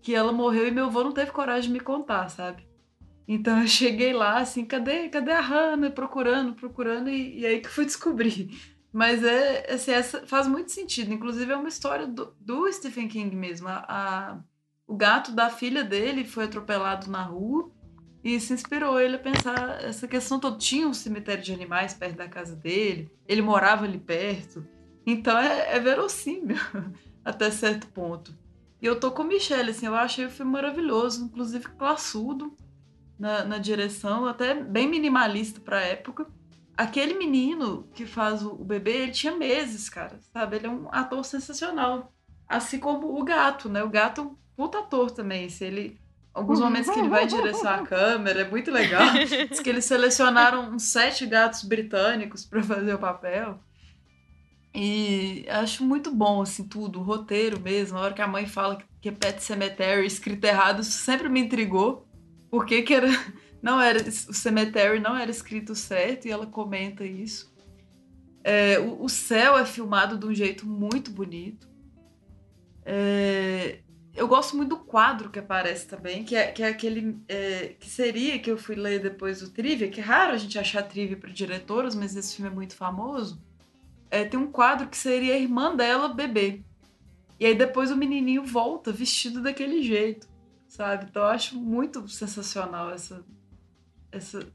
que 0.00 0.14
ela 0.14 0.32
morreu 0.32 0.66
e 0.66 0.70
meu 0.70 0.86
avô 0.86 1.04
não 1.04 1.12
teve 1.12 1.30
coragem 1.30 1.68
de 1.68 1.74
me 1.74 1.80
contar, 1.80 2.28
sabe? 2.30 2.66
Então 3.26 3.60
eu 3.60 3.68
cheguei 3.68 4.14
lá, 4.14 4.38
assim, 4.38 4.64
cadê, 4.64 5.10
cadê 5.10 5.32
a 5.32 5.40
Hannah? 5.40 5.90
Procurando, 5.90 6.54
procurando, 6.54 7.10
e, 7.10 7.40
e 7.40 7.46
aí 7.46 7.60
que 7.60 7.68
fui 7.68 7.84
descobrir. 7.84 8.48
Mas 8.92 9.22
é, 9.22 9.72
assim, 9.72 9.90
essa 9.90 10.26
faz 10.26 10.46
muito 10.46 10.72
sentido. 10.72 11.12
Inclusive, 11.12 11.52
é 11.52 11.56
uma 11.56 11.68
história 11.68 12.06
do, 12.06 12.34
do 12.40 12.72
Stephen 12.72 13.08
King 13.08 13.34
mesmo. 13.36 13.68
A, 13.68 13.84
a, 13.88 14.38
o 14.86 14.96
gato 14.96 15.32
da 15.32 15.50
filha 15.50 15.84
dele 15.84 16.24
foi 16.24 16.44
atropelado 16.44 17.10
na 17.10 17.22
rua 17.22 17.70
e 18.24 18.40
se 18.40 18.52
inspirou 18.52 19.00
ele 19.00 19.16
a 19.16 19.18
pensar 19.18 19.84
essa 19.84 20.08
questão 20.08 20.40
toda. 20.40 20.58
Tinha 20.58 20.88
um 20.88 20.94
cemitério 20.94 21.42
de 21.42 21.52
animais 21.52 21.94
perto 21.94 22.16
da 22.16 22.28
casa 22.28 22.56
dele, 22.56 23.10
ele 23.26 23.42
morava 23.42 23.84
ali 23.84 23.98
perto. 23.98 24.66
Então 25.06 25.38
é, 25.38 25.76
é 25.76 25.80
verossímil 25.80 26.56
até 27.24 27.50
certo 27.50 27.86
ponto. 27.88 28.34
E 28.80 28.86
eu 28.86 28.98
tô 28.98 29.10
com 29.10 29.24
Michelle, 29.24 29.70
assim, 29.70 29.86
eu 29.86 29.94
achei 29.94 30.24
o 30.24 30.30
filme 30.30 30.52
maravilhoso, 30.52 31.24
inclusive 31.24 31.64
classudo 31.70 32.56
na, 33.18 33.44
na 33.44 33.58
direção, 33.58 34.26
até 34.26 34.54
bem 34.54 34.88
minimalista 34.88 35.60
pra 35.60 35.80
época 35.80 36.26
aquele 36.78 37.14
menino 37.14 37.88
que 37.92 38.06
faz 38.06 38.44
o 38.44 38.54
bebê, 38.54 39.02
ele 39.02 39.12
tinha 39.12 39.34
meses, 39.36 39.88
cara, 39.88 40.16
sabe? 40.32 40.56
Ele 40.56 40.68
é 40.68 40.70
um 40.70 40.88
ator 40.92 41.24
sensacional. 41.24 42.14
Assim 42.48 42.78
como 42.78 43.18
o 43.18 43.24
gato, 43.24 43.68
né? 43.68 43.82
O 43.82 43.90
gato 43.90 44.20
é 44.20 44.24
um 44.24 44.36
puta 44.56 44.78
ator 44.78 45.10
também. 45.10 45.48
Se 45.48 45.64
ele. 45.64 46.00
Alguns 46.32 46.60
momentos 46.60 46.88
que 46.88 47.00
ele 47.00 47.08
vai 47.08 47.26
direção 47.26 47.68
à 47.68 47.82
câmera, 47.82 48.42
é 48.42 48.48
muito 48.48 48.70
legal. 48.70 49.02
Diz 49.50 49.58
que 49.58 49.68
eles 49.68 49.86
selecionaram 49.86 50.70
uns 50.70 50.84
sete 50.84 51.26
gatos 51.26 51.64
britânicos 51.64 52.46
para 52.46 52.62
fazer 52.62 52.94
o 52.94 52.98
papel. 52.98 53.58
E 54.72 55.44
acho 55.48 55.84
muito 55.84 56.14
bom, 56.14 56.42
assim, 56.42 56.62
tudo, 56.62 57.00
o 57.00 57.02
roteiro 57.02 57.58
mesmo. 57.58 57.98
A 57.98 58.02
hora 58.02 58.14
que 58.14 58.22
a 58.22 58.28
mãe 58.28 58.46
fala 58.46 58.78
que 59.00 59.08
é 59.08 59.12
Pet 59.12 59.42
Cemetery 59.42 60.06
escrito 60.06 60.44
errado, 60.44 60.82
isso 60.82 60.92
sempre 60.92 61.28
me 61.28 61.40
intrigou. 61.40 62.06
Por 62.48 62.64
que, 62.64 62.82
que 62.82 62.94
era 62.94 63.08
não 63.62 63.80
era 63.80 64.00
o 64.00 64.34
cemitério 64.34 65.00
não 65.00 65.16
era 65.16 65.30
escrito 65.30 65.74
certo 65.74 66.26
e 66.26 66.30
ela 66.30 66.46
comenta 66.46 67.04
isso. 67.04 67.52
É, 68.44 68.78
o, 68.78 69.04
o, 69.04 69.08
céu 69.08 69.58
é 69.58 69.66
filmado 69.66 70.16
de 70.16 70.26
um 70.26 70.34
jeito 70.34 70.66
muito 70.66 71.10
bonito. 71.10 71.68
É, 72.84 73.80
eu 74.14 74.26
gosto 74.26 74.56
muito 74.56 74.70
do 74.70 74.78
quadro 74.78 75.30
que 75.30 75.38
aparece 75.38 75.86
também, 75.86 76.24
que 76.24 76.34
é, 76.34 76.50
que 76.50 76.62
é 76.62 76.68
aquele. 76.68 77.18
É, 77.28 77.74
que 77.78 77.88
seria, 77.90 78.38
que 78.38 78.50
eu 78.50 78.56
fui 78.56 78.74
ler 78.74 79.00
depois 79.00 79.40
do 79.40 79.50
Trivia, 79.50 79.90
que 79.90 80.00
é 80.00 80.02
raro 80.02 80.32
a 80.32 80.36
gente 80.36 80.58
achar 80.58 80.82
trivia 80.82 81.16
para 81.16 81.30
diretoras, 81.30 81.94
mas 81.94 82.16
esse 82.16 82.36
filme 82.36 82.50
é 82.50 82.54
muito 82.54 82.74
famoso. 82.74 83.40
É, 84.10 84.24
tem 84.24 84.40
um 84.40 84.50
quadro 84.50 84.88
que 84.88 84.96
seria 84.96 85.34
a 85.34 85.38
irmã 85.38 85.74
dela 85.76 86.08
bebê. 86.08 86.62
E 87.38 87.46
aí 87.46 87.54
depois 87.54 87.90
o 87.90 87.96
menininho 87.96 88.44
volta 88.44 88.90
vestido 88.90 89.42
daquele 89.42 89.82
jeito, 89.82 90.26
sabe? 90.66 91.06
Então 91.08 91.22
eu 91.22 91.28
acho 91.28 91.56
muito 91.56 92.08
sensacional 92.08 92.90
essa, 92.90 93.24
essa 94.18 94.46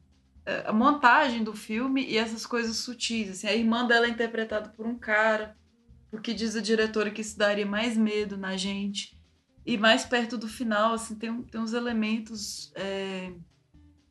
é, 0.45 0.63
a 0.67 0.73
montagem 0.73 1.43
do 1.43 1.54
filme 1.54 2.06
e 2.06 2.17
essas 2.17 2.45
coisas 2.45 2.78
sutis. 2.78 3.30
Assim, 3.30 3.47
a 3.47 3.54
irmã 3.54 3.86
dela 3.86 4.06
é 4.06 4.10
interpretada 4.10 4.69
por 4.69 4.86
um 4.86 4.97
cara, 4.97 5.56
porque 6.12 6.34
diz 6.34 6.56
a 6.56 6.62
diretora 6.62 7.10
que 7.10 7.21
isso 7.21 7.38
daria 7.38 7.65
mais 7.65 7.97
medo 7.97 8.38
na 8.38 8.58
gente. 8.58 9.17
E 9.65 9.78
mais 9.78 10.06
perto 10.06 10.38
do 10.38 10.47
final, 10.47 10.93
assim, 10.93 11.15
tem, 11.15 11.41
tem 11.43 11.62
uns 11.62 11.71
elementos 11.71 12.73
é, 12.76 13.32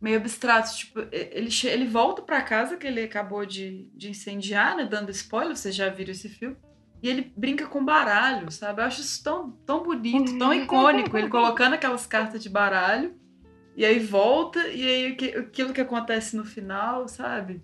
meio 0.01 0.17
abstratos. 0.17 0.77
Tipo, 0.77 1.01
ele, 1.13 1.51
ele 1.65 1.87
volta 1.87 2.23
para 2.23 2.41
casa 2.41 2.79
que 2.79 2.87
ele 2.87 3.03
acabou 3.03 3.45
de, 3.45 3.91
de 3.95 4.09
incendiar, 4.09 4.75
né? 4.75 4.87
Dando 4.87 5.11
spoiler, 5.11 5.55
vocês 5.55 5.75
já 5.75 5.91
viram 5.91 6.13
esse 6.13 6.31
filme. 6.31 6.57
E 7.03 7.09
ele 7.09 7.31
brinca 7.37 7.67
com 7.67 7.85
baralho, 7.85 8.51
sabe? 8.51 8.81
Eu 8.81 8.87
acho 8.87 9.03
isso 9.03 9.23
tão, 9.23 9.51
tão 9.67 9.83
bonito, 9.83 10.39
tão 10.39 10.55
icônico. 10.55 11.19
Ele 11.19 11.29
colocando 11.29 11.75
aquelas 11.75 12.07
cartas 12.07 12.43
de 12.43 12.49
baralho. 12.49 13.15
E 13.75 13.85
aí 13.85 13.99
volta, 13.99 14.69
e 14.69 14.87
aí 14.87 15.07
aquilo 15.39 15.73
que 15.73 15.81
acontece 15.81 16.37
no 16.37 16.45
final, 16.45 17.09
sabe? 17.09 17.63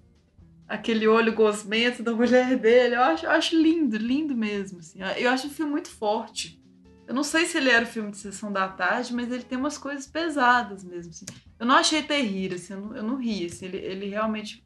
Aquele 0.67 1.07
olho 1.07 1.35
gosmento 1.35 2.03
da 2.03 2.13
mulher 2.13 2.57
dele. 2.57 2.95
Eu 2.95 3.03
acho, 3.03 3.27
eu 3.27 3.31
acho 3.31 3.57
lindo, 3.57 3.97
lindo 3.97 4.35
mesmo. 4.35 4.79
Assim. 4.81 5.01
Eu 5.17 5.31
acho 5.31 5.47
um 5.47 5.51
filme 5.51 5.73
muito 5.73 5.91
forte. 5.91 6.63
Eu 7.07 7.15
não 7.15 7.23
sei 7.23 7.47
se 7.47 7.57
ele 7.57 7.71
era 7.71 7.85
o 7.85 7.89
filme 7.89 8.11
de 8.11 8.19
sessão 8.19 8.53
da 8.53 8.69
tarde, 8.69 9.15
mas 9.15 9.33
ele 9.33 9.43
tem 9.43 9.57
umas 9.57 9.79
coisas 9.79 10.07
pesadas 10.07 10.85
mesmo. 10.85 11.11
Assim. 11.11 11.25
Eu 11.59 11.67
não 11.67 11.75
achei 11.75 12.03
terrível, 12.03 12.57
assim, 12.57 12.75
eu, 12.75 12.81
não, 12.81 12.97
eu 12.97 13.03
não 13.03 13.17
ri. 13.17 13.47
Assim, 13.47 13.65
ele, 13.65 13.79
ele 13.79 14.09
realmente 14.09 14.63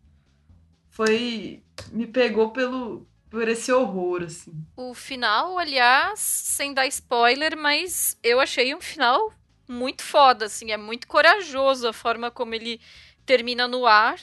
foi. 0.91 1.63
me 1.93 2.07
pegou 2.07 2.51
pelo, 2.51 3.07
por 3.31 3.49
esse 3.49 3.73
horror, 3.73 4.25
assim. 4.25 4.53
O 4.77 4.93
final, 4.93 5.57
aliás, 5.57 6.19
sem 6.19 6.75
dar 6.75 6.87
spoiler, 6.89 7.57
mas 7.57 8.19
eu 8.23 8.41
achei 8.41 8.75
um 8.75 8.81
final 8.81 9.33
muito 9.73 10.03
foda, 10.03 10.45
assim, 10.45 10.71
é 10.71 10.77
muito 10.77 11.07
corajoso 11.07 11.89
a 11.89 11.93
forma 11.93 12.31
como 12.31 12.55
ele 12.55 12.81
termina 13.25 13.67
no 13.67 13.87
ar. 13.87 14.19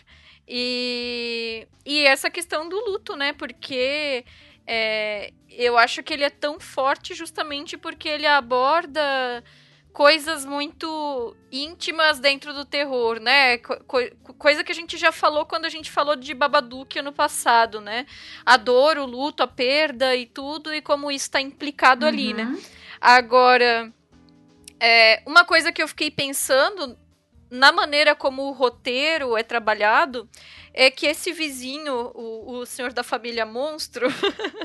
E, 0.48 1.68
e 1.86 2.06
essa 2.06 2.30
questão 2.30 2.68
do 2.68 2.80
luto, 2.90 3.16
né? 3.16 3.34
Porque 3.34 4.26
é, 4.66 5.32
eu 5.50 5.78
acho 5.78 6.02
que 6.02 6.14
ele 6.14 6.24
é 6.24 6.30
tão 6.30 6.60
forte 6.60 7.14
justamente 7.14 7.78
porque 7.78 8.08
ele 8.08 8.26
aborda 8.26 9.44
coisas 9.92 10.46
muito 10.46 11.36
íntimas 11.52 12.20
dentro 12.20 12.54
do 12.54 12.64
terror, 12.66 13.20
né? 13.20 13.58
Co 13.58 13.78
coisa 14.38 14.64
que 14.64 14.72
a 14.72 14.76
gente 14.76 14.98
já 14.98 15.12
falou 15.12 15.46
quando 15.46 15.66
a 15.66 15.70
gente 15.70 15.92
falou 15.92 16.16
de 16.16 16.34
Babadook 16.34 16.98
ano 16.98 17.12
passado, 17.12 17.82
né? 17.82 18.06
A 18.46 18.56
dor, 18.58 18.98
o 18.98 19.06
luto, 19.06 19.44
a 19.44 19.48
perda 19.48 20.16
e 20.16 20.26
tudo, 20.26 20.74
e 20.74 20.82
como 20.82 21.12
isso 21.12 21.26
está 21.26 21.42
implicado 21.42 22.06
uhum. 22.06 22.12
ali, 22.12 22.34
né? 22.34 22.44
Uhum. 22.44 22.62
Agora, 23.02 23.92
é, 24.80 25.22
uma 25.26 25.46
coisa 25.46 25.72
que 25.72 25.82
eu 25.82 25.88
fiquei 25.88 26.10
pensando 26.10 26.98
na 27.50 27.72
maneira 27.72 28.16
como 28.16 28.44
o 28.44 28.52
roteiro 28.52 29.36
é 29.36 29.44
trabalhado 29.44 30.30
é 30.74 30.92
que 30.92 31.08
esse 31.08 31.32
vizinho, 31.32 32.12
o, 32.14 32.60
o 32.60 32.66
senhor 32.66 32.94
da 32.94 33.04
família 33.04 33.46
monstro, 33.46 34.08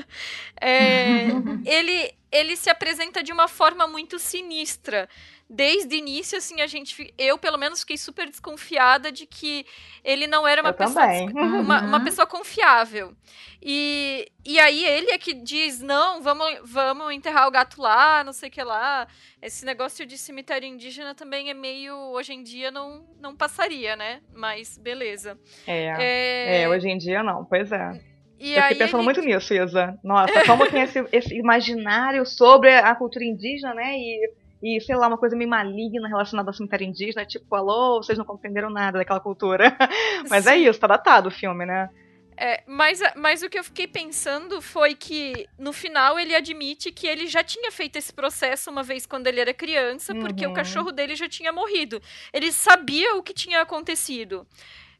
é, 0.61 1.25
ele, 1.65 2.13
ele 2.31 2.55
se 2.55 2.69
apresenta 2.69 3.23
de 3.23 3.31
uma 3.31 3.47
forma 3.47 3.87
muito 3.87 4.19
sinistra 4.19 5.09
desde 5.49 5.95
o 5.95 5.97
início, 5.97 6.37
assim, 6.37 6.61
a 6.61 6.67
gente. 6.67 7.13
Eu, 7.17 7.37
pelo 7.37 7.57
menos, 7.57 7.81
fiquei 7.81 7.97
super 7.97 8.29
desconfiada 8.29 9.11
de 9.11 9.25
que 9.25 9.65
ele 10.03 10.27
não 10.27 10.47
era 10.47 10.61
uma, 10.61 10.73
pessoa, 10.73 11.05
uma, 11.33 11.81
uma, 11.81 12.03
pessoa 12.03 12.25
confiável. 12.25 13.13
E, 13.61 14.27
e 14.43 14.59
aí 14.59 14.83
ele 14.83 15.11
é 15.11 15.17
que 15.17 15.33
diz: 15.33 15.81
não, 15.81 16.21
vamos, 16.21 16.47
vamos 16.63 17.13
enterrar 17.13 17.47
o 17.47 17.51
gato 17.51 17.81
lá, 17.81 18.23
não 18.23 18.33
sei 18.33 18.49
o 18.49 18.51
que 18.51 18.63
lá. 18.63 19.07
Esse 19.41 19.65
negócio 19.65 20.05
de 20.05 20.17
cemitério 20.17 20.67
indígena 20.67 21.13
também 21.13 21.49
é 21.49 21.53
meio. 21.53 21.95
Hoje 22.11 22.33
em 22.33 22.41
dia 22.41 22.71
não, 22.71 23.05
não 23.19 23.35
passaria, 23.35 23.95
né? 23.95 24.21
Mas 24.33 24.77
beleza. 24.77 25.37
É, 25.67 25.93
é... 25.99 26.61
é 26.63 26.69
hoje 26.69 26.89
em 26.89 26.97
dia 26.97 27.21
não, 27.21 27.45
pois 27.45 27.71
é. 27.71 28.01
E 28.37 28.53
eu 28.53 28.61
fiquei 28.63 28.77
pensando 28.77 28.97
ele... 28.97 29.05
muito 29.05 29.21
nisso, 29.21 29.53
Isa. 29.53 29.97
Nossa, 30.03 30.43
como 30.45 30.67
tem 30.69 30.81
esse, 30.81 31.05
esse 31.11 31.35
imaginário 31.35 32.25
sobre 32.25 32.75
a 32.75 32.93
cultura 32.93 33.23
indígena, 33.23 33.73
né? 33.73 33.95
E 33.97 34.29
e, 34.65 34.81
sei 34.81 34.95
lá, 34.95 35.07
uma 35.07 35.17
coisa 35.17 35.35
meio 35.35 35.47
maligna 35.47 36.07
relacionada 36.07 36.49
ao 36.49 36.53
cemitério 36.53 36.87
indígena, 36.87 37.23
tipo, 37.23 37.53
alô, 37.53 38.01
vocês 38.01 38.17
não 38.17 38.25
compreenderam 38.25 38.71
nada 38.71 38.97
daquela 38.97 39.19
cultura. 39.19 39.77
mas 40.27 40.47
é 40.47 40.53
Sim. 40.53 40.55
é 40.55 40.69
isso, 40.69 40.79
tá 40.79 40.87
datado 40.87 41.29
o 41.29 41.31
filme, 41.31 41.67
né? 41.67 41.87
É, 42.35 42.63
mas, 42.65 42.99
mas 43.15 43.43
o 43.43 43.49
que 43.49 43.59
eu 43.59 43.63
fiquei 43.63 43.87
pensando 43.87 44.59
foi 44.61 44.95
que 44.95 45.47
no 45.57 45.71
final 45.71 46.19
ele 46.19 46.35
admite 46.35 46.91
que 46.91 47.05
ele 47.05 47.27
já 47.27 47.43
tinha 47.43 47.71
feito 47.71 47.97
esse 47.97 48.11
processo 48.11 48.71
uma 48.71 48.81
vez 48.81 49.05
quando 49.05 49.27
ele 49.27 49.39
era 49.39 49.53
criança, 49.53 50.15
porque 50.15 50.45
uhum. 50.47 50.51
o 50.51 50.55
cachorro 50.55 50.91
dele 50.91 51.15
já 51.15 51.29
tinha 51.29 51.53
morrido. 51.53 52.01
Ele 52.33 52.51
sabia 52.51 53.15
o 53.15 53.21
que 53.21 53.35
tinha 53.35 53.61
acontecido 53.61 54.47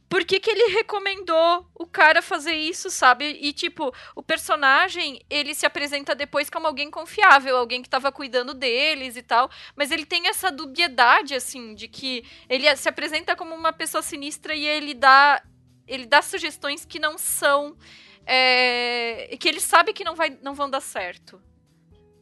por 0.08 0.24
que, 0.24 0.40
que 0.40 0.50
ele 0.50 0.74
recomendou 0.76 1.68
o 1.74 1.86
cara 1.86 2.22
fazer 2.22 2.54
isso, 2.54 2.90
sabe? 2.90 3.26
E, 3.42 3.52
tipo, 3.52 3.92
o 4.16 4.22
personagem, 4.22 5.20
ele 5.30 5.56
se 5.56 5.66
apresenta 5.66 6.14
depois 6.14 6.50
como 6.50 6.68
alguém 6.68 6.92
confiável, 6.92 7.58
alguém 7.58 7.82
que 7.82 7.90
tava 7.90 8.12
cuidando 8.12 8.54
deles 8.54 9.18
e 9.18 9.24
tal. 9.24 9.50
Mas 9.76 9.92
ele 9.92 10.06
tem 10.06 10.28
essa 10.28 10.52
dubiedade, 10.52 11.34
assim, 11.34 11.74
de 11.74 11.88
que 11.88 12.24
ele 12.48 12.74
se 12.76 12.88
apresenta 12.88 13.36
como 13.36 13.56
uma 13.56 13.74
pessoa 13.74 14.02
sinistra 14.02 14.54
e 14.54 14.66
ele 14.66 14.94
dá. 14.94 15.42
Ele 15.88 16.06
dá 16.06 16.22
sugestões 16.22 16.86
que 16.86 17.00
não 17.00 17.18
são. 17.18 17.76
É, 18.28 19.36
que 19.40 19.48
ele 19.48 19.60
sabe 19.60 19.94
que 19.94 20.04
não, 20.04 20.16
vai, 20.16 20.38
não 20.42 20.54
vão 20.56 20.70
dar 20.70 20.82
certo. 20.82 21.40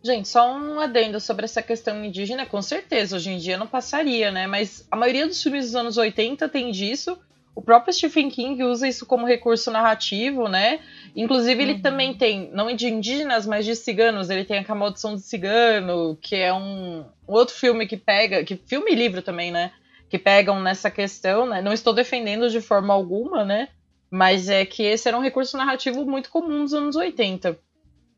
Gente, 0.06 0.28
só 0.28 0.54
um 0.54 0.82
adendo 0.82 1.18
sobre 1.20 1.46
essa 1.46 1.62
questão 1.62 2.04
indígena, 2.04 2.46
com 2.46 2.62
certeza, 2.62 3.16
hoje 3.16 3.30
em 3.30 3.38
dia 3.38 3.58
não 3.58 3.68
passaria, 3.68 4.32
né? 4.32 4.48
Mas 4.48 4.86
a 4.92 4.98
maioria 4.98 5.26
dos 5.26 5.42
filmes 5.42 5.68
dos 5.68 5.76
anos 5.76 5.96
80 5.96 6.50
tem 6.50 6.72
disso. 6.72 7.18
O 7.56 7.62
próprio 7.62 7.94
Stephen 7.94 8.30
King 8.30 8.64
usa 8.64 8.88
isso 8.88 9.06
como 9.06 9.28
recurso 9.28 9.70
narrativo, 9.70 10.48
né? 10.48 10.80
Inclusive, 11.16 11.62
ele 11.62 11.74
uhum. 11.74 11.82
também 11.82 12.14
tem, 12.14 12.50
não 12.52 12.76
de 12.76 12.88
indígenas, 12.88 13.46
mas 13.46 13.66
de 13.66 13.76
ciganos. 13.76 14.30
Ele 14.30 14.44
tem 14.44 14.66
A 14.68 14.76
Maldição 14.76 15.14
do 15.14 15.20
Cigano, 15.20 16.18
que 16.20 16.36
é 16.36 16.52
um, 16.52 17.06
outro 17.28 17.56
filme 17.56 17.86
que 17.86 17.98
pega, 17.98 18.44
que 18.44 18.56
filme 18.56 18.92
e 18.92 18.96
livro 18.96 19.22
também, 19.22 19.52
né? 19.52 19.72
Que 20.10 20.18
pegam 20.18 20.60
nessa 20.62 20.90
questão, 20.90 21.46
né? 21.46 21.62
Não 21.62 21.74
estou 21.74 21.94
defendendo 21.94 22.50
de 22.50 22.60
forma 22.60 22.94
alguma, 22.94 23.46
né? 23.46 23.70
Mas 24.10 24.50
é 24.50 24.66
que 24.66 24.84
esse 24.84 25.08
era 25.08 25.18
um 25.18 25.22
recurso 25.22 25.56
narrativo 25.58 26.06
muito 26.06 26.30
comum 26.30 26.60
nos 26.60 26.74
anos 26.74 26.96
80. 26.96 27.58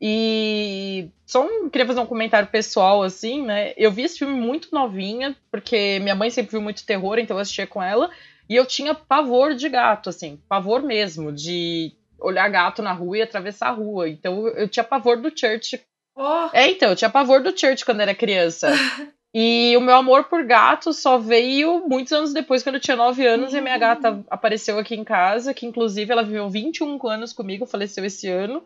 E 0.02 1.10
só 1.26 1.46
um, 1.46 1.70
queria 1.70 1.88
fazer 1.88 2.00
um 2.00 2.06
comentário 2.06 2.50
pessoal, 2.50 3.02
assim, 3.02 3.44
né? 3.44 3.74
Eu 3.78 3.92
vi 3.92 4.04
esse 4.04 4.20
filme 4.20 4.34
muito 4.34 4.70
novinha, 4.72 5.36
porque 5.50 6.00
minha 6.02 6.16
mãe 6.16 6.30
sempre 6.30 6.52
viu 6.52 6.62
muito 6.62 6.86
terror, 6.86 7.18
então 7.18 7.38
eu 7.38 7.42
assistia 7.42 7.66
com 7.66 7.82
ela. 7.82 8.10
E 8.50 8.56
eu 8.56 8.66
tinha 8.66 8.94
pavor 8.94 9.56
de 9.56 9.68
gato, 9.70 10.10
assim, 10.10 10.40
pavor 10.48 10.82
mesmo, 10.84 11.32
de 11.32 11.92
olhar 12.20 12.48
gato 12.50 12.82
na 12.82 12.94
rua 12.94 13.18
e 13.18 13.22
atravessar 13.22 13.70
a 13.70 13.72
rua. 13.72 14.10
Então 14.10 14.48
eu 14.50 14.68
tinha 14.68 14.84
pavor 14.84 15.18
do 15.18 15.32
Church. 15.36 15.82
Oh. 16.16 16.50
É, 16.54 16.70
então, 16.70 16.90
eu 16.90 16.96
tinha 16.96 17.10
pavor 17.10 17.42
do 17.42 17.58
Church 17.58 17.84
quando 17.84 18.02
era 18.02 18.16
criança. 18.16 18.70
e 19.34 19.76
o 19.78 19.82
meu 19.82 19.96
amor 19.96 20.26
por 20.26 20.44
gato 20.46 20.94
só 20.94 21.18
veio 21.18 21.88
muitos 21.88 22.14
anos 22.14 22.34
depois, 22.34 22.64
quando 22.64 22.76
eu 22.76 22.82
tinha 22.82 22.96
9 22.96 23.26
anos, 23.26 23.50
uhum. 23.52 23.58
e 23.58 23.60
a 23.60 23.64
minha 23.64 23.78
gata 23.78 24.12
hum. 24.12 24.24
apareceu 24.30 24.80
aqui 24.80 24.96
em 24.96 25.04
casa, 25.04 25.54
que 25.54 25.66
inclusive 25.66 26.12
ela 26.12 26.24
viveu 26.24 26.50
21 26.50 27.00
anos 27.08 27.34
comigo, 27.34 27.66
faleceu 27.66 28.06
esse 28.06 28.30
ano. 28.30 28.64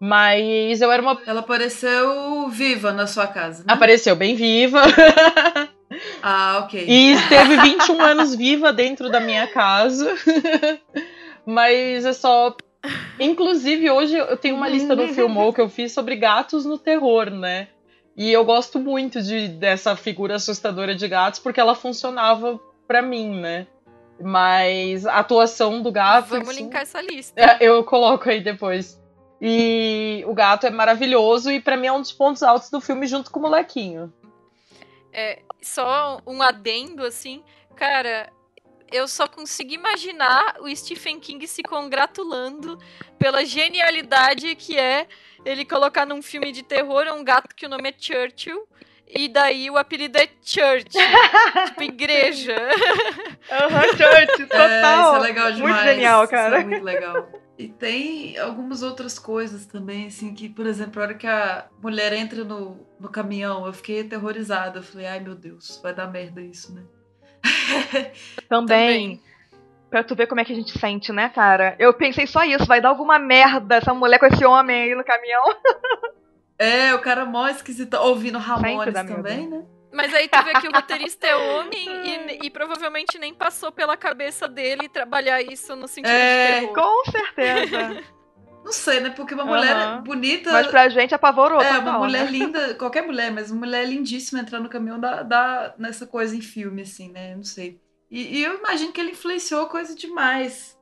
Mas 0.00 0.80
eu 0.80 0.92
era 0.92 1.02
uma. 1.02 1.20
Ela 1.26 1.40
apareceu 1.40 2.48
viva 2.48 2.92
na 2.92 3.06
sua 3.06 3.26
casa. 3.26 3.64
Né? 3.64 3.72
Apareceu 3.72 4.14
bem 4.14 4.36
viva. 4.36 4.82
Ah, 6.22 6.60
ok. 6.64 6.84
E 6.86 7.12
esteve 7.12 7.56
21 7.56 8.00
anos 8.00 8.34
viva 8.34 8.72
dentro 8.72 9.10
da 9.10 9.20
minha 9.20 9.46
casa. 9.46 10.14
Mas 11.46 12.04
é 12.04 12.12
só. 12.12 12.54
Inclusive, 13.18 13.90
hoje 13.90 14.16
eu 14.16 14.36
tenho 14.36 14.54
uma 14.54 14.68
lista 14.68 14.94
no 14.94 15.08
Filmou 15.08 15.52
que 15.52 15.60
eu 15.60 15.68
fiz 15.68 15.92
sobre 15.92 16.16
gatos 16.16 16.64
no 16.64 16.78
terror, 16.78 17.30
né? 17.30 17.68
E 18.16 18.32
eu 18.32 18.44
gosto 18.44 18.78
muito 18.78 19.22
de, 19.22 19.48
dessa 19.48 19.94
figura 19.96 20.36
assustadora 20.36 20.94
de 20.94 21.06
gatos 21.06 21.40
porque 21.40 21.60
ela 21.60 21.74
funcionava 21.74 22.60
para 22.86 23.00
mim, 23.00 23.40
né? 23.40 23.66
Mas 24.20 25.06
a 25.06 25.18
atuação 25.18 25.80
do 25.80 25.92
gato. 25.92 26.28
Vamos 26.28 26.48
assim, 26.48 26.64
linkar 26.64 26.82
essa 26.82 27.00
lista. 27.00 27.40
É, 27.40 27.58
eu 27.60 27.84
coloco 27.84 28.28
aí 28.28 28.40
depois. 28.40 29.00
E 29.40 30.24
o 30.26 30.34
gato 30.34 30.66
é 30.66 30.70
maravilhoso 30.70 31.50
e 31.50 31.60
para 31.60 31.76
mim 31.76 31.86
é 31.86 31.92
um 31.92 32.00
dos 32.00 32.10
pontos 32.10 32.42
altos 32.42 32.70
do 32.70 32.80
filme 32.80 33.06
junto 33.06 33.30
com 33.30 33.38
o 33.38 33.42
molequinho. 33.42 34.12
É, 35.18 35.40
só 35.60 36.20
um 36.24 36.40
adendo, 36.40 37.04
assim, 37.04 37.42
cara, 37.74 38.32
eu 38.92 39.08
só 39.08 39.26
consigo 39.26 39.72
imaginar 39.74 40.58
o 40.60 40.76
Stephen 40.76 41.18
King 41.18 41.44
se 41.48 41.60
congratulando 41.60 42.78
pela 43.18 43.44
genialidade 43.44 44.54
que 44.54 44.78
é 44.78 45.08
ele 45.44 45.64
colocar 45.64 46.06
num 46.06 46.22
filme 46.22 46.52
de 46.52 46.62
terror 46.62 47.04
um 47.12 47.24
gato 47.24 47.52
que 47.52 47.66
o 47.66 47.68
nome 47.68 47.88
é 47.88 47.94
Churchill 47.98 48.64
E 49.08 49.28
daí 49.28 49.68
o 49.68 49.76
apelido 49.76 50.18
é 50.18 50.28
Church. 50.40 50.86
tipo, 51.66 51.82
igreja. 51.82 52.56
Aham, 53.50 53.74
uhum, 53.74 53.96
Church, 53.96 54.46
total. 54.46 54.68
É, 54.70 55.02
isso 55.02 55.16
é 55.16 55.18
legal 55.18 55.52
demais. 55.52 55.74
Muito 55.74 55.82
genial, 55.82 56.28
cara. 56.28 56.58
Isso 56.58 56.64
é 56.64 56.70
muito 56.70 56.84
legal. 56.84 57.28
E 57.58 57.66
tem 57.66 58.38
algumas 58.38 58.84
outras 58.84 59.18
coisas 59.18 59.66
também, 59.66 60.06
assim, 60.06 60.32
que, 60.32 60.48
por 60.48 60.64
exemplo, 60.64 61.02
a 61.02 61.06
hora 61.06 61.14
que 61.14 61.26
a 61.26 61.66
mulher 61.82 62.12
entra 62.12 62.44
no, 62.44 62.86
no 63.00 63.08
caminhão, 63.08 63.66
eu 63.66 63.72
fiquei 63.72 64.02
aterrorizada. 64.02 64.78
Eu 64.78 64.82
falei, 64.84 65.08
ai 65.08 65.18
meu 65.18 65.34
Deus, 65.34 65.80
vai 65.82 65.92
dar 65.92 66.06
merda 66.06 66.40
isso, 66.40 66.72
né? 66.72 66.84
Também. 68.48 69.18
Também. 69.18 69.22
Pra 69.90 70.04
tu 70.04 70.14
ver 70.14 70.28
como 70.28 70.40
é 70.40 70.44
que 70.44 70.52
a 70.52 70.56
gente 70.56 70.78
sente, 70.78 71.10
né, 71.12 71.30
cara? 71.30 71.74
Eu 71.80 71.92
pensei 71.94 72.28
só 72.28 72.44
isso, 72.44 72.66
vai 72.66 72.80
dar 72.80 72.90
alguma 72.90 73.18
merda 73.18 73.76
essa 73.76 73.92
mulher 73.92 74.20
com 74.20 74.26
esse 74.26 74.44
homem 74.44 74.82
aí 74.82 74.94
no 74.94 75.04
caminhão. 75.04 75.44
É, 76.60 76.92
o 76.92 76.98
cara 76.98 77.24
mó 77.24 77.46
esquisito, 77.46 77.94
ouvindo 77.94 78.36
Ramones 78.36 78.92
também, 78.92 79.46
né? 79.46 79.64
Mas 79.92 80.14
aí 80.14 80.28
tu 80.28 80.42
vê 80.44 80.52
que 80.60 80.68
o 80.68 80.72
roteirista 80.72 81.26
é 81.26 81.36
homem 81.36 81.88
e, 82.42 82.46
e, 82.46 82.50
provavelmente 82.50 83.18
nem 83.18 83.32
passou 83.32 83.72
pela 83.72 83.96
cabeça 83.96 84.46
dele 84.46 84.88
trabalhar 84.88 85.40
isso 85.40 85.74
no 85.74 85.88
sentido 85.88 86.12
é, 86.12 86.60
de 86.60 86.60
terror. 86.60 86.74
Com 86.74 87.10
certeza. 87.10 88.04
Não 88.64 88.72
sei, 88.72 89.00
né? 89.00 89.08
Porque 89.08 89.32
uma 89.32 89.46
mulher 89.46 89.74
uhum. 89.74 90.02
bonita. 90.02 90.52
Mas 90.52 90.66
pra 90.66 90.90
gente 90.90 91.14
apavorou. 91.14 91.62
É, 91.62 91.78
uma 91.78 91.98
mulher 91.98 92.26
né? 92.26 92.30
linda, 92.30 92.74
qualquer 92.76 93.02
mulher, 93.06 93.30
mas 93.32 93.50
uma 93.50 93.60
mulher 93.60 93.86
lindíssima 93.88 94.40
entrar 94.40 94.60
no 94.60 94.68
caminhão 94.68 95.00
dá, 95.00 95.22
dá 95.22 95.74
nessa 95.78 96.06
coisa 96.06 96.36
em 96.36 96.42
filme, 96.42 96.82
assim, 96.82 97.10
né? 97.10 97.34
Não 97.34 97.44
sei. 97.44 97.80
E, 98.10 98.38
e 98.38 98.44
eu 98.44 98.58
imagino 98.58 98.92
que 98.92 99.00
ele 99.00 99.12
influenciou 99.12 99.66
coisa 99.68 99.94
demais. 99.94 100.78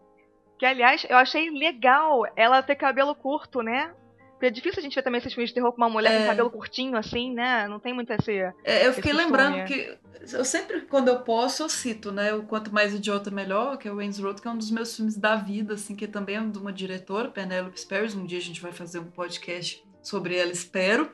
Que, 0.58 0.66
aliás, 0.66 1.06
eu 1.08 1.16
achei 1.16 1.50
legal 1.50 2.24
ela 2.34 2.62
ter 2.62 2.74
cabelo 2.74 3.14
curto, 3.14 3.62
né? 3.62 3.94
Porque 4.36 4.46
é 4.46 4.50
difícil 4.50 4.80
a 4.80 4.82
gente 4.82 4.94
ver 4.94 5.02
também 5.02 5.18
esses 5.18 5.32
filmes 5.32 5.48
de 5.48 5.54
terror 5.54 5.72
com 5.72 5.78
uma 5.78 5.88
mulher 5.88 6.12
é. 6.12 6.20
com 6.20 6.26
cabelo 6.26 6.50
curtinho, 6.50 6.96
assim, 6.96 7.32
né? 7.32 7.66
Não 7.66 7.80
tem 7.80 7.94
muito 7.94 8.12
esse. 8.12 8.32
É, 8.64 8.86
eu 8.86 8.92
fiquei 8.92 9.12
lembrando 9.12 9.64
que. 9.64 9.96
Eu 10.30 10.44
sempre, 10.44 10.82
quando 10.82 11.08
eu 11.08 11.20
posso, 11.20 11.62
eu 11.62 11.68
cito, 11.68 12.12
né? 12.12 12.34
O 12.34 12.42
Quanto 12.42 12.72
Mais 12.72 12.92
Idiota 12.92 13.30
Melhor, 13.30 13.78
que 13.78 13.88
é 13.88 13.92
o 13.92 13.96
Wayne's 13.96 14.18
Road, 14.18 14.42
que 14.42 14.46
é 14.46 14.50
um 14.50 14.58
dos 14.58 14.70
meus 14.70 14.94
filmes 14.94 15.16
da 15.16 15.36
vida, 15.36 15.74
assim, 15.74 15.94
que 15.94 16.06
também 16.06 16.36
é 16.36 16.40
de 16.40 16.58
uma 16.58 16.72
diretora, 16.72 17.28
Penelope 17.28 17.80
Sperry. 17.80 18.14
Um 18.14 18.26
dia 18.26 18.38
a 18.38 18.42
gente 18.42 18.60
vai 18.60 18.72
fazer 18.72 18.98
um 18.98 19.10
podcast 19.10 19.82
sobre 20.02 20.36
ela, 20.36 20.52
espero. 20.52 21.10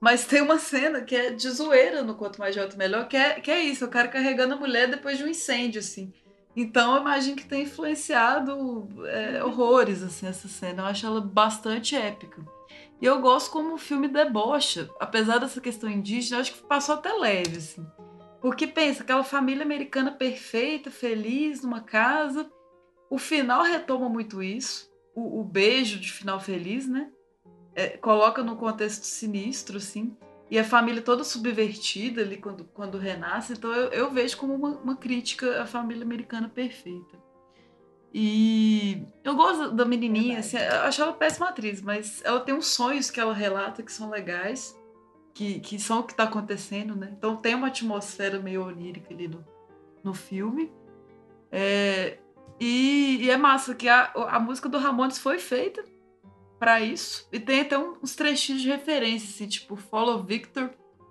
Mas 0.00 0.26
tem 0.26 0.42
uma 0.42 0.58
cena 0.58 1.00
que 1.00 1.14
é 1.14 1.30
de 1.30 1.48
zoeira 1.48 2.02
no 2.02 2.14
Quanto 2.14 2.38
Mais 2.40 2.56
Idiota 2.56 2.76
Melhor, 2.76 3.06
que 3.06 3.16
é, 3.16 3.40
que 3.40 3.50
é 3.50 3.60
isso, 3.60 3.84
o 3.84 3.88
cara 3.88 4.08
carregando 4.08 4.54
a 4.54 4.56
mulher 4.56 4.88
depois 4.88 5.16
de 5.16 5.24
um 5.24 5.28
incêndio, 5.28 5.78
assim. 5.78 6.12
Então 6.56 6.94
eu 6.94 7.00
imagino 7.02 7.36
que 7.36 7.46
tem 7.46 7.62
influenciado 7.62 8.88
é, 9.06 9.42
horrores, 9.44 10.02
assim, 10.02 10.26
essa 10.26 10.48
cena. 10.48 10.82
Eu 10.82 10.86
acho 10.86 11.06
ela 11.06 11.20
bastante 11.20 11.96
épica. 11.96 12.42
E 13.00 13.06
eu 13.06 13.20
gosto 13.20 13.50
como 13.50 13.74
o 13.74 13.78
filme 13.78 14.08
debocha, 14.08 14.88
apesar 15.00 15.38
dessa 15.38 15.60
questão 15.60 15.90
indígena, 15.90 16.40
acho 16.40 16.54
que 16.54 16.62
passou 16.62 16.94
até 16.94 17.12
leve, 17.12 17.58
assim. 17.58 17.86
Porque 18.40 18.66
pensa, 18.66 19.02
aquela 19.02 19.24
família 19.24 19.64
americana 19.64 20.12
perfeita, 20.12 20.90
feliz, 20.90 21.62
numa 21.62 21.80
casa. 21.80 22.50
O 23.10 23.18
final 23.18 23.62
retoma 23.62 24.08
muito 24.08 24.42
isso. 24.42 24.90
O, 25.14 25.40
o 25.40 25.44
beijo 25.44 25.98
de 25.98 26.12
final 26.12 26.38
feliz, 26.38 26.86
né? 26.86 27.10
É, 27.74 27.96
coloca 27.96 28.42
no 28.42 28.56
contexto 28.56 29.04
sinistro, 29.04 29.78
assim. 29.78 30.16
E 30.50 30.58
a 30.58 30.64
família 30.64 31.00
toda 31.00 31.24
subvertida 31.24 32.20
ali 32.20 32.36
quando, 32.36 32.64
quando 32.64 32.98
renasce. 32.98 33.54
Então 33.54 33.72
eu, 33.72 33.88
eu 33.88 34.10
vejo 34.10 34.36
como 34.36 34.54
uma, 34.54 34.70
uma 34.78 34.96
crítica 34.96 35.62
à 35.62 35.66
família 35.66 36.04
americana 36.04 36.48
perfeita. 36.48 37.23
E 38.16 39.02
eu 39.24 39.34
gosto 39.34 39.72
da 39.72 39.84
menininha, 39.84 40.38
assim, 40.38 40.56
eu 40.56 40.82
acho 40.82 41.02
ela 41.02 41.12
péssima 41.12 41.48
atriz, 41.48 41.82
mas 41.82 42.22
ela 42.24 42.38
tem 42.38 42.54
uns 42.54 42.68
sonhos 42.68 43.10
que 43.10 43.18
ela 43.18 43.34
relata 43.34 43.82
que 43.82 43.90
são 43.90 44.08
legais, 44.08 44.78
que, 45.34 45.58
que 45.58 45.80
são 45.80 45.98
o 45.98 46.04
que 46.04 46.12
está 46.12 46.22
acontecendo, 46.22 46.94
né? 46.94 47.12
Então 47.18 47.34
tem 47.34 47.56
uma 47.56 47.66
atmosfera 47.66 48.38
meio 48.38 48.64
onírica 48.64 49.12
ali 49.12 49.26
no, 49.26 49.44
no 50.04 50.14
filme. 50.14 50.70
É, 51.50 52.18
e, 52.60 53.18
e, 53.20 53.30
é 53.30 53.36
massa 53.36 53.74
que 53.74 53.88
a, 53.88 54.12
a 54.14 54.38
música 54.38 54.68
do 54.68 54.78
Ramones 54.78 55.18
foi 55.18 55.40
feita 55.40 55.84
para 56.56 56.80
isso. 56.80 57.28
E 57.32 57.40
tem 57.40 57.62
até 57.62 57.76
uns 57.76 58.14
trechinhos 58.14 58.62
de 58.62 58.68
referência, 58.68 59.28
assim, 59.28 59.48
tipo 59.48 59.74
Follow 59.74 60.22
Victor 60.22 60.70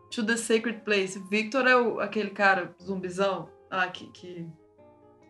to 0.10 0.26
the 0.26 0.38
Sacred 0.38 0.80
Place. 0.86 1.22
Victor 1.30 1.68
é 1.68 1.76
o, 1.76 2.00
aquele 2.00 2.30
cara 2.30 2.74
zumbizão 2.82 3.50
ah, 3.70 3.88
que, 3.88 4.08
que 4.08 4.48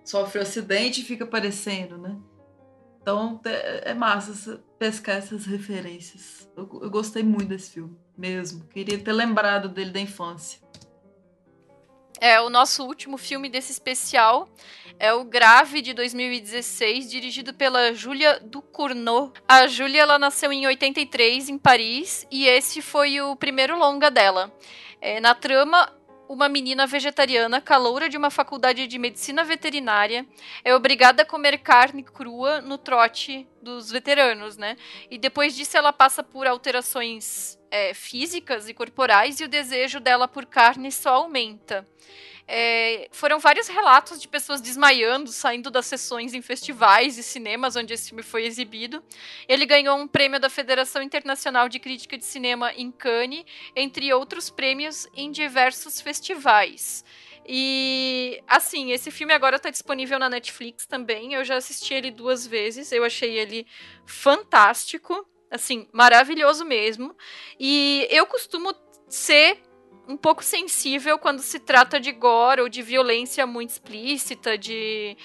sofre 0.03 0.39
um 0.39 0.41
acidente 0.41 1.01
e 1.01 1.03
fica 1.03 1.23
aparecendo, 1.23 1.97
né? 1.97 2.17
Então 3.01 3.41
é 3.43 3.93
massa 3.93 4.63
pescar 4.79 5.17
essas 5.17 5.45
referências. 5.45 6.49
Eu, 6.55 6.69
eu, 6.81 6.89
gostei 6.89 7.21
muito 7.21 7.49
desse 7.49 7.71
filme, 7.71 7.97
mesmo. 8.17 8.65
Queria 8.67 8.97
ter 8.97 9.11
lembrado 9.11 9.67
dele 9.67 9.91
da 9.91 9.99
infância. 9.99 10.61
É, 12.19 12.39
o 12.39 12.49
nosso 12.49 12.85
último 12.85 13.17
filme 13.17 13.49
desse 13.49 13.73
especial 13.73 14.47
é 14.97 15.13
o 15.13 15.25
Grave 15.25 15.81
de 15.81 15.93
2016, 15.93 17.09
dirigido 17.09 17.53
pela 17.53 17.93
Julia 17.93 18.39
Ducournau. 18.39 19.33
A 19.45 19.67
Julia 19.67 20.03
ela 20.03 20.17
nasceu 20.17 20.53
em 20.53 20.65
83 20.65 21.49
em 21.49 21.57
Paris 21.57 22.25
e 22.31 22.47
esse 22.47 22.81
foi 22.81 23.19
o 23.19 23.35
primeiro 23.35 23.77
longa 23.77 24.09
dela. 24.09 24.49
É, 25.01 25.19
na 25.19 25.35
trama, 25.35 25.91
uma 26.33 26.49
menina 26.49 26.87
vegetariana, 26.87 27.61
caloura 27.61 28.09
de 28.09 28.17
uma 28.17 28.31
faculdade 28.31 28.87
de 28.87 28.97
medicina 28.97 29.43
veterinária, 29.43 30.25
é 30.63 30.75
obrigada 30.75 31.21
a 31.21 31.25
comer 31.25 31.59
carne 31.59 32.01
crua 32.01 32.59
no 32.59 32.77
trote 32.77 33.47
dos 33.61 33.91
veteranos, 33.91 34.57
né? 34.57 34.75
E 35.11 35.17
depois 35.19 35.55
disso 35.55 35.77
ela 35.77 35.93
passa 35.93 36.23
por 36.23 36.47
alterações 36.47 37.59
é, 37.69 37.93
físicas 37.93 38.67
e 38.67 38.73
corporais 38.73 39.39
e 39.39 39.43
o 39.43 39.47
desejo 39.47 39.99
dela 39.99 40.27
por 40.27 40.45
carne 40.45 40.91
só 40.91 41.15
aumenta. 41.15 41.87
É, 42.47 43.07
foram 43.11 43.39
vários 43.39 43.67
relatos 43.67 44.19
de 44.19 44.27
pessoas 44.27 44.59
desmaiando, 44.59 45.31
saindo 45.31 45.71
das 45.71 45.85
sessões 45.85 46.33
em 46.33 46.41
festivais 46.41 47.17
e 47.17 47.23
cinemas 47.23 47.75
onde 47.75 47.93
esse 47.93 48.09
filme 48.09 48.23
foi 48.23 48.45
exibido. 48.45 49.03
Ele 49.47 49.65
ganhou 49.65 49.97
um 49.97 50.07
prêmio 50.07 50.39
da 50.39 50.49
Federação 50.49 51.01
Internacional 51.01 51.69
de 51.69 51.79
Crítica 51.79 52.17
de 52.17 52.25
Cinema 52.25 52.73
em 52.73 52.91
Cannes, 52.91 53.45
entre 53.75 54.13
outros 54.13 54.49
prêmios 54.49 55.07
em 55.15 55.31
diversos 55.31 56.01
festivais. 56.01 57.05
E 57.45 58.41
assim, 58.47 58.91
esse 58.91 59.11
filme 59.11 59.33
agora 59.33 59.57
está 59.57 59.69
disponível 59.69 60.19
na 60.19 60.29
Netflix 60.29 60.85
também. 60.85 61.33
Eu 61.33 61.43
já 61.43 61.55
assisti 61.55 61.93
ele 61.93 62.11
duas 62.11 62.47
vezes. 62.47 62.91
Eu 62.91 63.03
achei 63.03 63.37
ele 63.37 63.67
fantástico, 64.05 65.25
assim, 65.51 65.87
maravilhoso 65.91 66.65
mesmo. 66.65 67.15
E 67.59 68.07
eu 68.09 68.25
costumo 68.25 68.73
ser 69.07 69.61
um 70.07 70.17
pouco 70.17 70.43
sensível 70.43 71.17
quando 71.17 71.41
se 71.41 71.59
trata 71.59 71.99
de 71.99 72.11
gore 72.11 72.61
ou 72.61 72.69
de 72.69 72.81
violência 72.81 73.45
muito 73.47 73.69
explícita, 73.69 74.57
de 74.57 75.17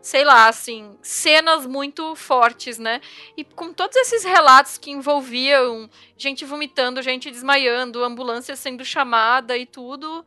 sei 0.00 0.24
lá, 0.24 0.48
assim, 0.48 0.98
cenas 1.00 1.64
muito 1.64 2.16
fortes, 2.16 2.76
né? 2.76 3.00
E 3.36 3.44
com 3.44 3.72
todos 3.72 3.96
esses 3.96 4.24
relatos 4.24 4.76
que 4.76 4.90
envolviam 4.90 5.88
gente 6.16 6.44
vomitando, 6.44 7.00
gente 7.00 7.30
desmaiando, 7.30 8.02
ambulância 8.02 8.56
sendo 8.56 8.84
chamada 8.84 9.56
e 9.56 9.64
tudo, 9.64 10.26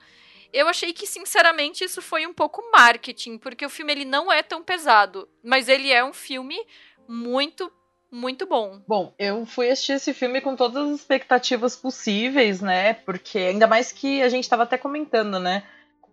eu 0.54 0.70
achei 0.70 0.94
que 0.94 1.06
sinceramente 1.06 1.84
isso 1.84 2.02
foi 2.02 2.26
um 2.26 2.34
pouco 2.34 2.64
marketing, 2.72 3.38
porque 3.38 3.66
o 3.66 3.70
filme 3.70 3.92
ele 3.92 4.06
não 4.06 4.32
é 4.32 4.42
tão 4.42 4.64
pesado, 4.64 5.28
mas 5.44 5.68
ele 5.68 5.92
é 5.92 6.04
um 6.04 6.14
filme 6.14 6.58
muito 7.06 7.70
muito 8.16 8.48
bom. 8.48 8.80
Bom, 8.88 9.14
eu 9.20 9.46
fui 9.46 9.70
assistir 9.70 9.94
esse 9.94 10.14
filme 10.14 10.40
com 10.40 10.56
todas 10.56 10.90
as 10.90 11.00
expectativas 11.00 11.76
possíveis, 11.76 12.62
né? 12.62 12.94
Porque 12.94 13.38
ainda 13.38 13.68
mais 13.68 13.92
que 13.92 14.22
a 14.22 14.30
gente 14.30 14.46
estava 14.46 14.64
até 14.64 14.78
comentando, 14.78 15.40
né? 15.40 15.64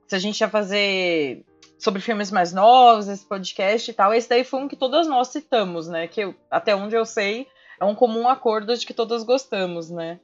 Se 0.09 0.17
a 0.17 0.19
gente 0.19 0.41
ia 0.41 0.49
fazer 0.49 1.45
sobre 1.79 2.03
filmes 2.03 2.31
mais 2.31 2.53
novos, 2.53 3.09
esse 3.09 3.25
podcast 3.25 3.91
e 3.91 3.95
tal, 3.95 4.13
esse 4.13 4.29
daí 4.29 4.45
foi 4.45 4.61
um 4.61 4.69
que 4.69 4.77
todas 4.77 5.07
nós 5.07 5.29
citamos, 5.29 5.89
né? 5.89 6.09
Que 6.09 6.23
eu, 6.23 6.35
até 6.51 6.75
onde 6.75 6.97
eu 6.97 7.05
sei, 7.05 7.47
é 7.81 7.85
um 7.85 7.95
comum 7.95 8.29
acordo 8.29 8.77
de 8.77 8.85
que 8.85 8.93
todas 8.93 9.23
gostamos, 9.23 9.89
né? 9.89 10.19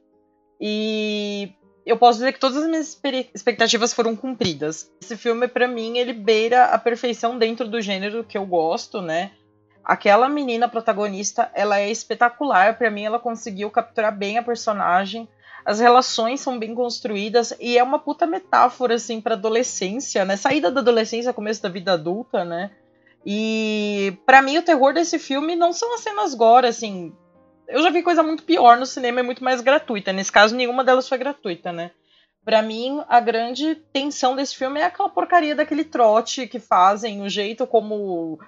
E 0.59 1.53
eu 1.85 1.97
posso 1.97 2.19
dizer 2.19 2.33
que 2.33 2.39
todas 2.39 2.57
as 2.57 2.67
minhas 2.67 2.99
expectativas 3.33 3.93
foram 3.93 4.15
cumpridas. 4.15 4.91
Esse 5.01 5.15
filme, 5.15 5.47
para 5.47 5.67
mim, 5.67 5.97
ele 5.97 6.13
beira 6.13 6.65
a 6.65 6.77
perfeição 6.77 7.37
dentro 7.37 7.67
do 7.67 7.81
gênero 7.81 8.23
que 8.23 8.37
eu 8.37 8.45
gosto, 8.45 9.01
né? 9.01 9.31
Aquela 9.89 10.29
menina 10.29 10.69
protagonista, 10.69 11.49
ela 11.51 11.79
é 11.79 11.89
espetacular. 11.89 12.77
Para 12.77 12.91
mim, 12.91 13.05
ela 13.05 13.17
conseguiu 13.17 13.71
capturar 13.71 14.15
bem 14.15 14.37
a 14.37 14.43
personagem. 14.43 15.27
As 15.65 15.79
relações 15.79 16.41
são 16.41 16.59
bem 16.59 16.75
construídas 16.75 17.55
e 17.59 17.75
é 17.75 17.81
uma 17.81 17.97
puta 17.97 18.27
metáfora 18.27 18.93
assim 18.95 19.19
para 19.19 19.33
adolescência, 19.33 20.23
né? 20.23 20.37
Saída 20.37 20.69
da 20.69 20.81
adolescência, 20.81 21.33
começo 21.33 21.63
da 21.63 21.69
vida 21.69 21.93
adulta, 21.93 22.45
né? 22.45 22.69
E 23.25 24.15
para 24.27 24.43
mim 24.43 24.59
o 24.59 24.61
terror 24.61 24.93
desse 24.93 25.17
filme 25.17 25.55
não 25.55 25.73
são 25.73 25.95
as 25.95 26.01
cenas 26.01 26.35
gore, 26.35 26.67
assim. 26.67 27.11
Eu 27.67 27.81
já 27.81 27.89
vi 27.89 28.03
coisa 28.03 28.21
muito 28.21 28.43
pior 28.43 28.77
no 28.77 28.85
cinema 28.85 29.21
e 29.21 29.23
muito 29.23 29.43
mais 29.43 29.59
gratuita. 29.59 30.13
Nesse 30.13 30.31
caso, 30.31 30.55
nenhuma 30.55 30.83
delas 30.83 31.09
foi 31.09 31.17
gratuita, 31.17 31.73
né? 31.73 31.89
Para 32.45 32.61
mim, 32.61 33.03
a 33.09 33.19
grande 33.19 33.73
tensão 33.91 34.35
desse 34.35 34.55
filme 34.55 34.79
é 34.79 34.83
aquela 34.83 35.09
porcaria 35.09 35.55
daquele 35.55 35.83
trote 35.83 36.47
que 36.47 36.59
fazem, 36.59 37.21
o 37.21 37.29
jeito 37.29 37.65
como 37.67 38.39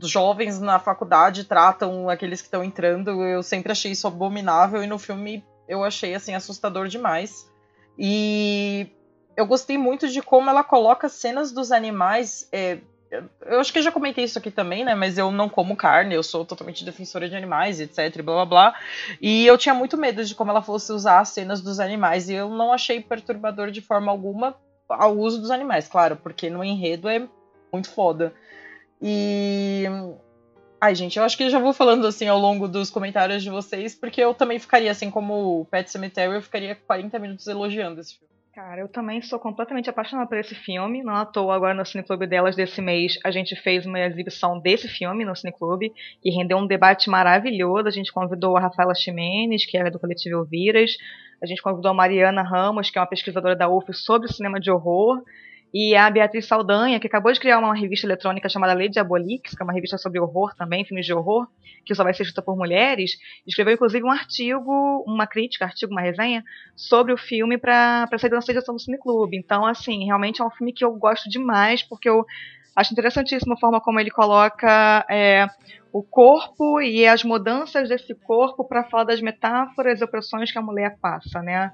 jovens 0.00 0.60
na 0.60 0.78
faculdade 0.78 1.44
tratam 1.44 2.08
aqueles 2.08 2.40
que 2.40 2.46
estão 2.46 2.62
entrando. 2.62 3.22
Eu 3.22 3.42
sempre 3.42 3.72
achei 3.72 3.92
isso 3.92 4.06
abominável 4.06 4.82
e 4.82 4.86
no 4.86 4.98
filme 4.98 5.44
eu 5.68 5.82
achei 5.84 6.14
assim 6.14 6.34
assustador 6.34 6.88
demais. 6.88 7.50
E 7.98 8.88
eu 9.36 9.46
gostei 9.46 9.78
muito 9.78 10.08
de 10.08 10.22
como 10.22 10.50
ela 10.50 10.62
coloca 10.62 11.08
cenas 11.08 11.52
dos 11.52 11.72
animais. 11.72 12.48
É, 12.52 12.78
eu 13.46 13.60
acho 13.60 13.72
que 13.72 13.78
eu 13.78 13.82
já 13.82 13.92
comentei 13.92 14.24
isso 14.24 14.38
aqui 14.38 14.50
também, 14.50 14.84
né? 14.84 14.94
Mas 14.94 15.18
eu 15.18 15.30
não 15.30 15.48
como 15.48 15.76
carne, 15.76 16.14
eu 16.14 16.22
sou 16.22 16.44
totalmente 16.44 16.84
defensora 16.84 17.28
de 17.28 17.36
animais, 17.36 17.80
etc, 17.80 18.22
blá 18.22 18.34
blá 18.34 18.46
blá. 18.46 18.74
E 19.20 19.46
eu 19.46 19.56
tinha 19.58 19.74
muito 19.74 19.96
medo 19.96 20.24
de 20.24 20.34
como 20.34 20.50
ela 20.50 20.62
fosse 20.62 20.92
usar 20.92 21.20
as 21.20 21.30
cenas 21.30 21.60
dos 21.60 21.80
animais. 21.80 22.28
E 22.28 22.34
eu 22.34 22.50
não 22.50 22.72
achei 22.72 23.00
perturbador 23.00 23.70
de 23.70 23.80
forma 23.80 24.10
alguma 24.10 24.56
ao 24.88 25.16
uso 25.16 25.40
dos 25.40 25.50
animais, 25.50 25.88
claro, 25.88 26.16
porque 26.16 26.50
no 26.50 26.62
enredo 26.62 27.08
é 27.08 27.26
muito 27.72 27.90
foda. 27.90 28.34
E. 29.02 29.84
Ai, 30.80 30.94
gente, 30.94 31.18
eu 31.18 31.24
acho 31.24 31.36
que 31.36 31.44
eu 31.44 31.50
já 31.50 31.58
vou 31.58 31.72
falando 31.72 32.06
assim 32.06 32.26
ao 32.26 32.38
longo 32.38 32.66
dos 32.66 32.90
comentários 32.90 33.42
de 33.42 33.50
vocês, 33.50 33.94
porque 33.94 34.20
eu 34.20 34.34
também 34.34 34.58
ficaria, 34.58 34.90
assim 34.90 35.10
como 35.10 35.60
o 35.60 35.64
Pet 35.64 35.90
Cemetery, 35.90 36.34
eu 36.34 36.42
ficaria 36.42 36.74
40 36.74 37.18
minutos 37.18 37.46
elogiando 37.46 38.00
esse 38.00 38.18
filme. 38.18 38.32
Cara, 38.54 38.82
eu 38.82 38.88
também 38.88 39.22
sou 39.22 39.38
completamente 39.38 39.88
apaixonada 39.88 40.28
por 40.28 40.36
esse 40.36 40.54
filme. 40.54 41.02
Não 41.02 41.14
à 41.14 41.24
toa, 41.24 41.54
agora 41.54 41.72
no 41.72 41.86
Cineclube 41.86 42.26
delas 42.26 42.54
desse 42.54 42.82
mês, 42.82 43.18
a 43.24 43.30
gente 43.30 43.56
fez 43.56 43.86
uma 43.86 43.98
exibição 44.00 44.60
desse 44.60 44.88
filme 44.88 45.24
no 45.24 45.34
Cineclube 45.34 45.90
e 46.22 46.30
rendeu 46.30 46.58
um 46.58 46.66
debate 46.66 47.08
maravilhoso. 47.08 47.88
A 47.88 47.90
gente 47.90 48.12
convidou 48.12 48.56
a 48.56 48.60
Rafaela 48.60 48.94
Ximenes, 48.94 49.64
que 49.64 49.78
é 49.78 49.88
do 49.88 49.98
coletivo 49.98 50.40
Elviras. 50.40 50.90
A 51.42 51.46
gente 51.46 51.62
convidou 51.62 51.92
a 51.92 51.94
Mariana 51.94 52.42
Ramos, 52.42 52.90
que 52.90 52.98
é 52.98 53.00
uma 53.00 53.06
pesquisadora 53.06 53.56
da 53.56 53.70
UF 53.70 53.90
sobre 53.94 54.30
cinema 54.30 54.60
de 54.60 54.70
horror. 54.70 55.22
E 55.74 55.96
a 55.96 56.10
Beatriz 56.10 56.46
Saldanha, 56.46 57.00
que 57.00 57.06
acabou 57.06 57.32
de 57.32 57.40
criar 57.40 57.58
uma 57.58 57.74
revista 57.74 58.06
eletrônica 58.06 58.46
chamada 58.48 58.74
Lei 58.74 58.90
Diabolix, 58.90 59.54
que 59.54 59.62
é 59.62 59.64
uma 59.64 59.72
revista 59.72 59.96
sobre 59.96 60.20
horror 60.20 60.54
também, 60.54 60.84
filmes 60.84 61.06
de 61.06 61.14
horror, 61.14 61.46
que 61.86 61.94
só 61.94 62.04
vai 62.04 62.12
ser 62.12 62.24
escrita 62.24 62.42
por 62.42 62.56
mulheres, 62.56 63.12
escreveu 63.46 63.72
inclusive 63.72 64.04
um 64.04 64.10
artigo, 64.10 65.02
uma 65.06 65.26
crítica, 65.26 65.64
artigo, 65.64 65.92
uma 65.92 66.02
resenha, 66.02 66.44
sobre 66.76 67.12
o 67.12 67.16
filme 67.16 67.56
para 67.56 68.06
sair 68.18 68.28
da 68.28 68.38
edição 68.38 68.74
do 68.74 68.80
Cineclube. 68.80 69.36
Então, 69.36 69.64
assim, 69.64 70.04
realmente 70.04 70.42
é 70.42 70.44
um 70.44 70.50
filme 70.50 70.74
que 70.74 70.84
eu 70.84 70.92
gosto 70.92 71.30
demais, 71.30 71.82
porque 71.82 72.08
eu 72.08 72.26
acho 72.76 72.92
interessantíssima 72.92 73.54
a 73.54 73.58
forma 73.58 73.80
como 73.80 73.98
ele 73.98 74.10
coloca 74.10 75.06
é, 75.10 75.46
o 75.90 76.02
corpo 76.02 76.82
e 76.82 77.06
as 77.06 77.24
mudanças 77.24 77.88
desse 77.88 78.14
corpo 78.14 78.62
para 78.64 78.84
falar 78.84 79.04
das 79.04 79.22
metáforas 79.22 80.00
e 80.00 80.04
opressões 80.04 80.52
que 80.52 80.58
a 80.58 80.62
mulher 80.62 80.98
passa, 81.00 81.40
né? 81.42 81.72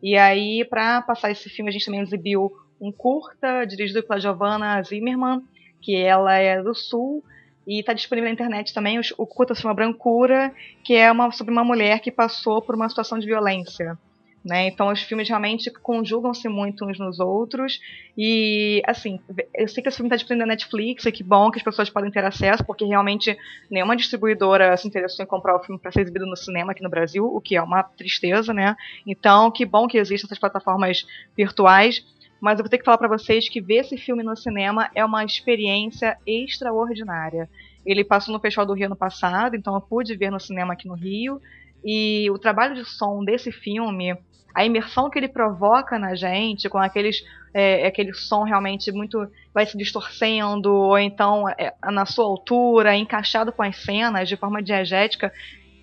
E 0.00 0.16
aí, 0.16 0.64
para 0.64 1.02
passar 1.02 1.30
esse 1.30 1.48
filme, 1.50 1.68
a 1.68 1.72
gente 1.72 1.84
também 1.84 2.00
exibiu 2.00 2.50
um 2.80 2.90
curta 2.90 3.64
dirigido 3.64 4.02
pela 4.02 4.18
Giovanna 4.18 4.82
Zimmerman, 4.82 5.42
que 5.80 5.94
ela 5.96 6.34
é 6.34 6.62
do 6.62 6.74
Sul, 6.74 7.22
e 7.66 7.80
está 7.80 7.92
disponível 7.92 8.28
na 8.28 8.34
internet 8.34 8.72
também. 8.72 8.98
O, 9.16 9.26
curta 9.26 9.54
se 9.54 9.62
Brancura, 9.74 10.52
que 10.82 10.94
é 10.94 11.10
uma, 11.12 11.30
sobre 11.30 11.52
uma 11.52 11.62
mulher 11.62 12.00
que 12.00 12.10
passou 12.10 12.62
por 12.62 12.74
uma 12.74 12.88
situação 12.88 13.18
de 13.18 13.26
violência. 13.26 13.98
Né? 14.42 14.68
Então 14.68 14.88
os 14.88 15.02
filmes 15.02 15.28
realmente 15.28 15.70
conjugam-se 15.70 16.48
muito 16.48 16.86
uns 16.86 16.98
nos 16.98 17.20
outros. 17.20 17.78
E 18.16 18.82
assim, 18.86 19.20
eu 19.54 19.68
sei 19.68 19.82
que 19.82 19.88
esse 19.88 19.98
filme 19.98 20.08
está 20.08 20.16
disponível 20.16 20.46
na 20.46 20.54
Netflix, 20.54 21.04
e 21.04 21.12
que 21.12 21.22
bom 21.22 21.50
que 21.50 21.58
as 21.58 21.62
pessoas 21.62 21.90
podem 21.90 22.10
ter 22.10 22.24
acesso, 22.24 22.64
porque 22.64 22.84
realmente 22.84 23.36
nenhuma 23.70 23.94
distribuidora 23.94 24.74
se 24.78 24.88
interessou 24.88 25.22
em 25.22 25.28
comprar 25.28 25.54
o 25.54 25.62
filme 25.62 25.78
para 25.78 25.92
ser 25.92 26.00
exibido 26.00 26.26
no 26.26 26.36
cinema 26.36 26.72
aqui 26.72 26.82
no 26.82 26.88
Brasil, 26.88 27.24
o 27.24 27.40
que 27.40 27.54
é 27.54 27.62
uma 27.62 27.82
tristeza, 27.82 28.54
né? 28.54 28.74
Então, 29.06 29.50
que 29.50 29.66
bom 29.66 29.86
que 29.86 29.98
existem 29.98 30.26
essas 30.26 30.38
plataformas 30.38 31.06
virtuais 31.36 32.02
mas 32.40 32.58
eu 32.58 32.64
vou 32.64 32.70
ter 32.70 32.78
que 32.78 32.84
falar 32.84 32.98
para 32.98 33.08
vocês 33.08 33.48
que 33.48 33.60
ver 33.60 33.80
esse 33.80 33.96
filme 33.96 34.22
no 34.22 34.36
cinema 34.36 34.90
é 34.94 35.04
uma 35.04 35.24
experiência 35.24 36.16
extraordinária. 36.26 37.48
Ele 37.84 38.04
passou 38.04 38.32
no 38.32 38.40
Festival 38.40 38.66
do 38.66 38.72
Rio 38.72 38.86
ano 38.86 38.96
passado, 38.96 39.56
então 39.56 39.74
eu 39.74 39.80
pude 39.80 40.16
ver 40.16 40.30
no 40.30 40.40
cinema 40.40 40.72
aqui 40.72 40.88
no 40.88 40.94
Rio. 40.94 41.40
E 41.84 42.30
o 42.30 42.38
trabalho 42.38 42.74
de 42.74 42.84
som 42.84 43.24
desse 43.24 43.50
filme, 43.52 44.16
a 44.54 44.64
imersão 44.64 45.10
que 45.10 45.18
ele 45.18 45.28
provoca 45.28 45.98
na 45.98 46.14
gente, 46.14 46.68
com 46.68 46.78
aqueles, 46.78 47.24
é, 47.54 47.86
aquele 47.86 48.12
som 48.12 48.42
realmente 48.42 48.90
muito. 48.92 49.26
vai 49.52 49.66
se 49.66 49.76
distorcendo, 49.76 50.72
ou 50.72 50.98
então 50.98 51.48
é, 51.48 51.74
na 51.90 52.06
sua 52.06 52.24
altura, 52.24 52.96
encaixado 52.96 53.52
com 53.52 53.62
as 53.62 53.76
cenas 53.76 54.28
de 54.28 54.36
forma 54.36 54.62
diegética, 54.62 55.32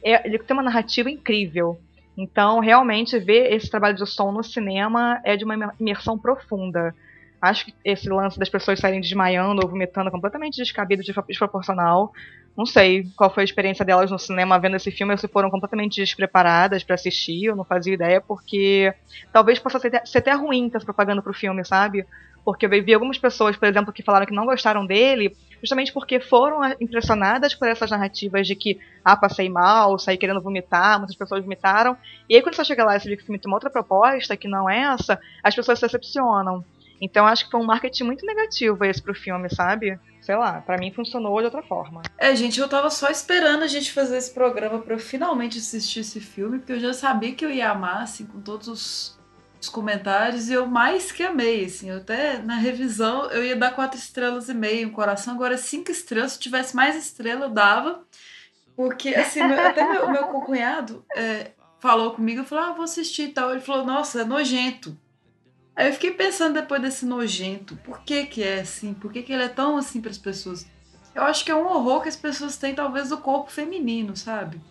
é, 0.04 0.28
ele 0.28 0.40
tem 0.40 0.56
uma 0.56 0.64
narrativa 0.64 1.10
incrível. 1.10 1.80
Então, 2.18 2.60
realmente, 2.60 3.20
ver 3.20 3.54
esse 3.54 3.70
trabalho 3.70 3.96
de 3.96 4.06
som 4.08 4.32
no 4.32 4.44
cinema 4.44 5.22
é 5.24 5.38
de 5.38 5.46
uma 5.46 5.74
imersão 5.80 6.18
profunda. 6.18 6.96
Acho 7.40 7.66
que 7.66 7.76
esse 7.86 8.10
lance 8.10 8.40
das 8.40 8.50
pessoas 8.50 8.80
saírem 8.80 9.00
desmaiando 9.00 9.62
ou 9.62 9.70
vomitando 9.70 10.08
é 10.08 10.12
completamente 10.12 10.56
descabido, 10.56 11.04
desproporcional. 11.04 12.12
Não 12.58 12.66
sei 12.66 13.08
qual 13.16 13.32
foi 13.32 13.44
a 13.44 13.46
experiência 13.46 13.86
delas 13.86 14.10
no 14.10 14.18
cinema 14.18 14.58
vendo 14.58 14.76
esse 14.76 14.90
filme, 14.90 15.14
ou 15.14 15.18
se 15.20 15.28
foram 15.28 15.52
completamente 15.52 16.02
despreparadas 16.02 16.84
para 16.84 16.96
assistir, 16.96 17.46
eu 17.46 17.56
não 17.56 17.64
fazia 17.64 17.94
ideia, 17.94 18.20
porque 18.20 18.92
talvez 19.32 19.60
possa 19.60 19.78
ser, 19.78 19.96
até 19.96 20.34
ruim 20.34 20.68
ter 20.68 20.78
essa 20.78 20.86
propaganda 20.86 21.22
pro 21.22 21.36
filme, 21.36 21.64
sabe? 21.64 22.04
Porque 22.48 22.66
eu 22.66 22.70
vi 22.70 22.94
algumas 22.94 23.18
pessoas, 23.18 23.58
por 23.58 23.68
exemplo, 23.68 23.92
que 23.92 24.02
falaram 24.02 24.26
que 24.26 24.32
não 24.32 24.46
gostaram 24.46 24.86
dele, 24.86 25.36
justamente 25.60 25.92
porque 25.92 26.18
foram 26.18 26.62
impressionadas 26.80 27.54
por 27.54 27.68
essas 27.68 27.92
narrativas 27.92 28.48
de 28.48 28.56
que, 28.56 28.80
ah, 29.04 29.18
passei 29.18 29.50
mal, 29.50 30.00
saí 30.00 30.18
querendo 30.18 30.40
vomitar, 30.40 30.98
muitas 30.98 31.18
pessoas 31.18 31.44
vomitaram. 31.44 31.98
E 32.30 32.38
aí, 32.38 32.42
quando 32.42 32.56
você 32.56 32.64
chega 32.64 32.86
lá 32.86 32.96
e 32.96 33.02
você 33.02 33.10
vê 33.10 33.18
que 33.18 33.24
o 33.24 33.26
filme 33.26 33.38
tem 33.38 33.52
uma 33.52 33.58
outra 33.58 33.70
proposta, 33.70 34.38
que 34.38 34.48
não 34.48 34.70
é 34.70 34.80
essa, 34.80 35.20
as 35.44 35.54
pessoas 35.54 35.78
se 35.78 35.86
decepcionam. 35.86 36.64
Então, 37.02 37.28
acho 37.28 37.44
que 37.44 37.52
foi 37.52 37.60
um 37.60 37.66
marketing 37.66 38.06
muito 38.06 38.26
negativo 38.26 38.86
esse 38.86 39.02
pro 39.02 39.14
filme, 39.14 39.54
sabe? 39.54 40.00
Sei 40.22 40.38
lá, 40.38 40.62
para 40.62 40.78
mim 40.78 40.94
funcionou 40.94 41.38
de 41.40 41.46
outra 41.48 41.62
forma. 41.64 42.02
É, 42.18 42.34
gente, 42.34 42.62
eu 42.62 42.70
tava 42.70 42.90
só 42.90 43.10
esperando 43.10 43.64
a 43.64 43.68
gente 43.68 43.92
fazer 43.92 44.16
esse 44.16 44.34
programa 44.34 44.80
para 44.80 44.96
eu 44.96 45.00
finalmente 45.00 45.58
assistir 45.58 46.00
esse 46.00 46.22
filme, 46.22 46.60
porque 46.60 46.72
eu 46.72 46.80
já 46.80 46.94
sabia 46.94 47.34
que 47.34 47.44
eu 47.44 47.52
ia 47.52 47.70
amar, 47.72 48.04
assim, 48.04 48.26
com 48.26 48.40
todos 48.40 48.70
os 48.70 49.17
os 49.68 49.70
comentários 49.70 50.50
e 50.50 50.54
eu 50.54 50.66
mais 50.66 51.12
que 51.12 51.24
amei, 51.24 51.66
assim, 51.66 51.90
eu 51.90 51.98
até 51.98 52.40
na 52.40 52.56
revisão 52.56 53.26
eu 53.26 53.44
ia 53.44 53.56
dar 53.56 53.76
quatro 53.76 54.00
estrelas 54.00 54.50
e 54.50 54.54
meio, 54.54 54.88
um 54.88 54.92
coração, 54.92 55.34
agora 55.34 55.58
cinco 55.58 55.92
estrelas, 55.92 56.34
se 56.34 56.40
tivesse 56.40 56.76
mais 56.76 56.96
estrela 56.96 57.46
eu 57.46 57.50
dava, 57.50 58.04
porque 58.76 59.10
assim, 59.10 59.44
meu, 59.44 59.60
até 59.60 59.88
meu, 59.88 60.10
meu 60.10 60.24
cunhado 60.28 61.06
é, 61.16 61.52
falou 61.80 62.12
comigo, 62.12 62.42
eu 62.42 62.46
falei, 62.46 62.66
ah, 62.66 62.74
vou 62.74 62.84
assistir 62.84 63.24
e 63.24 63.34
tal, 63.34 63.52
ele 63.52 63.62
falou, 63.62 63.86
nossa, 63.86 64.22
é 64.22 64.26
nojento. 64.26 64.98
Aí 65.76 65.88
eu 65.88 65.94
fiquei 65.94 66.12
pensando 66.12 66.56
depois 66.56 66.82
desse 66.82 67.06
nojento, 67.06 67.76
por 67.78 68.02
que 68.02 68.26
que 68.26 68.44
é 68.44 68.62
assim, 68.62 68.94
por 68.94 69.12
que 69.12 69.22
que 69.22 69.34
ele 69.34 69.44
é 69.44 69.50
tão 69.50 69.78
assim 69.78 70.02
para 70.02 70.12
as 70.12 70.18
pessoas? 70.18 70.66
Eu 71.14 71.24
acho 71.24 71.44
que 71.44 71.52
é 71.52 71.56
um 71.56 71.68
horror 71.68 72.02
que 72.02 72.10
as 72.10 72.16
pessoas 72.16 72.58
têm 72.58 72.74
talvez 72.74 73.10
do 73.10 73.18
corpo 73.18 73.52
feminino, 73.52 74.16
sabe? 74.16 74.62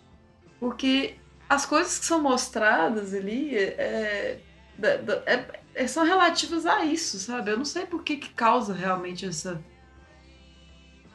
Porque 0.58 1.16
as 1.48 1.66
coisas 1.66 1.98
que 1.98 2.06
são 2.06 2.22
mostradas 2.22 3.14
ali 3.14 3.56
é, 3.56 4.40
é, 4.82 5.44
é, 5.74 5.86
são 5.86 6.04
relativas 6.04 6.66
a 6.66 6.84
isso, 6.84 7.18
sabe? 7.18 7.50
Eu 7.50 7.58
não 7.58 7.64
sei 7.64 7.86
por 7.86 8.02
que, 8.02 8.16
que 8.16 8.30
causa 8.30 8.74
realmente 8.74 9.26
essa. 9.26 9.62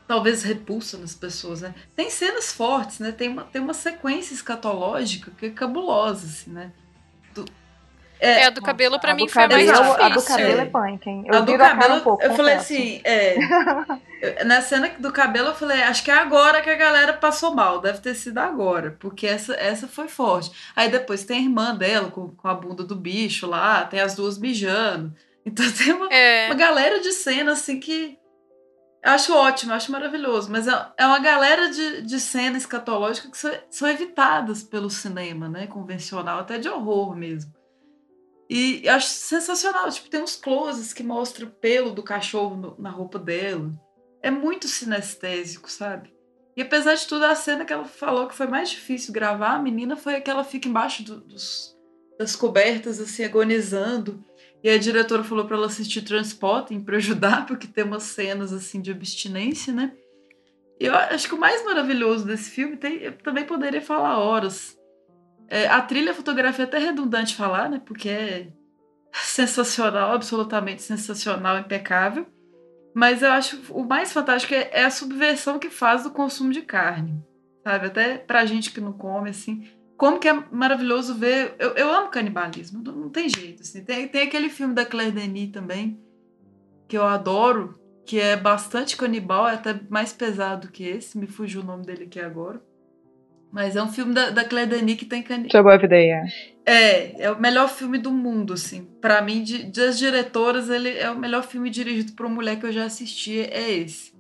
Talvez 0.08 0.44
repulsa 0.44 0.98
nas 0.98 1.16
pessoas, 1.16 1.62
né? 1.62 1.74
Tem 1.96 2.10
cenas 2.10 2.52
fortes, 2.52 3.00
né? 3.00 3.12
Tem 3.12 3.30
uma, 3.30 3.44
tem 3.46 3.62
uma 3.62 3.74
sequência 3.74 4.34
escatológica 4.34 5.32
que 5.32 5.46
é 5.46 5.50
cabulosa, 5.50 6.26
assim, 6.26 6.52
né? 6.52 6.74
É, 8.22 8.42
é, 8.42 8.46
a 8.46 8.50
do 8.52 8.62
cabelo 8.62 9.00
pra 9.00 9.16
mim 9.16 9.28
foi 9.28 9.42
cabelo, 9.42 9.66
mais 9.66 9.80
difícil. 9.80 10.04
A 10.06 10.10
do 10.10 10.24
cabelo 10.24 10.62
é 10.62 10.66
punk, 10.66 11.10
hein? 11.10 11.24
Eu 11.26 11.36
a 11.36 11.40
do 11.42 11.58
cabelo, 11.58 11.96
um 11.96 12.00
pouco, 12.02 12.24
eu 12.24 12.36
falei 12.36 12.54
assim, 12.54 13.02
é, 13.04 13.36
na 14.46 14.62
cena 14.62 14.92
do 15.00 15.12
cabelo 15.12 15.48
eu 15.48 15.56
falei, 15.56 15.82
acho 15.82 16.04
que 16.04 16.12
é 16.12 16.14
agora 16.14 16.62
que 16.62 16.70
a 16.70 16.76
galera 16.76 17.14
passou 17.14 17.56
mal, 17.56 17.82
deve 17.82 17.98
ter 17.98 18.14
sido 18.14 18.38
agora, 18.38 18.96
porque 19.00 19.26
essa, 19.26 19.56
essa 19.56 19.88
foi 19.88 20.08
forte. 20.08 20.52
Aí 20.76 20.88
depois 20.88 21.26
tem 21.26 21.40
a 21.40 21.42
irmã 21.42 21.76
dela 21.76 22.12
com, 22.12 22.30
com 22.30 22.48
a 22.48 22.54
bunda 22.54 22.84
do 22.84 22.96
bicho 22.96 23.48
lá, 23.48 23.86
tem 23.86 24.00
as 24.00 24.14
duas 24.14 24.38
mijando. 24.38 25.12
Então 25.44 25.66
tem 25.74 25.92
uma, 25.92 26.08
é. 26.14 26.46
uma 26.46 26.56
galera 26.56 27.00
de 27.00 27.12
cena 27.14 27.54
assim 27.54 27.80
que 27.80 28.20
eu 29.04 29.14
acho 29.14 29.34
ótimo, 29.34 29.72
eu 29.72 29.76
acho 29.78 29.92
maravilhoso, 29.92 30.52
mas 30.52 30.68
é, 30.68 30.86
é 30.96 31.08
uma 31.08 31.18
galera 31.18 31.72
de, 31.72 32.04
de 32.04 32.20
cena 32.20 32.56
escatológica 32.56 33.32
que 33.32 33.38
são, 33.38 33.52
são 33.68 33.90
evitadas 33.90 34.62
pelo 34.62 34.92
cinema, 34.92 35.50
né, 35.50 35.66
convencional, 35.66 36.38
até 36.38 36.60
de 36.60 36.70
horror 36.70 37.16
mesmo. 37.16 37.52
E 38.54 38.90
acho 38.90 39.08
sensacional. 39.08 39.90
Tipo, 39.90 40.10
tem 40.10 40.22
uns 40.22 40.36
closes 40.36 40.92
que 40.92 41.02
mostram 41.02 41.48
o 41.48 41.52
pelo 41.52 41.92
do 41.92 42.04
cachorro 42.04 42.58
no, 42.58 42.76
na 42.78 42.90
roupa 42.90 43.18
dela. 43.18 43.72
É 44.22 44.30
muito 44.30 44.68
sinestésico, 44.68 45.72
sabe? 45.72 46.14
E 46.58 46.62
apesar 46.62 46.96
de 46.96 47.08
tudo, 47.08 47.24
a 47.24 47.34
cena 47.34 47.64
que 47.64 47.72
ela 47.72 47.86
falou 47.86 48.28
que 48.28 48.36
foi 48.36 48.48
mais 48.48 48.70
difícil 48.70 49.14
gravar, 49.14 49.54
a 49.54 49.62
menina 49.62 49.96
foi 49.96 50.16
a 50.16 50.22
que 50.22 50.30
ela 50.30 50.44
fica 50.44 50.68
embaixo 50.68 51.02
do, 51.02 51.22
dos, 51.22 51.78
das 52.20 52.36
cobertas, 52.36 53.00
assim, 53.00 53.24
agonizando. 53.24 54.22
E 54.62 54.70
a 54.70 54.78
diretora 54.78 55.24
falou 55.24 55.46
para 55.46 55.56
ela 55.56 55.68
assistir 55.68 56.02
Transporting 56.02 56.82
para 56.82 56.98
ajudar, 56.98 57.46
porque 57.48 57.68
tem 57.68 57.86
umas 57.86 58.04
cenas, 58.04 58.52
assim, 58.52 58.82
de 58.82 58.92
abstinência, 58.92 59.72
né? 59.72 59.94
E 60.78 60.88
eu 60.88 60.94
acho 60.94 61.30
que 61.30 61.36
o 61.36 61.40
mais 61.40 61.64
maravilhoso 61.64 62.26
desse 62.26 62.50
filme, 62.50 62.76
tem, 62.76 62.98
eu 62.98 63.14
também 63.14 63.46
poderia 63.46 63.82
falar 63.82 64.20
horas, 64.20 64.78
a 65.68 65.82
trilha, 65.82 66.14
fotografia 66.14 66.64
é 66.64 66.68
até 66.68 66.78
redundante 66.78 67.36
falar, 67.36 67.70
né? 67.70 67.82
Porque 67.86 68.08
é 68.10 68.48
sensacional, 69.14 70.14
absolutamente 70.14 70.82
sensacional, 70.82 71.60
impecável. 71.60 72.26
Mas 72.94 73.22
eu 73.22 73.32
acho 73.32 73.60
o 73.72 73.84
mais 73.84 74.12
fantástico 74.12 74.54
é, 74.54 74.70
é 74.72 74.84
a 74.84 74.92
subversão 74.92 75.60
que 75.60 75.70
faz 75.70 76.04
do 76.04 76.12
consumo 76.12 76.52
de 76.52 76.62
carne. 76.62 77.22
Sabe? 77.64 77.88
Até 77.88 78.18
pra 78.18 78.46
gente 78.46 78.72
que 78.72 78.82
não 78.82 78.94
come, 78.94 79.30
assim. 79.30 79.68
como 79.98 80.20
que 80.20 80.28
é 80.28 80.34
maravilhoso 80.52 81.16
ver. 81.16 81.56
Eu, 81.60 81.72
eu 81.72 81.94
amo 81.94 82.10
canibalismo, 82.10 82.82
não, 82.84 82.94
não 82.94 83.10
tem 83.10 83.30
jeito. 83.30 83.62
Assim. 83.62 83.84
Tem, 83.84 84.08
tem 84.08 84.24
aquele 84.24 84.50
filme 84.50 84.74
da 84.74 84.86
Claire 84.86 85.12
Denis 85.12 85.52
também, 85.52 86.00
que 86.88 86.98
eu 86.98 87.04
adoro, 87.04 87.80
que 88.06 88.20
é 88.20 88.36
bastante 88.36 88.98
canibal, 88.98 89.48
é 89.48 89.54
até 89.54 89.80
mais 89.90 90.12
pesado 90.12 90.70
que 90.70 90.84
esse, 90.84 91.18
me 91.18 91.28
fugiu 91.28 91.62
o 91.62 91.66
nome 91.66 91.86
dele 91.86 92.06
aqui 92.06 92.20
agora. 92.20 92.62
Mas 93.52 93.76
é 93.76 93.84
um 93.84 93.92
filme 93.92 94.14
da, 94.14 94.30
da 94.30 94.46
Claire 94.46 94.70
Denis 94.70 94.96
que 94.96 95.06
tem 95.06 95.22
canibal. 95.22 95.50
Trouble 95.50 95.74
Every 95.74 95.88
Day, 95.88 96.10
é. 96.10 96.24
É, 96.66 97.24
é 97.24 97.32
o 97.32 97.40
melhor 97.40 97.68
filme 97.68 97.98
do 97.98 98.12
mundo, 98.12 98.54
assim. 98.54 98.86
Para 99.02 99.22
mim, 99.22 99.44
de, 99.44 99.64
das 99.64 99.98
diretoras, 99.98 100.70
ele 100.70 100.98
é 100.98 101.10
o 101.12 101.18
melhor 101.18 101.44
filme 101.44 101.70
dirigido 101.70 102.14
por 102.14 102.26
uma 102.26 102.36
mulher 102.36 102.60
que 102.60 102.66
eu 102.66 102.72
já 102.72 102.86
assisti, 102.86 103.40
é 103.40 103.72
esse. 103.72 104.14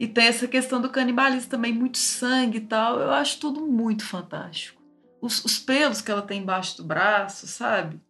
E 0.00 0.08
tem 0.08 0.26
essa 0.26 0.48
questão 0.48 0.80
do 0.80 0.88
canibalismo 0.88 1.50
também, 1.50 1.72
muito 1.72 1.98
sangue 1.98 2.58
e 2.58 2.62
tal. 2.62 2.98
Eu 2.98 3.10
acho 3.10 3.38
tudo 3.38 3.66
muito 3.66 4.04
fantástico. 4.04 4.80
Os, 5.20 5.44
os 5.44 5.58
pelos 5.58 6.00
que 6.00 6.10
ela 6.10 6.22
tem 6.22 6.40
embaixo 6.40 6.78
do 6.78 6.84
braço, 6.84 7.46
sabe? 7.46 8.00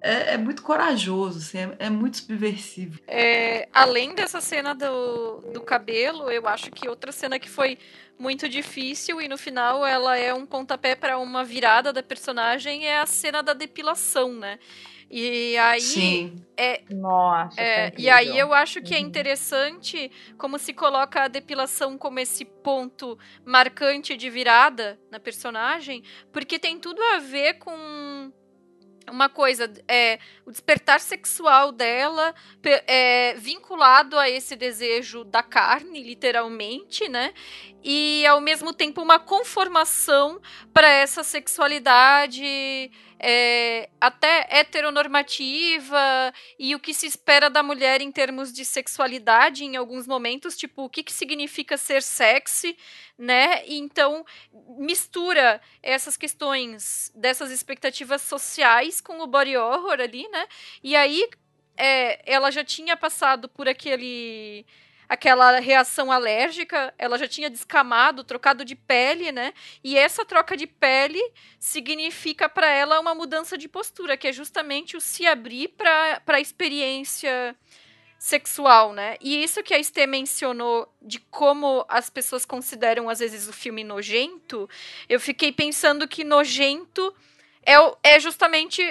É, 0.00 0.34
é 0.34 0.36
muito 0.36 0.62
corajoso, 0.62 1.38
assim, 1.38 1.58
é, 1.58 1.86
é 1.86 1.90
muito 1.90 2.18
subversivo. 2.18 3.00
É, 3.06 3.68
além 3.72 4.14
dessa 4.14 4.40
cena 4.40 4.74
do, 4.74 5.40
do 5.52 5.60
cabelo, 5.60 6.30
eu 6.30 6.46
acho 6.46 6.70
que 6.70 6.88
outra 6.88 7.10
cena 7.12 7.38
que 7.38 7.48
foi 7.48 7.78
muito 8.18 8.48
difícil 8.48 9.20
e 9.20 9.28
no 9.28 9.36
final 9.36 9.84
ela 9.84 10.16
é 10.16 10.32
um 10.32 10.46
pontapé 10.46 10.94
para 10.94 11.18
uma 11.18 11.44
virada 11.44 11.92
da 11.92 12.02
personagem 12.02 12.86
é 12.86 12.98
a 12.98 13.06
cena 13.06 13.42
da 13.42 13.52
depilação, 13.52 14.32
né? 14.32 14.58
E 15.10 15.56
aí. 15.58 15.80
Sim. 15.80 16.44
É, 16.56 16.82
Nossa. 16.90 17.60
é, 17.60 17.92
e 17.96 18.08
aí 18.08 18.36
eu 18.36 18.52
acho 18.52 18.80
que 18.80 18.94
é 18.94 18.98
interessante 18.98 20.10
como 20.38 20.58
se 20.58 20.72
coloca 20.72 21.22
a 21.22 21.28
depilação 21.28 21.98
como 21.98 22.18
esse 22.18 22.44
ponto 22.44 23.18
marcante 23.44 24.16
de 24.16 24.30
virada 24.30 24.98
na 25.10 25.20
personagem, 25.20 26.02
porque 26.32 26.58
tem 26.58 26.78
tudo 26.78 27.00
a 27.02 27.18
ver 27.18 27.54
com 27.54 28.32
uma 29.10 29.28
coisa, 29.28 29.72
é, 29.88 30.18
o 30.44 30.50
despertar 30.50 31.00
sexual 31.00 31.72
dela 31.72 32.34
é, 32.86 33.34
vinculado 33.34 34.18
a 34.18 34.28
esse 34.28 34.56
desejo 34.56 35.24
da 35.24 35.42
carne, 35.42 36.02
literalmente, 36.02 37.08
né? 37.08 37.32
E 37.82 38.26
ao 38.26 38.40
mesmo 38.40 38.72
tempo 38.72 39.00
uma 39.00 39.18
conformação 39.18 40.40
para 40.72 40.88
essa 40.88 41.22
sexualidade 41.22 42.90
é, 43.18 43.88
até 44.00 44.46
heteronormativa 44.50 46.32
e 46.58 46.74
o 46.74 46.80
que 46.80 46.92
se 46.92 47.06
espera 47.06 47.48
da 47.48 47.62
mulher 47.62 48.00
em 48.00 48.12
termos 48.12 48.52
de 48.52 48.64
sexualidade 48.64 49.64
em 49.64 49.76
alguns 49.76 50.06
momentos, 50.06 50.56
tipo, 50.56 50.84
o 50.84 50.88
que, 50.88 51.02
que 51.02 51.12
significa 51.12 51.76
ser 51.76 52.02
sexy, 52.02 52.76
né? 53.18 53.66
E 53.66 53.78
então 53.78 54.24
mistura 54.78 55.60
essas 55.82 56.16
questões 56.16 57.10
dessas 57.14 57.50
expectativas 57.50 58.22
sociais 58.22 59.00
com 59.00 59.20
o 59.20 59.26
body 59.26 59.56
horror 59.56 60.00
ali, 60.00 60.28
né? 60.28 60.46
E 60.82 60.94
aí 60.94 61.28
é, 61.76 62.20
ela 62.30 62.50
já 62.50 62.64
tinha 62.64 62.96
passado 62.96 63.48
por 63.48 63.68
aquele 63.68 64.66
aquela 65.08 65.58
reação 65.58 66.10
alérgica, 66.10 66.92
ela 66.98 67.18
já 67.18 67.28
tinha 67.28 67.50
descamado, 67.50 68.24
trocado 68.24 68.64
de 68.64 68.74
pele, 68.74 69.32
né? 69.32 69.52
E 69.82 69.96
essa 69.96 70.24
troca 70.24 70.56
de 70.56 70.66
pele 70.66 71.20
significa 71.58 72.48
para 72.48 72.68
ela 72.68 73.00
uma 73.00 73.14
mudança 73.14 73.56
de 73.56 73.68
postura, 73.68 74.16
que 74.16 74.28
é 74.28 74.32
justamente 74.32 74.96
o 74.96 75.00
se 75.00 75.26
abrir 75.26 75.68
para 75.68 76.22
a 76.26 76.40
experiência 76.40 77.56
sexual, 78.18 78.92
né? 78.92 79.16
E 79.20 79.42
isso 79.42 79.62
que 79.62 79.74
a 79.74 79.78
Estê 79.78 80.06
mencionou 80.06 80.92
de 81.00 81.20
como 81.30 81.84
as 81.88 82.10
pessoas 82.10 82.44
consideram 82.44 83.08
às 83.08 83.20
vezes 83.20 83.46
o 83.48 83.52
filme 83.52 83.84
nojento, 83.84 84.68
eu 85.08 85.20
fiquei 85.20 85.52
pensando 85.52 86.08
que 86.08 86.24
nojento 86.24 87.14
é, 87.64 87.74
é 88.02 88.20
justamente 88.20 88.82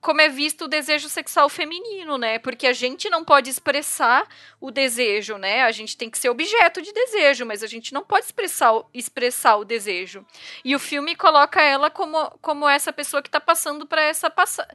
como 0.00 0.20
é 0.20 0.28
visto 0.28 0.66
o 0.66 0.68
desejo 0.68 1.08
sexual 1.08 1.48
feminino, 1.48 2.16
né? 2.16 2.38
Porque 2.38 2.66
a 2.66 2.72
gente 2.72 3.10
não 3.10 3.24
pode 3.24 3.50
expressar 3.50 4.28
o 4.60 4.70
desejo, 4.70 5.36
né? 5.36 5.62
A 5.62 5.72
gente 5.72 5.96
tem 5.96 6.08
que 6.08 6.18
ser 6.18 6.28
objeto 6.28 6.80
de 6.80 6.92
desejo, 6.92 7.44
mas 7.44 7.62
a 7.62 7.66
gente 7.66 7.92
não 7.92 8.04
pode 8.04 8.26
expressar, 8.26 8.72
expressar 8.94 9.56
o 9.56 9.64
desejo. 9.64 10.24
E 10.64 10.76
o 10.76 10.78
filme 10.78 11.16
coloca 11.16 11.60
ela 11.60 11.90
como, 11.90 12.30
como 12.40 12.68
essa 12.68 12.92
pessoa 12.92 13.22
que 13.22 13.28
está 13.28 13.40
passando 13.40 13.86
por 13.86 13.98
essa, 13.98 14.30
passa 14.30 14.66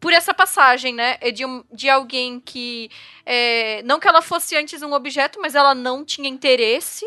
por 0.00 0.12
essa 0.12 0.32
passagem, 0.32 0.94
né? 0.94 1.18
É 1.20 1.30
de, 1.30 1.44
um, 1.44 1.64
de 1.70 1.88
alguém 1.90 2.40
que. 2.40 2.90
É, 3.26 3.82
não 3.82 4.00
que 4.00 4.08
ela 4.08 4.22
fosse 4.22 4.56
antes 4.56 4.80
um 4.80 4.92
objeto, 4.92 5.38
mas 5.40 5.54
ela 5.54 5.74
não 5.74 6.04
tinha 6.04 6.28
interesse 6.28 7.04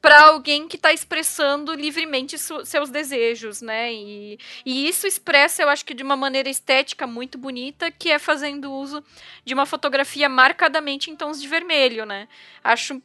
para 0.00 0.28
alguém 0.28 0.68
que 0.68 0.76
está 0.76 0.92
expressando 0.92 1.74
livremente 1.74 2.36
seus 2.38 2.88
desejos, 2.88 3.60
né? 3.60 3.92
E, 3.92 4.38
e 4.64 4.88
isso 4.88 5.06
expressa, 5.06 5.62
eu 5.62 5.68
acho 5.68 5.84
que 5.84 5.94
de 5.94 6.02
uma 6.02 6.16
maneira 6.16 6.48
estética 6.48 7.06
muito 7.06 7.36
bonita, 7.36 7.90
que 7.90 8.10
é 8.10 8.18
fazendo 8.18 8.72
uso 8.72 9.02
de 9.44 9.54
uma 9.54 9.66
fotografia 9.66 10.28
marcadamente 10.28 11.10
em 11.10 11.16
tons 11.16 11.40
de 11.40 11.48
vermelho, 11.48 12.06
né? 12.06 12.28
Acho 12.62 13.02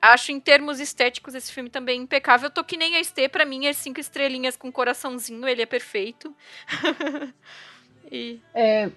Acho 0.00 0.30
em 0.30 0.38
termos 0.38 0.78
estéticos 0.78 1.34
esse 1.34 1.50
filme 1.50 1.70
também 1.70 2.02
impecável. 2.02 2.46
Eu 2.46 2.50
tô 2.50 2.62
que 2.62 2.76
nem 2.76 2.96
a 2.96 3.00
Estê, 3.00 3.28
pra 3.28 3.46
mim 3.46 3.66
é 3.66 3.72
cinco 3.72 3.98
estrelinhas 3.98 4.56
com 4.56 4.70
coraçãozinho, 4.70 5.48
ele 5.48 5.62
é 5.62 5.66
perfeito. 5.66 6.34
e... 8.12 8.38
é, 8.54 8.90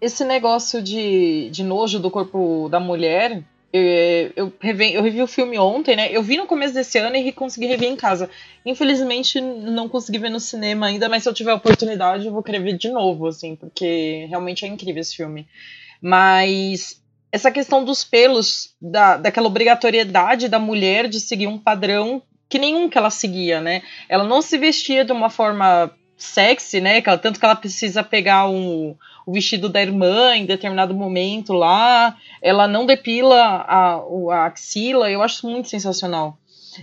esse 0.00 0.24
negócio 0.24 0.82
de, 0.82 1.50
de 1.50 1.62
nojo 1.62 2.00
do 2.00 2.10
corpo 2.10 2.68
da 2.70 2.80
mulher, 2.80 3.44
eu, 3.76 4.32
eu, 4.36 4.52
revi, 4.60 4.94
eu 4.94 5.02
revi 5.02 5.22
o 5.22 5.26
filme 5.26 5.58
ontem, 5.58 5.96
né? 5.96 6.08
Eu 6.10 6.22
vi 6.22 6.36
no 6.36 6.46
começo 6.46 6.74
desse 6.74 6.98
ano 6.98 7.16
e 7.16 7.32
consegui 7.32 7.66
rever 7.66 7.88
em 7.88 7.96
casa. 7.96 8.30
Infelizmente, 8.64 9.40
não 9.40 9.88
consegui 9.88 10.18
ver 10.18 10.30
no 10.30 10.40
cinema 10.40 10.86
ainda, 10.86 11.08
mas 11.08 11.22
se 11.22 11.28
eu 11.28 11.34
tiver 11.34 11.52
oportunidade, 11.52 12.26
eu 12.26 12.32
vou 12.32 12.42
querer 12.42 12.60
ver 12.60 12.76
de 12.76 12.90
novo, 12.90 13.26
assim, 13.26 13.56
porque 13.56 14.26
realmente 14.28 14.64
é 14.64 14.68
incrível 14.68 15.00
esse 15.00 15.16
filme. 15.16 15.46
Mas 16.00 17.02
essa 17.30 17.50
questão 17.50 17.84
dos 17.84 18.04
pelos, 18.04 18.74
da, 18.80 19.16
daquela 19.16 19.46
obrigatoriedade 19.46 20.48
da 20.48 20.58
mulher 20.58 21.08
de 21.08 21.20
seguir 21.20 21.46
um 21.46 21.58
padrão 21.58 22.22
que 22.48 22.58
nenhum 22.58 22.88
que 22.88 22.96
ela 22.96 23.10
seguia, 23.10 23.60
né? 23.60 23.82
Ela 24.08 24.24
não 24.24 24.40
se 24.40 24.56
vestia 24.56 25.04
de 25.04 25.12
uma 25.12 25.28
forma 25.28 25.90
sexy, 26.16 26.80
né? 26.80 27.00
Tanto 27.00 27.38
que 27.38 27.44
ela 27.44 27.56
precisa 27.56 28.02
pegar 28.02 28.48
um, 28.48 28.96
o 29.26 29.32
vestido 29.32 29.68
da 29.68 29.82
irmã 29.82 30.36
em 30.36 30.46
determinado 30.46 30.94
momento 30.94 31.52
lá. 31.52 32.16
Ela 32.40 32.68
não 32.68 32.86
depila 32.86 33.36
a, 33.36 34.00
a 34.32 34.46
axila. 34.46 35.10
Eu 35.10 35.20
acho 35.20 35.46
muito 35.48 35.68
sensacional. 35.68 36.38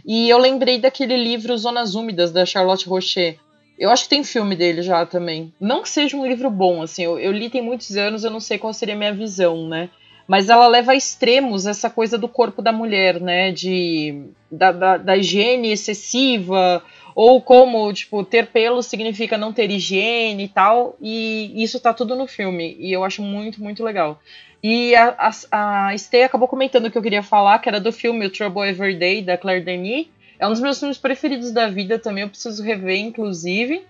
E 0.06 0.30
eu 0.30 0.38
lembrei 0.38 0.78
daquele 0.78 1.16
livro 1.16 1.58
Zonas 1.58 1.96
Úmidas, 1.96 2.32
da 2.32 2.46
Charlotte 2.46 2.88
Rocher. 2.88 3.40
Eu 3.80 3.90
acho 3.90 4.04
que 4.04 4.10
tem 4.10 4.24
filme 4.24 4.56
dele 4.56 4.82
já 4.82 5.06
também. 5.06 5.54
Não 5.60 5.82
que 5.82 5.90
seja 5.90 6.18
um 6.18 6.26
livro 6.26 6.50
bom, 6.50 6.82
assim, 6.82 7.04
eu, 7.04 7.18
eu 7.18 7.32
li 7.32 7.50
tem 7.50 7.62
muitos 7.62 7.96
anos, 7.96 8.24
eu 8.24 8.30
não 8.30 8.40
sei 8.40 8.58
qual 8.58 8.74
seria 8.74 8.94
a 8.94 8.98
minha 8.98 9.14
visão, 9.14 9.68
né? 9.68 9.90
Mas 10.28 10.48
ela 10.48 10.68
leva 10.68 10.94
a 10.94 10.96
extremos 10.96 11.66
essa 11.66 11.90
coisa 11.90 12.18
do 12.18 12.28
corpo 12.28 12.62
da 12.62 12.72
mulher, 12.72 13.20
né? 13.20 13.52
De, 13.52 14.26
da, 14.52 14.72
da, 14.72 14.98
da 14.98 15.18
higiene 15.18 15.72
excessiva, 15.72 16.84
ou 17.16 17.42
como, 17.42 17.92
tipo, 17.94 18.24
ter 18.24 18.48
pelo 18.48 18.82
significa 18.82 19.38
não 19.38 19.54
ter 19.54 19.70
higiene 19.70 20.46
e 20.46 20.48
tal, 20.48 20.96
e 21.02 21.52
isso 21.56 21.80
tá 21.80 21.94
tudo 21.94 22.16
no 22.16 22.28
filme, 22.28 22.76
e 22.80 22.92
eu 22.92 23.04
acho 23.04 23.22
muito, 23.22 23.62
muito 23.62 23.84
legal. 23.84 24.20
E 24.62 24.96
a, 24.96 25.32
a, 25.52 25.88
a 25.90 25.98
Stay 25.98 26.24
acabou 26.24 26.48
comentando 26.48 26.86
o 26.86 26.92
que 26.92 26.98
eu 26.98 27.02
queria 27.02 27.24
falar, 27.24 27.60
que 27.60 27.68
era 27.68 27.80
do 27.80 27.92
filme 27.92 28.26
O 28.26 28.30
Trouble 28.30 28.68
Every 28.68 28.96
Day, 28.96 29.22
da 29.22 29.38
Claire 29.38 29.64
Denis, 29.64 30.08
é 30.40 30.48
um 30.48 30.52
dos 30.52 30.62
meus 30.62 30.80
filmes 30.80 30.98
preferidos 30.98 31.52
da 31.52 31.68
vida 31.68 32.00
também, 32.00 32.24
eu 32.24 32.30
preciso 32.30 32.64
rever, 32.64 33.00
inclusive. 33.00 33.86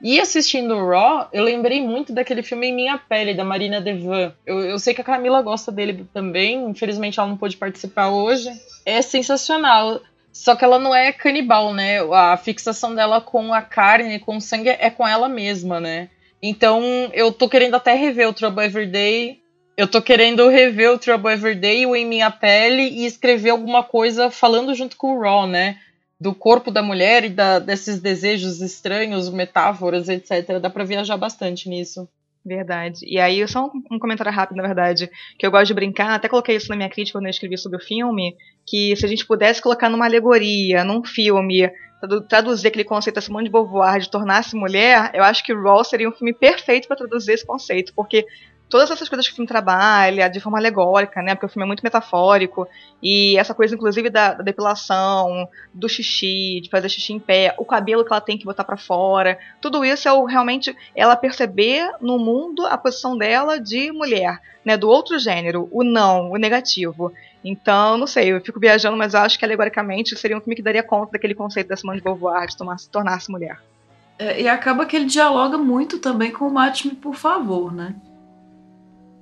E 0.00 0.20
assistindo 0.20 0.74
o 0.76 0.88
Raw, 0.88 1.28
eu 1.32 1.42
lembrei 1.42 1.82
muito 1.82 2.12
daquele 2.12 2.42
filme 2.42 2.68
Em 2.68 2.74
Minha 2.74 2.98
Pele, 2.98 3.34
da 3.34 3.44
Marina 3.44 3.80
Devan. 3.80 4.32
Eu, 4.46 4.60
eu 4.60 4.78
sei 4.78 4.94
que 4.94 5.00
a 5.00 5.04
Camila 5.04 5.42
gosta 5.42 5.72
dele 5.72 6.06
também, 6.14 6.64
infelizmente 6.70 7.18
ela 7.18 7.28
não 7.28 7.36
pôde 7.36 7.56
participar 7.56 8.08
hoje. 8.08 8.48
É 8.86 9.02
sensacional. 9.02 10.00
Só 10.32 10.54
que 10.54 10.64
ela 10.64 10.78
não 10.78 10.94
é 10.94 11.12
canibal, 11.12 11.74
né? 11.74 12.00
A 12.12 12.36
fixação 12.36 12.94
dela 12.94 13.20
com 13.20 13.52
a 13.52 13.62
carne, 13.62 14.18
com 14.18 14.36
o 14.36 14.40
sangue, 14.40 14.68
é 14.68 14.90
com 14.90 15.06
ela 15.06 15.28
mesma, 15.28 15.80
né? 15.80 16.08
Então, 16.42 16.82
eu 17.12 17.32
tô 17.32 17.48
querendo 17.48 17.74
até 17.74 17.94
rever 17.94 18.28
o 18.28 18.32
Trouble 18.32 18.64
Everyday. 18.64 19.40
Eu 19.76 19.88
tô 19.88 20.00
querendo 20.00 20.48
rever 20.48 20.92
o 20.92 20.98
Trouble 20.98 21.32
Everyday, 21.32 21.86
o 21.86 21.94
Em 21.94 22.06
Minha 22.06 22.30
Pele 22.30 22.82
e 22.82 23.06
escrever 23.06 23.50
alguma 23.50 23.82
coisa 23.82 24.30
falando 24.30 24.74
junto 24.74 24.96
com 24.96 25.16
o 25.16 25.20
Raw, 25.20 25.46
né? 25.46 25.78
Do 26.20 26.34
corpo 26.34 26.70
da 26.70 26.82
mulher 26.82 27.24
e 27.24 27.28
da, 27.28 27.58
desses 27.58 28.00
desejos 28.00 28.60
estranhos, 28.60 29.30
metáforas, 29.30 30.08
etc. 30.08 30.58
Dá 30.60 30.68
pra 30.68 30.84
viajar 30.84 31.16
bastante 31.16 31.68
nisso. 31.68 32.08
Verdade. 32.44 33.04
E 33.06 33.18
aí, 33.18 33.46
só 33.46 33.66
um, 33.66 33.82
um, 33.92 33.98
comentário 33.98 34.32
rápido, 34.32 34.56
na 34.56 34.62
verdade, 34.62 35.10
que 35.38 35.46
eu 35.46 35.50
gosto 35.50 35.66
de 35.66 35.74
brincar, 35.74 36.14
até 36.14 36.28
coloquei 36.28 36.56
isso 36.56 36.68
na 36.70 36.76
minha 36.76 36.88
crítica 36.88 37.18
quando 37.18 37.26
eu 37.26 37.30
escrevi 37.30 37.58
sobre 37.58 37.78
o 37.78 37.84
filme, 37.84 38.34
que 38.68 38.94
se 38.96 39.04
a 39.04 39.08
gente 39.08 39.26
pudesse 39.26 39.62
colocar 39.62 39.88
numa 39.88 40.04
alegoria, 40.04 40.84
num 40.84 41.04
filme, 41.04 41.70
traduzir 42.28 42.68
aquele 42.68 42.84
conceito 42.84 43.16
da 43.16 43.20
Simone 43.20 43.46
de 43.46 43.50
Beauvoir 43.50 44.00
de 44.00 44.10
tornar-se 44.10 44.54
mulher, 44.56 45.10
eu 45.14 45.22
acho 45.22 45.44
que 45.44 45.54
Raw 45.54 45.82
seria 45.84 46.08
um 46.08 46.12
filme 46.12 46.32
perfeito 46.32 46.86
para 46.86 46.96
traduzir 46.96 47.32
esse 47.32 47.46
conceito, 47.46 47.92
porque 47.94 48.24
todas 48.68 48.90
essas 48.90 49.08
coisas 49.08 49.26
que 49.26 49.32
o 49.32 49.36
filme 49.36 49.48
trabalha, 49.48 50.28
de 50.28 50.40
forma 50.40 50.58
alegórica, 50.58 51.22
né? 51.22 51.34
Porque 51.34 51.46
o 51.46 51.48
filme 51.48 51.64
é 51.64 51.66
muito 51.66 51.82
metafórico. 51.82 52.68
E 53.02 53.36
essa 53.38 53.54
coisa, 53.54 53.74
inclusive, 53.74 54.10
da, 54.10 54.34
da 54.34 54.42
depilação, 54.42 55.48
do 55.72 55.88
xixi, 55.88 56.60
de 56.62 56.68
fazer 56.70 56.88
xixi 56.88 57.12
em 57.12 57.18
pé, 57.18 57.54
o 57.58 57.64
cabelo 57.64 58.04
que 58.04 58.12
ela 58.12 58.20
tem 58.20 58.36
que 58.36 58.44
botar 58.44 58.64
para 58.64 58.76
fora. 58.76 59.38
Tudo 59.60 59.84
isso 59.84 60.08
é 60.08 60.12
o, 60.12 60.24
realmente 60.24 60.76
ela 60.94 61.16
perceber 61.16 61.90
no 62.00 62.18
mundo 62.18 62.66
a 62.66 62.76
posição 62.76 63.16
dela 63.16 63.58
de 63.58 63.90
mulher, 63.90 64.38
né? 64.64 64.76
Do 64.76 64.88
outro 64.88 65.18
gênero, 65.18 65.68
o 65.72 65.82
não, 65.82 66.30
o 66.30 66.36
negativo. 66.36 67.12
Então, 67.44 67.96
não 67.96 68.06
sei, 68.06 68.32
eu 68.32 68.40
fico 68.40 68.60
viajando, 68.60 68.96
mas 68.96 69.14
acho 69.14 69.38
que 69.38 69.44
alegoricamente 69.44 70.16
seria 70.16 70.36
um 70.36 70.40
filme 70.40 70.56
que 70.56 70.62
daria 70.62 70.82
conta 70.82 71.12
daquele 71.12 71.34
conceito 71.34 71.68
da 71.68 71.76
Simone 71.76 71.98
de 71.98 72.04
Beauvoir 72.04 72.48
de 72.48 72.56
tornar-se 72.90 73.30
mulher. 73.30 73.58
É, 74.18 74.42
e 74.42 74.48
acaba 74.48 74.84
que 74.84 74.96
ele 74.96 75.04
dialoga 75.04 75.56
muito 75.56 75.98
também 75.98 76.32
com 76.32 76.46
o 76.46 76.52
Mate-me, 76.52 76.94
por 76.96 77.14
favor, 77.14 77.72
né? 77.72 77.94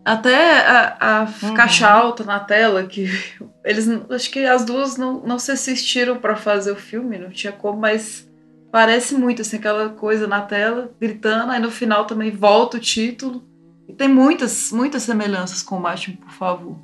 Até 0.06 0.60
a, 0.60 0.96
a 1.00 1.28
uhum. 1.42 1.54
caixa 1.54 1.90
alta 1.90 2.22
na 2.22 2.38
tela, 2.38 2.84
que 2.84 3.08
eles. 3.66 3.88
Acho 4.08 4.30
que 4.30 4.46
as 4.46 4.64
duas 4.64 4.96
não, 4.96 5.18
não 5.18 5.36
se 5.36 5.50
assistiram 5.50 6.16
para 6.18 6.36
fazer 6.36 6.70
o 6.70 6.76
filme, 6.76 7.18
não 7.18 7.28
tinha 7.28 7.52
como, 7.52 7.80
mas 7.80 8.30
parece 8.70 9.16
muito 9.16 9.42
assim, 9.42 9.56
aquela 9.56 9.88
coisa 9.88 10.28
na 10.28 10.42
tela, 10.42 10.92
gritando, 11.00 11.50
aí 11.50 11.60
no 11.60 11.72
final 11.72 12.04
também 12.04 12.30
volta 12.30 12.76
o 12.76 12.80
título. 12.80 13.42
E 13.88 13.92
tem 13.92 14.06
muitas, 14.06 14.70
muitas 14.70 15.02
semelhanças 15.02 15.60
com 15.60 15.76
o 15.76 15.80
Mate-me, 15.80 16.18
por 16.18 16.30
favor. 16.30 16.78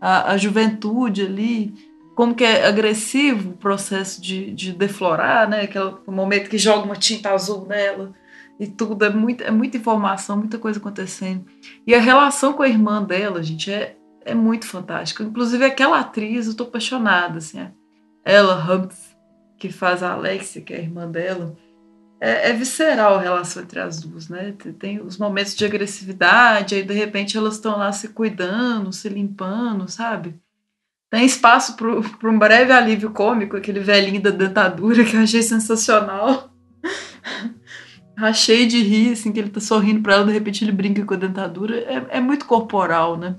A, 0.00 0.32
a 0.32 0.36
juventude 0.36 1.22
ali, 1.22 1.72
como 2.16 2.34
que 2.34 2.42
é 2.42 2.66
agressivo 2.66 3.50
o 3.50 3.56
processo 3.56 4.20
de, 4.20 4.50
de 4.50 4.72
deflorar, 4.72 5.48
né? 5.48 5.62
Aquele 5.62 5.94
momento 6.08 6.50
que 6.50 6.58
joga 6.58 6.84
uma 6.84 6.96
tinta 6.96 7.30
azul 7.30 7.68
nela 7.68 8.12
e 8.58 8.66
tudo. 8.66 9.04
É, 9.04 9.10
muito, 9.10 9.42
é 9.42 9.50
muita 9.50 9.76
informação, 9.76 10.36
muita 10.36 10.58
coisa 10.58 10.78
acontecendo. 10.78 11.44
E 11.86 11.94
a 11.94 12.00
relação 12.00 12.52
com 12.52 12.62
a 12.62 12.68
irmã 12.68 13.02
dela, 13.02 13.42
gente, 13.42 13.70
é, 13.70 13.96
é 14.24 14.34
muito 14.34 14.66
fantástica. 14.66 15.22
Inclusive, 15.22 15.64
aquela 15.64 16.00
atriz, 16.00 16.46
eu 16.46 16.54
tô 16.54 16.64
apaixonada, 16.64 17.38
assim. 17.38 17.60
É 17.60 17.72
ela 18.24 18.56
Humph, 18.56 18.96
que 19.58 19.70
faz 19.70 20.02
a 20.02 20.12
Alexia, 20.12 20.62
que 20.62 20.72
é 20.72 20.78
a 20.78 20.82
irmã 20.82 21.08
dela. 21.08 21.54
É, 22.20 22.50
é, 22.50 22.52
visceral 22.54 23.16
a 23.16 23.20
relação 23.20 23.62
entre 23.62 23.78
as 23.78 24.00
duas, 24.00 24.30
né? 24.30 24.54
Tem 24.78 25.00
os 25.00 25.18
momentos 25.18 25.54
de 25.54 25.64
agressividade, 25.64 26.74
aí 26.74 26.82
de 26.82 26.94
repente 26.94 27.36
elas 27.36 27.56
estão 27.56 27.76
lá 27.76 27.92
se 27.92 28.08
cuidando, 28.08 28.92
se 28.92 29.08
limpando, 29.10 29.90
sabe? 29.90 30.40
Tem 31.10 31.26
espaço 31.26 31.76
para 31.76 32.30
um 32.30 32.38
breve 32.38 32.72
alívio 32.72 33.10
cômico, 33.10 33.56
aquele 33.56 33.80
velhinho 33.80 34.22
da 34.22 34.30
dentadura 34.30 35.04
que 35.04 35.14
eu 35.14 35.20
achei 35.20 35.42
sensacional. 35.42 36.50
Achei 38.16 38.66
de 38.66 38.80
rir, 38.80 39.12
assim, 39.12 39.32
que 39.32 39.40
ele 39.40 39.50
tá 39.50 39.60
sorrindo 39.60 40.00
para 40.00 40.14
ela, 40.14 40.24
de 40.24 40.32
repente 40.32 40.64
ele 40.64 40.70
brinca 40.72 41.04
com 41.04 41.14
a 41.14 41.16
dentadura. 41.16 41.76
É, 41.78 42.18
é 42.18 42.20
muito 42.20 42.46
corporal, 42.46 43.16
né? 43.16 43.36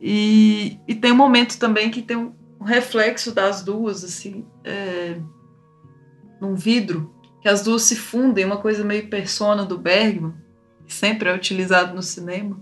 E, 0.00 0.78
e 0.88 0.94
tem 0.94 1.12
um 1.12 1.16
momento 1.16 1.58
também 1.58 1.90
que 1.90 2.02
tem 2.02 2.16
um, 2.16 2.32
reflexo 2.60 3.32
das 3.32 3.62
duas, 3.62 4.02
assim, 4.02 4.44
é, 4.64 5.18
num 6.40 6.54
vidro, 6.54 7.14
que 7.40 7.48
as 7.48 7.62
duas 7.62 7.82
se 7.82 7.94
fundem, 7.94 8.44
uma 8.44 8.56
coisa 8.56 8.84
meio 8.84 9.08
persona 9.08 9.64
do 9.64 9.78
Bergman, 9.78 10.34
que 10.84 10.92
sempre 10.92 11.28
é 11.28 11.34
utilizado 11.34 11.94
no 11.94 12.02
cinema. 12.02 12.60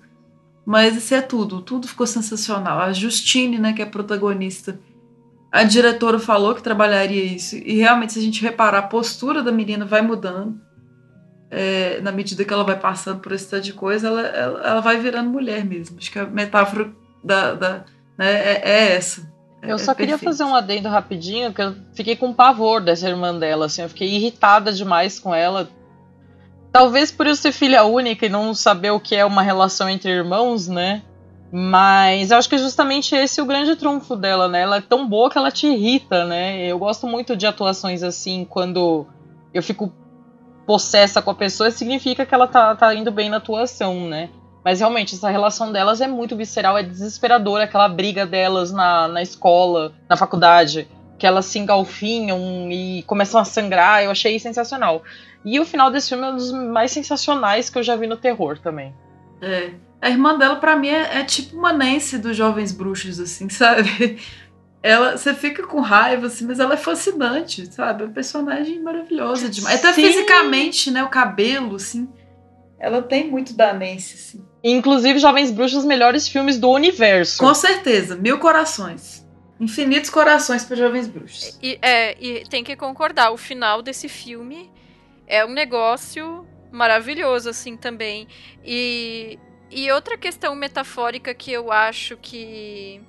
Mas 0.65 0.97
isso 0.97 1.15
é 1.15 1.23
tudo, 1.23 1.63
tudo 1.63 1.89
ficou 1.89 2.07
sensacional. 2.07 2.81
A 2.81 2.93
Justine, 2.93 3.59
né, 3.59 3.73
que 3.73 3.83
é 3.83 3.85
a 3.85 3.91
protagonista, 3.91 4.79
a 5.51 5.63
diretora 5.65 6.19
falou 6.19 6.55
que 6.55 6.63
trabalharia 6.63 7.23
isso, 7.23 7.57
e 7.57 7.77
realmente, 7.77 8.13
se 8.13 8.19
a 8.19 8.23
gente 8.23 8.43
reparar, 8.43 8.79
a 8.79 8.89
postura 8.89 9.43
da 9.43 9.53
menina 9.53 9.85
vai 9.85 10.03
mudando 10.03 10.61
é, 11.55 12.01
na 12.01 12.11
medida 12.11 12.45
que 12.45 12.53
ela 12.53 12.65
vai 12.65 12.77
passando 12.77 13.21
por 13.21 13.31
esse 13.31 13.49
tanto 13.49 13.63
de 13.63 13.73
coisa, 13.73 14.09
ela, 14.09 14.23
ela, 14.23 14.61
ela, 14.67 14.81
vai 14.81 14.99
virando 14.99 15.31
mulher 15.31 15.65
mesmo. 15.65 15.97
Acho 15.99 16.11
que 16.11 16.19
a 16.19 16.27
metáfora 16.27 16.91
da, 17.23 17.55
da 17.55 17.85
né, 18.19 18.33
é, 18.33 18.63
é, 18.65 18.97
essa. 18.97 19.33
É, 19.63 19.71
eu 19.71 19.79
só 19.79 19.93
é 19.93 19.95
queria 19.95 20.19
fazer 20.19 20.43
um 20.43 20.55
adendo 20.55 20.89
rapidinho, 20.89 21.55
que 21.55 21.63
eu 21.63 21.77
fiquei 21.95 22.17
com 22.17 22.35
pavor 22.35 22.81
dessa 22.81 23.09
irmã 23.09 23.39
dela, 23.39 23.67
assim, 23.67 23.83
eu 23.83 23.89
fiquei 23.89 24.09
irritada 24.09 24.73
demais 24.73 25.21
com 25.21 25.33
ela. 25.33 25.69
Talvez 26.73 27.13
por 27.13 27.29
eu 27.29 27.37
ser 27.37 27.53
filha 27.53 27.85
única 27.85 28.27
e 28.27 28.29
não 28.29 28.53
saber 28.53 28.91
o 28.91 28.99
que 28.99 29.15
é 29.15 29.25
uma 29.25 29.43
relação 29.43 29.89
entre 29.89 30.11
irmãos, 30.11 30.67
né? 30.67 31.03
Mas 31.53 32.33
eu 32.33 32.37
acho 32.37 32.49
que 32.49 32.57
é 32.57 32.59
justamente 32.59 33.15
esse 33.15 33.41
o 33.41 33.47
grande 33.47 33.77
trunfo 33.77 34.17
dela, 34.17 34.49
né? 34.49 34.63
Ela 34.63 34.79
é 34.79 34.81
tão 34.81 35.09
boa 35.09 35.31
que 35.31 35.39
ela 35.39 35.53
te 35.53 35.69
irrita, 35.69 36.25
né? 36.25 36.67
Eu 36.67 36.81
gosto 36.81 37.07
muito 37.07 37.37
de 37.37 37.47
atuações 37.47 38.03
assim, 38.03 38.45
quando 38.45 39.07
eu 39.53 39.63
fico 39.63 39.93
possessa 40.67 41.21
com 41.21 41.31
a 41.31 41.35
pessoa, 41.35 41.71
significa 41.71 42.25
que 42.25 42.35
ela 42.35 42.47
tá, 42.47 42.75
tá 42.75 42.95
indo 42.95 43.11
bem 43.11 43.29
na 43.29 43.37
atuação, 43.39 44.09
né? 44.09 44.31
Mas 44.65 44.81
realmente, 44.81 45.15
essa 45.15 45.29
relação 45.29 45.71
delas 45.71 46.01
é 46.01 46.07
muito 46.07 46.35
visceral, 46.35 46.79
é 46.79 46.83
desesperadora, 46.83 47.65
aquela 47.65 47.89
briga 47.89 48.25
delas 48.25 48.73
na, 48.73 49.07
na 49.09 49.21
escola, 49.21 49.93
na 50.09 50.17
faculdade, 50.17 50.89
que 51.19 51.27
elas 51.27 51.45
se 51.45 51.59
engalfinham 51.59 52.71
e 52.71 53.03
começam 53.03 53.39
a 53.39 53.45
sangrar, 53.45 54.03
eu 54.03 54.11
achei 54.11 54.39
sensacional. 54.39 55.03
E 55.45 55.61
o 55.61 55.67
final 55.67 55.91
desse 55.91 56.09
filme 56.09 56.25
é 56.25 56.31
um 56.31 56.37
dos 56.37 56.51
mais 56.51 56.91
sensacionais 56.93 57.69
que 57.69 57.79
eu 57.79 57.83
já 57.83 57.95
vi 57.95 58.07
no 58.07 58.17
terror 58.17 58.59
também. 58.59 58.95
É. 59.43 59.71
A 60.01 60.09
irmã 60.09 60.37
dela, 60.37 60.57
para 60.57 60.77
mim, 60.77 60.89
é, 60.89 61.21
é, 61.21 61.25
tipo 61.25 61.57
uma 61.57 61.73
Nancy 61.73 62.19
dos 62.19 62.37
Jovens 62.37 62.73
Bruxos, 62.73 63.21
assim, 63.21 63.49
sabe? 63.51 64.19
Ela, 64.85 65.17
você 65.17 65.33
fica 65.33 65.67
com 65.67 65.81
raiva, 65.81 66.27
assim, 66.27 66.45
mas 66.45 66.61
ela 66.61 66.75
é 66.75 66.77
fascinante, 66.77 67.73
sabe? 67.73 68.03
É 68.03 68.07
uma 68.07 68.13
personagem 68.13 68.83
maravilhosa 68.83 69.49
demais. 69.49 69.79
Até 69.79 69.95
Sim. 69.95 70.07
fisicamente, 70.07 70.91
né? 70.91 71.03
O 71.03 71.09
cabelo, 71.09 71.77
assim. 71.77 72.07
Ela 72.79 73.01
tem 73.01 73.31
muito 73.31 73.55
da 73.55 73.73
Nancy, 73.73 74.15
assim. 74.15 74.47
Inclusive, 74.63 75.19
Jovens 75.19 75.51
Bruxos, 75.51 75.79
os 75.79 75.85
melhores 75.87 76.29
filmes 76.29 76.59
do 76.59 76.69
universo. 76.69 77.39
Com 77.39 77.55
certeza, 77.55 78.15
mil 78.15 78.39
corações. 78.39 79.27
Infinitos 79.59 80.11
corações 80.11 80.67
para 80.67 80.77
Jovens 80.77 81.09
Bruxos. 81.09 81.59
E, 81.63 81.79
é, 81.81 82.15
e 82.21 82.45
tem 82.45 82.63
que 82.63 82.77
concordar, 82.77 83.31
o 83.31 83.39
final 83.39 83.81
desse 83.81 84.07
filme 84.07 84.71
é 85.27 85.47
um 85.47 85.55
negócio 85.55 86.47
maravilhoso, 86.71 87.49
assim, 87.49 87.75
também. 87.75 88.29
E, 88.63 89.39
e 89.71 89.91
outra 89.91 90.19
questão 90.19 90.55
metafórica 90.55 91.33
que 91.33 91.51
eu 91.51 91.73
acho 91.73 92.19
que 92.19 93.01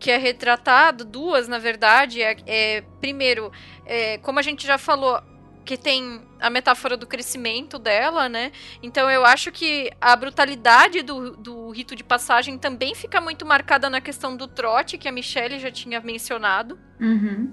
que 0.00 0.10
é 0.10 0.16
retratado, 0.16 1.04
duas 1.04 1.46
na 1.46 1.58
verdade, 1.58 2.22
é, 2.22 2.36
é 2.46 2.82
primeiro, 3.00 3.52
é, 3.84 4.16
como 4.18 4.38
a 4.38 4.42
gente 4.42 4.66
já 4.66 4.78
falou, 4.78 5.22
que 5.62 5.76
tem 5.76 6.22
a 6.40 6.48
metáfora 6.48 6.96
do 6.96 7.06
crescimento 7.06 7.78
dela, 7.78 8.28
né? 8.28 8.50
Então 8.82 9.10
eu 9.10 9.26
acho 9.26 9.52
que 9.52 9.90
a 10.00 10.16
brutalidade 10.16 11.02
do, 11.02 11.36
do 11.36 11.70
rito 11.70 11.94
de 11.94 12.02
passagem 12.02 12.58
também 12.58 12.94
fica 12.94 13.20
muito 13.20 13.44
marcada 13.44 13.90
na 13.90 14.00
questão 14.00 14.34
do 14.34 14.48
trote, 14.48 14.96
que 14.96 15.06
a 15.06 15.12
Michelle 15.12 15.60
já 15.60 15.70
tinha 15.70 16.00
mencionado. 16.00 16.78
Uhum 16.98 17.52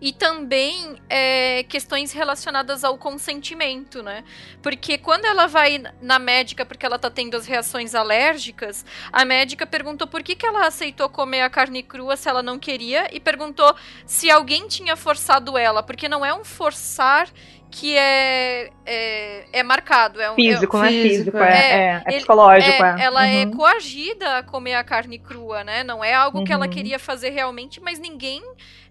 e 0.00 0.12
também 0.12 0.96
é, 1.08 1.64
questões 1.64 2.12
relacionadas 2.12 2.84
ao 2.84 2.98
consentimento, 2.98 4.02
né? 4.02 4.24
Porque 4.62 4.98
quando 4.98 5.24
ela 5.24 5.46
vai 5.46 5.82
na 6.00 6.18
médica 6.18 6.64
porque 6.64 6.84
ela 6.84 6.98
tá 6.98 7.10
tendo 7.10 7.36
as 7.36 7.46
reações 7.46 7.94
alérgicas, 7.94 8.84
a 9.12 9.24
médica 9.24 9.66
perguntou 9.66 10.06
por 10.06 10.22
que, 10.22 10.34
que 10.34 10.46
ela 10.46 10.66
aceitou 10.66 11.08
comer 11.08 11.42
a 11.42 11.50
carne 11.50 11.82
crua 11.82 12.16
se 12.16 12.28
ela 12.28 12.42
não 12.42 12.58
queria 12.58 13.08
e 13.14 13.20
perguntou 13.20 13.74
se 14.04 14.30
alguém 14.30 14.68
tinha 14.68 14.96
forçado 14.96 15.56
ela, 15.56 15.82
porque 15.82 16.08
não 16.08 16.24
é 16.24 16.34
um 16.34 16.44
forçar 16.44 17.28
que 17.76 17.94
é, 17.94 18.70
é, 18.86 19.44
é 19.52 19.62
marcado. 19.62 20.18
É 20.18 20.30
um, 20.30 20.34
físico, 20.34 20.76
é, 20.78 20.80
não 20.80 20.86
é 20.86 20.90
físico, 20.90 21.36
é, 21.36 21.50
é, 21.50 21.72
é, 21.72 22.02
é 22.06 22.16
psicológico. 22.16 22.82
É, 22.82 23.02
ela 23.02 23.26
é 23.26 23.44
uhum. 23.44 23.52
é 23.52 23.54
coagida 23.54 24.38
a 24.38 24.42
comer 24.42 24.74
a 24.76 24.82
carne 24.82 25.18
crua, 25.18 25.62
né? 25.62 25.84
Não 25.84 26.02
é 26.02 26.14
algo 26.14 26.38
uhum. 26.38 26.44
que 26.44 26.52
ela 26.54 26.64
uhum. 26.64 26.72
queria 26.72 26.98
fazer 26.98 27.28
realmente, 27.30 27.78
mas 27.78 27.98
ninguém 27.98 28.42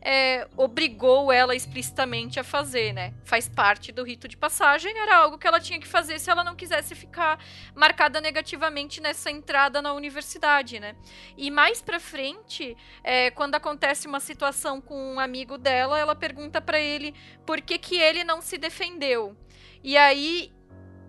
é, 0.05 0.47
obrigou 0.55 1.31
ela 1.31 1.55
explicitamente 1.55 2.39
a 2.39 2.43
fazer, 2.43 2.93
né? 2.93 3.11
Faz 3.23 3.49
parte 3.49 3.91
do 3.91 4.03
rito 4.03 4.27
de 4.27 4.37
passagem, 4.37 4.95
era 4.95 5.17
algo 5.17 5.39
que 5.39 5.47
ela 5.47 5.59
tinha 5.59 5.79
que 5.79 5.87
fazer 5.87 6.19
se 6.19 6.29
ela 6.29 6.43
não 6.43 6.55
quisesse 6.55 6.93
ficar 6.93 7.43
marcada 7.73 8.21
negativamente 8.21 9.01
nessa 9.01 9.31
entrada 9.31 9.81
na 9.81 9.93
universidade, 9.93 10.79
né? 10.79 10.95
E 11.35 11.49
mais 11.49 11.81
pra 11.81 11.99
frente, 11.99 12.77
é, 13.03 13.31
quando 13.31 13.55
acontece 13.55 14.07
uma 14.07 14.19
situação 14.19 14.79
com 14.79 15.15
um 15.15 15.19
amigo 15.19 15.57
dela, 15.57 15.97
ela 15.97 16.13
pergunta 16.13 16.61
para 16.61 16.79
ele 16.79 17.15
por 17.43 17.59
que, 17.59 17.79
que 17.79 17.97
ele 17.97 18.23
não 18.23 18.41
se 18.41 18.59
defendeu. 18.75 19.37
E 19.81 19.95
aí 19.95 20.51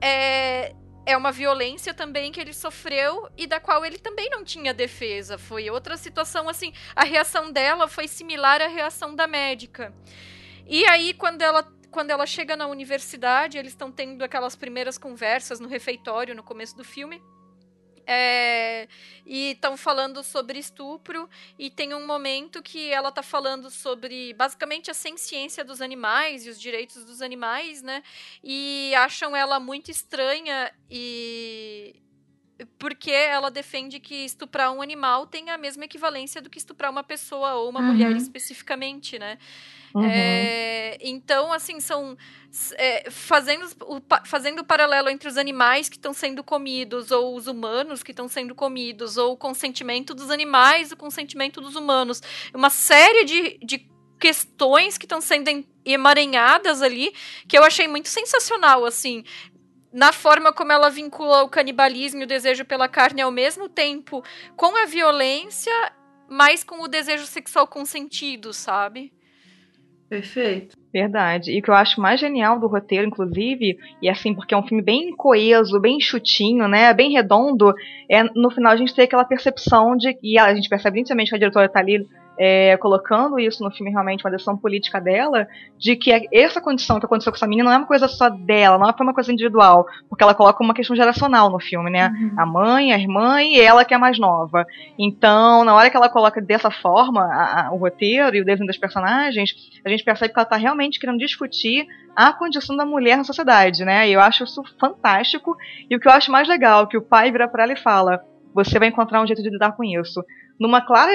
é, 0.00 0.72
é 1.04 1.16
uma 1.16 1.32
violência 1.32 1.92
também 1.92 2.30
que 2.30 2.40
ele 2.40 2.52
sofreu 2.52 3.28
e 3.36 3.46
da 3.46 3.58
qual 3.58 3.84
ele 3.84 3.98
também 3.98 4.30
não 4.30 4.44
tinha 4.44 4.72
defesa. 4.72 5.36
Foi 5.36 5.68
outra 5.68 5.96
situação 5.96 6.48
assim. 6.48 6.72
A 6.94 7.04
reação 7.04 7.50
dela 7.50 7.88
foi 7.88 8.06
similar 8.06 8.62
à 8.62 8.68
reação 8.68 9.14
da 9.14 9.26
médica. 9.26 9.92
E 10.66 10.84
aí, 10.86 11.12
quando 11.12 11.42
ela 11.42 11.74
quando 11.90 12.10
ela 12.10 12.26
chega 12.26 12.56
na 12.56 12.66
universidade, 12.66 13.56
eles 13.56 13.72
estão 13.72 13.90
tendo 13.90 14.22
aquelas 14.22 14.54
primeiras 14.54 14.98
conversas 14.98 15.58
no 15.58 15.66
refeitório 15.66 16.34
no 16.34 16.42
começo 16.42 16.76
do 16.76 16.84
filme. 16.84 17.22
É, 18.06 18.86
e 19.26 19.50
estão 19.50 19.76
falando 19.76 20.22
sobre 20.22 20.58
estupro 20.60 21.28
e 21.58 21.68
tem 21.68 21.92
um 21.92 22.06
momento 22.06 22.62
que 22.62 22.90
ela 22.92 23.08
está 23.08 23.22
falando 23.22 23.68
sobre 23.68 24.32
basicamente 24.34 24.90
a 24.90 24.94
ciência 24.94 25.64
dos 25.64 25.80
animais 25.80 26.46
e 26.46 26.50
os 26.50 26.60
direitos 26.60 27.04
dos 27.04 27.20
animais, 27.20 27.82
né? 27.82 28.02
E 28.44 28.94
acham 28.94 29.34
ela 29.34 29.58
muito 29.58 29.90
estranha 29.90 30.70
e 30.88 31.96
porque 32.78 33.10
ela 33.10 33.50
defende 33.50 34.00
que 34.00 34.24
estuprar 34.24 34.72
um 34.72 34.80
animal 34.80 35.26
tem 35.26 35.50
a 35.50 35.58
mesma 35.58 35.84
equivalência 35.84 36.40
do 36.40 36.48
que 36.48 36.58
estuprar 36.58 36.90
uma 36.90 37.04
pessoa 37.04 37.54
ou 37.54 37.68
uma 37.68 37.80
Uhum. 37.80 37.86
mulher 37.88 38.16
especificamente, 38.16 39.18
né? 39.18 39.36
Uhum. 39.96 40.04
É, 40.04 40.98
então, 41.00 41.50
assim, 41.50 41.80
são 41.80 42.18
é, 42.76 43.10
fazendo, 43.10 43.66
o, 43.82 44.00
fazendo 44.26 44.60
o 44.60 44.64
paralelo 44.64 45.08
entre 45.08 45.26
os 45.26 45.38
animais 45.38 45.88
que 45.88 45.96
estão 45.96 46.12
sendo 46.12 46.44
comidos 46.44 47.10
ou 47.10 47.34
os 47.34 47.46
humanos 47.46 48.02
que 48.02 48.10
estão 48.10 48.28
sendo 48.28 48.54
comidos 48.54 49.16
ou 49.16 49.32
o 49.32 49.36
consentimento 49.38 50.14
dos 50.14 50.30
animais, 50.30 50.92
o 50.92 50.96
consentimento 50.98 51.62
dos 51.62 51.76
humanos. 51.76 52.22
Uma 52.54 52.68
série 52.68 53.24
de, 53.24 53.58
de 53.64 53.88
questões 54.20 54.98
que 54.98 55.06
estão 55.06 55.22
sendo 55.22 55.48
em- 55.48 55.66
emaranhadas 55.82 56.82
ali 56.82 57.14
que 57.48 57.56
eu 57.56 57.64
achei 57.64 57.88
muito 57.88 58.08
sensacional, 58.08 58.84
assim 58.84 59.24
na 59.92 60.12
forma 60.12 60.52
como 60.52 60.72
ela 60.72 60.90
vincula 60.90 61.42
o 61.42 61.48
canibalismo 61.48 62.20
e 62.20 62.24
o 62.24 62.26
desejo 62.26 62.66
pela 62.66 62.86
carne 62.86 63.22
ao 63.22 63.30
mesmo 63.30 63.66
tempo 63.66 64.22
com 64.54 64.76
a 64.76 64.84
violência, 64.84 65.72
mas 66.28 66.62
com 66.62 66.82
o 66.82 66.88
desejo 66.88 67.24
sexual 67.24 67.66
consentido, 67.66 68.52
sabe? 68.52 69.10
Perfeito. 70.08 70.76
Verdade. 70.92 71.52
E 71.52 71.58
o 71.58 71.62
que 71.62 71.68
eu 71.68 71.74
acho 71.74 72.00
mais 72.00 72.20
genial 72.20 72.60
do 72.60 72.68
roteiro, 72.68 73.06
inclusive, 73.06 73.76
e 74.00 74.08
assim, 74.08 74.34
porque 74.34 74.54
é 74.54 74.56
um 74.56 74.66
filme 74.66 74.82
bem 74.82 75.14
coeso, 75.14 75.80
bem 75.80 76.00
chutinho, 76.00 76.68
né? 76.68 76.94
Bem 76.94 77.12
redondo, 77.12 77.74
é 78.10 78.22
no 78.22 78.50
final 78.50 78.72
a 78.72 78.76
gente 78.76 78.94
tem 78.94 79.04
aquela 79.04 79.24
percepção 79.24 79.96
de. 79.96 80.16
E 80.22 80.38
a 80.38 80.54
gente 80.54 80.68
percebe 80.68 80.98
nitidamente 80.98 81.30
que 81.30 81.36
a 81.36 81.38
diretora 81.38 81.68
tá 81.68 81.80
ali 81.80 82.06
é, 82.38 82.76
colocando 82.76 83.38
isso 83.38 83.62
no 83.64 83.70
filme 83.70 83.90
realmente, 83.90 84.24
uma 84.24 84.30
decisão 84.30 84.56
política 84.56 85.00
dela, 85.00 85.46
de 85.78 85.96
que 85.96 86.28
essa 86.32 86.60
condição 86.60 86.98
que 87.00 87.06
aconteceu 87.06 87.32
com 87.32 87.36
essa 87.36 87.46
menina 87.46 87.68
não 87.70 87.74
é 87.74 87.78
uma 87.78 87.86
coisa 87.86 88.08
só 88.08 88.28
dela, 88.28 88.78
não 88.78 88.88
é 88.88 88.94
uma 89.00 89.14
coisa 89.14 89.32
individual, 89.32 89.86
porque 90.08 90.22
ela 90.22 90.34
coloca 90.34 90.62
uma 90.62 90.74
questão 90.74 90.94
geracional 90.96 91.50
no 91.50 91.58
filme, 91.60 91.90
né? 91.90 92.12
A 92.36 92.46
mãe, 92.46 92.92
a 92.92 92.98
irmã 92.98 93.42
e 93.42 93.60
ela 93.60 93.84
que 93.84 93.94
é 93.94 93.98
mais 93.98 94.18
nova. 94.18 94.64
Então, 94.98 95.64
na 95.64 95.74
hora 95.74 95.90
que 95.90 95.96
ela 95.96 96.08
coloca 96.08 96.40
dessa 96.40 96.70
forma 96.70 97.22
a- 97.22 97.66
a- 97.68 97.72
o 97.72 97.76
roteiro 97.76 98.36
e 98.36 98.40
o 98.40 98.44
desenho 98.44 98.66
dos 98.66 98.78
personagens, 98.78 99.50
a 99.84 99.88
gente 99.88 100.04
percebe 100.04 100.32
que 100.32 100.38
ela 100.38 100.44
está 100.44 100.56
realmente 100.56 100.98
querendo 100.98 101.18
discutir 101.18 101.86
a 102.14 102.32
condição 102.32 102.76
da 102.76 102.86
mulher 102.86 103.16
na 103.18 103.24
sociedade, 103.24 103.84
né? 103.84 104.08
E 104.08 104.12
eu 104.12 104.20
acho 104.20 104.44
isso 104.44 104.62
fantástico. 104.80 105.56
E 105.90 105.96
o 105.96 106.00
que 106.00 106.08
eu 106.08 106.12
acho 106.12 106.30
mais 106.32 106.48
legal, 106.48 106.86
que 106.86 106.96
o 106.96 107.02
pai 107.02 107.30
vira 107.30 107.46
para 107.48 107.64
ela 107.64 107.72
e 107.72 107.76
fala: 107.76 108.20
você 108.54 108.78
vai 108.78 108.88
encontrar 108.88 109.20
um 109.22 109.26
jeito 109.26 109.42
de 109.42 109.50
lidar 109.50 109.72
com 109.72 109.84
isso. 109.84 110.24
Numa 110.58 110.80
clara 110.80 111.12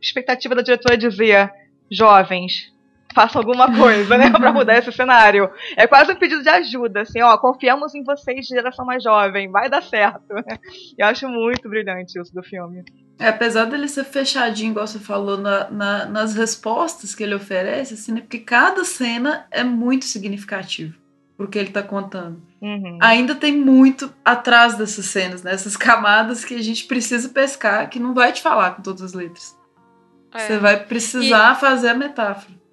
expectativa 0.00 0.54
da 0.54 0.62
diretora 0.62 0.96
dizer: 0.96 1.50
jovens, 1.90 2.72
façam 3.14 3.40
alguma 3.40 3.76
coisa, 3.76 4.16
né, 4.18 4.30
para 4.32 4.52
mudar 4.52 4.78
esse 4.78 4.90
cenário. 4.92 5.48
É 5.76 5.86
quase 5.86 6.12
um 6.12 6.16
pedido 6.16 6.42
de 6.42 6.48
ajuda, 6.48 7.02
assim, 7.02 7.22
ó, 7.22 7.36
confiamos 7.38 7.94
em 7.94 8.02
vocês, 8.02 8.46
geração 8.46 8.84
mais 8.84 9.02
jovem, 9.02 9.50
vai 9.50 9.68
dar 9.70 9.82
certo. 9.82 10.24
Eu 10.98 11.06
acho 11.06 11.28
muito 11.28 11.68
brilhante 11.68 12.18
isso 12.20 12.34
do 12.34 12.42
filme. 12.42 12.84
É, 13.18 13.28
apesar 13.28 13.66
dele 13.66 13.86
ser 13.86 14.02
fechadinho, 14.04 14.72
igual 14.72 14.86
você 14.88 14.98
falou, 14.98 15.38
na, 15.38 15.70
na- 15.70 16.06
nas 16.06 16.34
respostas 16.34 17.14
que 17.14 17.22
ele 17.22 17.34
oferece, 17.36 17.94
assim, 17.94 18.10
né? 18.12 18.20
Porque 18.20 18.40
cada 18.40 18.82
cena 18.84 19.46
é 19.52 19.62
muito 19.62 20.04
significativa 20.04 20.92
pro 21.36 21.48
que 21.48 21.58
ele 21.58 21.70
tá 21.70 21.82
contando. 21.82 22.40
Uhum. 22.60 22.98
Ainda 23.00 23.34
tem 23.34 23.56
muito 23.56 24.12
atrás 24.24 24.76
dessas 24.76 25.06
cenas, 25.06 25.42
né? 25.42 25.52
Essas 25.52 25.76
camadas 25.76 26.44
que 26.44 26.54
a 26.54 26.62
gente 26.62 26.84
precisa 26.84 27.28
pescar, 27.28 27.88
que 27.88 27.98
não 27.98 28.14
vai 28.14 28.32
te 28.32 28.40
falar 28.40 28.72
com 28.72 28.82
todas 28.82 29.02
as 29.02 29.12
letras. 29.12 29.56
É. 30.32 30.38
Você 30.38 30.58
vai 30.58 30.84
precisar 30.84 31.54
fazer 31.56 31.88
a 31.88 31.94
metáfora. 31.94 32.63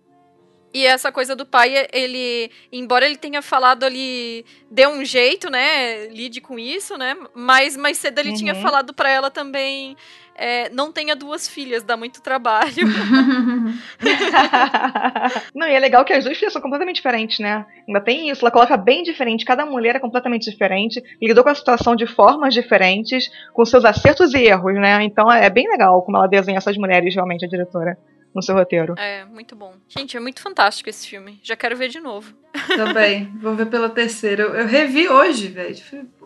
E 0.74 0.86
essa 0.86 1.11
coisa 1.11 1.36
do 1.36 1.45
pai, 1.45 1.88
ele, 1.91 2.49
embora 2.72 3.05
ele 3.05 3.17
tenha 3.17 3.41
falado 3.41 3.84
ali, 3.84 4.45
dê 4.69 4.88
um 4.88 5.03
jeito, 5.03 5.49
né, 5.49 6.07
lide 6.07 6.39
com 6.39 6.57
isso, 6.57 6.97
né, 6.97 7.15
mas 7.34 7.76
mais 7.76 7.97
cedo 7.97 8.19
ele 8.19 8.34
tinha 8.34 8.53
Uhum. 8.53 8.61
falado 8.61 8.93
pra 8.93 9.09
ela 9.09 9.30
também, 9.30 9.97
é, 10.36 10.69
não 10.69 10.91
tenha 10.91 11.15
duas 11.15 11.47
filhas, 11.47 11.84
dá 11.84 11.97
muito 11.97 12.22
trabalho. 12.22 12.72
Não, 15.53 15.67
e 15.67 15.74
é 15.74 15.80
legal 15.80 16.03
que 16.05 16.13
as 16.13 16.24
duas 16.24 16.38
filhas 16.38 16.53
são 16.53 16.61
completamente 16.61 16.95
diferentes, 16.97 17.39
né? 17.39 17.65
Ainda 17.88 18.01
tem 18.01 18.30
isso, 18.30 18.43
ela 18.43 18.51
coloca 18.51 18.76
bem 18.78 19.03
diferente, 19.03 19.45
cada 19.45 19.65
mulher 19.65 19.95
é 19.95 19.99
completamente 19.99 20.49
diferente, 20.49 21.01
lidou 21.22 21.43
com 21.43 21.49
a 21.49 21.55
situação 21.55 21.95
de 21.95 22.05
formas 22.07 22.53
diferentes, 22.53 23.30
com 23.53 23.65
seus 23.65 23.86
acertos 23.86 24.34
e 24.34 24.43
erros, 24.45 24.74
né? 24.76 25.03
Então 25.03 25.32
é 25.32 25.49
bem 25.49 25.67
legal 25.69 26.01
como 26.01 26.17
ela 26.17 26.28
desenha 26.28 26.57
essas 26.57 26.78
mulheres, 26.78 27.13
realmente, 27.13 27.45
a 27.45 27.47
diretora, 27.47 27.97
no 28.34 28.42
seu 28.42 28.56
roteiro. 28.56 28.96
é, 28.98 29.26
muito 29.26 29.56
bom. 29.56 29.74
Gente, 29.88 30.16
é 30.16 30.20
muito 30.20 30.42
fantástico 30.42 30.90
esse 30.90 31.08
filme. 31.08 31.40
Já 31.44 31.56
quero 31.56 31.76
ver 31.76 31.90
de 31.90 32.00
novo. 32.00 32.34
Também. 32.68 33.32
Vou 33.42 33.56
ver 33.56 33.66
pela 33.68 33.90
terceira. 33.90 34.44
Eu, 34.44 34.56
eu 34.56 34.68
revi 34.68 35.08
hoje, 35.10 35.48
velho. 35.48 35.76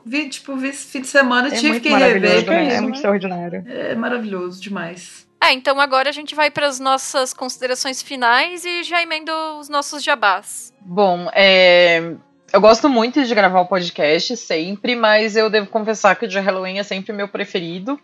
Vi, 0.05 0.29
tipo, 0.29 0.55
vi 0.55 0.69
esse 0.69 0.87
fim 0.91 1.01
de 1.01 1.07
semana, 1.07 1.47
É 1.47 1.51
tive 1.57 1.79
que 1.79 1.89
maravilhoso, 1.89 2.33
rever. 2.35 2.49
né? 2.49 2.65
que 2.65 2.71
É 2.71 2.73
isso, 2.73 2.81
muito 2.83 2.91
né? 2.93 2.97
extraordinário. 2.97 3.63
É 3.67 3.95
maravilhoso 3.95 4.61
demais. 4.61 5.25
É, 5.43 5.51
então 5.51 5.79
agora 5.79 6.09
a 6.09 6.13
gente 6.13 6.33
vai 6.33 6.49
para 6.49 6.67
as 6.67 6.79
nossas 6.79 7.33
considerações 7.33 8.01
finais 8.01 8.63
e 8.65 8.83
já 8.83 9.01
emendo 9.01 9.31
os 9.59 9.67
nossos 9.69 10.03
jabás. 10.03 10.73
Bom, 10.81 11.29
é, 11.33 12.13
eu 12.53 12.61
gosto 12.61 12.87
muito 12.89 13.23
de 13.23 13.35
gravar 13.35 13.61
o 13.61 13.67
podcast 13.67 14.35
sempre, 14.37 14.95
mas 14.95 15.35
eu 15.35 15.49
devo 15.49 15.67
confessar 15.67 16.15
que 16.15 16.25
o 16.25 16.27
de 16.27 16.39
Halloween 16.39 16.79
é 16.79 16.83
sempre 16.83 17.11
meu 17.13 17.27
preferido. 17.27 17.99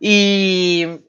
E 0.00 1.00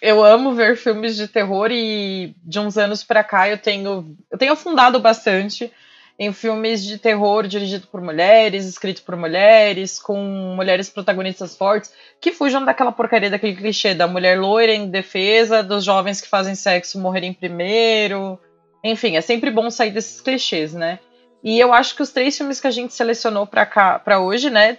eu 0.00 0.24
amo 0.24 0.54
ver 0.54 0.76
filmes 0.76 1.16
de 1.16 1.28
terror 1.28 1.70
e 1.70 2.34
de 2.42 2.58
uns 2.58 2.78
anos 2.78 3.04
pra 3.04 3.22
cá 3.22 3.48
eu 3.48 3.58
tenho 3.58 4.16
eu 4.30 4.38
tenho 4.38 4.52
afundado 4.52 4.98
bastante 4.98 5.70
em 6.18 6.34
filmes 6.34 6.84
de 6.84 6.98
terror 6.98 7.46
dirigido 7.46 7.86
por 7.86 8.02
mulheres, 8.02 8.66
escrito 8.66 9.02
por 9.02 9.16
mulheres, 9.16 9.98
com 9.98 10.22
mulheres 10.54 10.90
protagonistas 10.90 11.56
fortes, 11.56 11.94
que 12.20 12.30
fujam 12.30 12.62
daquela 12.62 12.92
porcaria 12.92 13.30
daquele 13.30 13.56
clichê 13.56 13.94
da 13.94 14.06
mulher 14.06 14.38
loira 14.38 14.74
em 14.74 14.90
defesa 14.90 15.62
dos 15.62 15.82
jovens 15.82 16.20
que 16.20 16.28
fazem 16.28 16.54
sexo 16.54 17.00
morrerem 17.00 17.32
primeiro. 17.32 18.38
Enfim, 18.84 19.16
é 19.16 19.22
sempre 19.22 19.50
bom 19.50 19.70
sair 19.70 19.92
desses 19.92 20.20
clichês, 20.20 20.74
né? 20.74 20.98
E 21.42 21.58
eu 21.58 21.72
acho 21.72 21.96
que 21.96 22.02
os 22.02 22.10
três 22.10 22.36
filmes 22.36 22.60
que 22.60 22.66
a 22.66 22.70
gente 22.70 22.92
selecionou 22.92 23.46
pra 23.46 23.64
cá, 23.64 23.98
para 23.98 24.20
hoje, 24.20 24.50
né, 24.50 24.76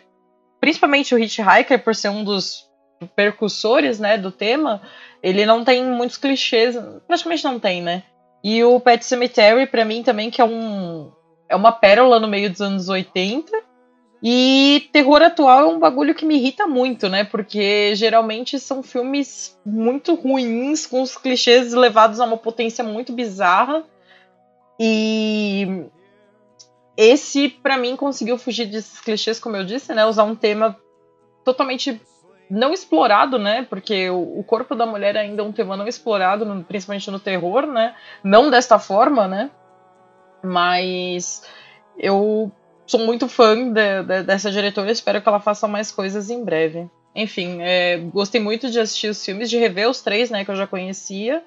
principalmente 0.59 1.15
o 1.15 1.17
Hitchhiker 1.17 1.83
por 1.83 1.95
ser 1.95 2.09
um 2.09 2.23
dos 2.23 2.67
percussores, 3.15 3.99
né, 3.99 4.17
do 4.17 4.31
tema, 4.31 4.81
ele 5.21 5.45
não 5.45 5.63
tem 5.63 5.83
muitos 5.83 6.17
clichês, 6.17 6.75
praticamente 7.07 7.43
não 7.43 7.59
tem, 7.59 7.81
né? 7.81 8.03
E 8.43 8.63
o 8.63 8.79
Pet 8.79 9.05
Cemetery 9.05 9.67
pra 9.67 9.85
mim 9.85 10.01
também 10.03 10.29
que 10.29 10.41
é 10.41 10.45
um 10.45 11.11
é 11.51 11.55
uma 11.55 11.71
pérola 11.71 12.19
no 12.19 12.27
meio 12.27 12.49
dos 12.49 12.61
anos 12.61 12.87
80. 12.87 13.51
E 14.23 14.87
terror 14.93 15.21
atual 15.21 15.61
é 15.61 15.65
um 15.65 15.79
bagulho 15.79 16.13
que 16.13 16.25
me 16.25 16.35
irrita 16.35 16.67
muito, 16.67 17.09
né? 17.09 17.23
Porque 17.23 17.93
geralmente 17.95 18.59
são 18.59 18.81
filmes 18.81 19.59
muito 19.65 20.13
ruins, 20.13 20.85
com 20.85 21.01
os 21.01 21.17
clichês 21.17 21.73
levados 21.73 22.19
a 22.19 22.25
uma 22.25 22.37
potência 22.37 22.83
muito 22.83 23.11
bizarra. 23.11 23.83
E 24.79 25.85
esse, 26.95 27.49
pra 27.49 27.77
mim, 27.77 27.95
conseguiu 27.95 28.37
fugir 28.37 28.67
desses 28.67 29.01
clichês, 29.01 29.39
como 29.39 29.57
eu 29.57 29.65
disse, 29.65 29.93
né? 29.93 30.05
Usar 30.05 30.23
um 30.23 30.35
tema 30.35 30.77
totalmente 31.43 31.99
não 32.51 32.73
explorado, 32.73 33.39
né? 33.39 33.65
Porque 33.69 34.09
o, 34.09 34.39
o 34.39 34.43
corpo 34.43 34.75
da 34.75 34.85
mulher 34.85 35.15
ainda 35.17 35.41
é 35.41 35.45
um 35.45 35.51
tema 35.51 35.77
não 35.77 35.87
explorado, 35.87 36.45
no- 36.45 36.63
principalmente 36.63 37.09
no 37.09 37.19
terror, 37.19 37.65
né? 37.65 37.95
Não 38.23 38.49
desta 38.49 38.77
forma, 38.77 39.27
né? 39.27 39.49
Mas 40.43 41.43
eu 41.97 42.51
sou 42.85 42.99
muito 42.99 43.27
fã 43.27 43.55
de- 43.71 44.03
de- 44.03 44.23
dessa 44.23 44.51
diretora, 44.51 44.91
espero 44.91 45.21
que 45.21 45.29
ela 45.29 45.39
faça 45.39 45.67
mais 45.67 45.91
coisas 45.91 46.29
em 46.29 46.43
breve. 46.43 46.89
Enfim, 47.15 47.57
é, 47.61 47.97
gostei 47.97 48.39
muito 48.41 48.69
de 48.69 48.79
assistir 48.79 49.09
os 49.09 49.23
filmes, 49.23 49.49
de 49.49 49.57
rever 49.57 49.89
os 49.89 50.01
três, 50.01 50.29
né, 50.29 50.43
que 50.45 50.51
eu 50.51 50.55
já 50.55 50.65
conhecia. 50.67 51.43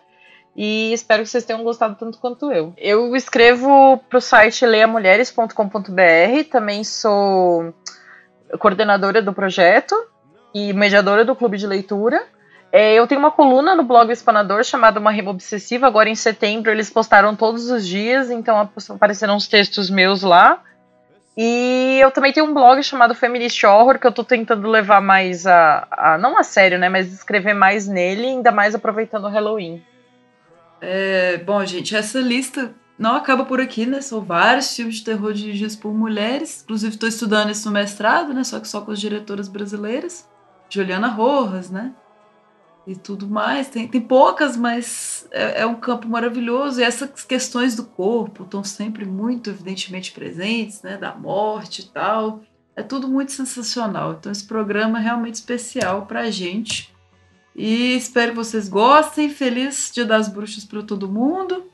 E 0.56 0.92
espero 0.92 1.22
que 1.24 1.28
vocês 1.28 1.44
tenham 1.44 1.64
gostado 1.64 1.96
tanto 1.96 2.18
quanto 2.18 2.52
eu. 2.52 2.72
Eu 2.76 3.16
escrevo 3.16 3.98
pro 4.08 4.20
site 4.20 4.64
leamulheres.com.br, 4.64 6.44
também 6.50 6.84
sou 6.84 7.74
coordenadora 8.60 9.20
do 9.20 9.32
projeto 9.32 9.94
e 10.54 10.72
mediadora 10.72 11.24
do 11.24 11.34
clube 11.34 11.58
de 11.58 11.66
leitura. 11.66 12.24
É, 12.72 12.94
eu 12.94 13.06
tenho 13.06 13.20
uma 13.20 13.30
coluna 13.30 13.74
no 13.74 13.82
blog 13.82 14.10
Espanador 14.10 14.64
chamada 14.64 14.98
Uma 14.98 15.10
Rima 15.12 15.30
Obsessiva. 15.30 15.86
Agora 15.86 16.08
em 16.08 16.14
setembro 16.14 16.70
eles 16.70 16.88
postaram 16.90 17.34
todos 17.36 17.70
os 17.70 17.86
dias, 17.86 18.30
então 18.30 18.68
apareceram 18.90 19.36
uns 19.36 19.46
textos 19.48 19.90
meus 19.90 20.22
lá. 20.22 20.60
E 21.36 21.98
eu 22.00 22.10
também 22.12 22.32
tenho 22.32 22.46
um 22.46 22.54
blog 22.54 22.80
chamado 22.82 23.14
Feminist 23.14 23.64
Horror, 23.66 23.98
que 23.98 24.06
eu 24.06 24.12
tô 24.12 24.22
tentando 24.22 24.68
levar 24.68 25.00
mais 25.00 25.46
a, 25.46 25.86
a- 25.90 26.18
não 26.18 26.38
a 26.38 26.44
sério, 26.44 26.78
né? 26.78 26.88
Mas 26.88 27.12
escrever 27.12 27.54
mais 27.54 27.88
nele, 27.88 28.26
ainda 28.26 28.52
mais 28.52 28.74
aproveitando 28.74 29.24
o 29.24 29.28
Halloween. 29.28 29.82
É, 30.80 31.38
bom, 31.38 31.64
gente, 31.64 31.96
essa 31.96 32.20
lista 32.20 32.72
não 32.98 33.16
acaba 33.16 33.44
por 33.44 33.60
aqui, 33.60 33.84
né? 33.86 34.00
São 34.00 34.20
vários 34.20 34.74
filmes 34.76 34.96
de 34.96 35.04
terror 35.04 35.32
dirigidos 35.32 35.74
por 35.74 35.92
mulheres. 35.92 36.62
Inclusive, 36.62 36.94
estou 36.94 37.08
estudando 37.08 37.50
isso 37.50 37.66
no 37.68 37.72
mestrado, 37.74 38.32
né? 38.32 38.44
Só 38.44 38.60
que 38.60 38.68
só 38.68 38.80
com 38.80 38.92
as 38.92 39.00
diretoras 39.00 39.48
brasileiras. 39.48 40.28
Juliana 40.68 41.08
Rojas, 41.08 41.70
né? 41.70 41.92
E 42.86 42.94
tudo 42.94 43.26
mais. 43.26 43.68
Tem, 43.68 43.88
tem 43.88 44.00
poucas, 44.00 44.56
mas 44.56 45.26
é, 45.30 45.62
é 45.62 45.66
um 45.66 45.76
campo 45.76 46.08
maravilhoso. 46.08 46.80
E 46.80 46.84
essas 46.84 47.24
questões 47.24 47.74
do 47.74 47.84
corpo 47.84 48.44
estão 48.44 48.62
sempre 48.62 49.04
muito 49.04 49.50
evidentemente 49.50 50.12
presentes, 50.12 50.82
né? 50.82 50.96
Da 50.96 51.14
morte 51.14 51.82
e 51.82 51.86
tal. 51.86 52.42
É 52.76 52.82
tudo 52.82 53.08
muito 53.08 53.32
sensacional. 53.32 54.12
Então 54.12 54.30
esse 54.30 54.44
programa 54.44 54.98
é 54.98 55.02
realmente 55.02 55.34
especial 55.34 56.06
pra 56.06 56.30
gente. 56.30 56.92
E 57.56 57.96
espero 57.96 58.32
que 58.32 58.36
vocês 58.36 58.68
gostem. 58.68 59.30
Feliz 59.30 59.90
Dia 59.94 60.04
das 60.04 60.28
Bruxas 60.28 60.64
para 60.64 60.82
todo 60.82 61.08
mundo. 61.08 61.70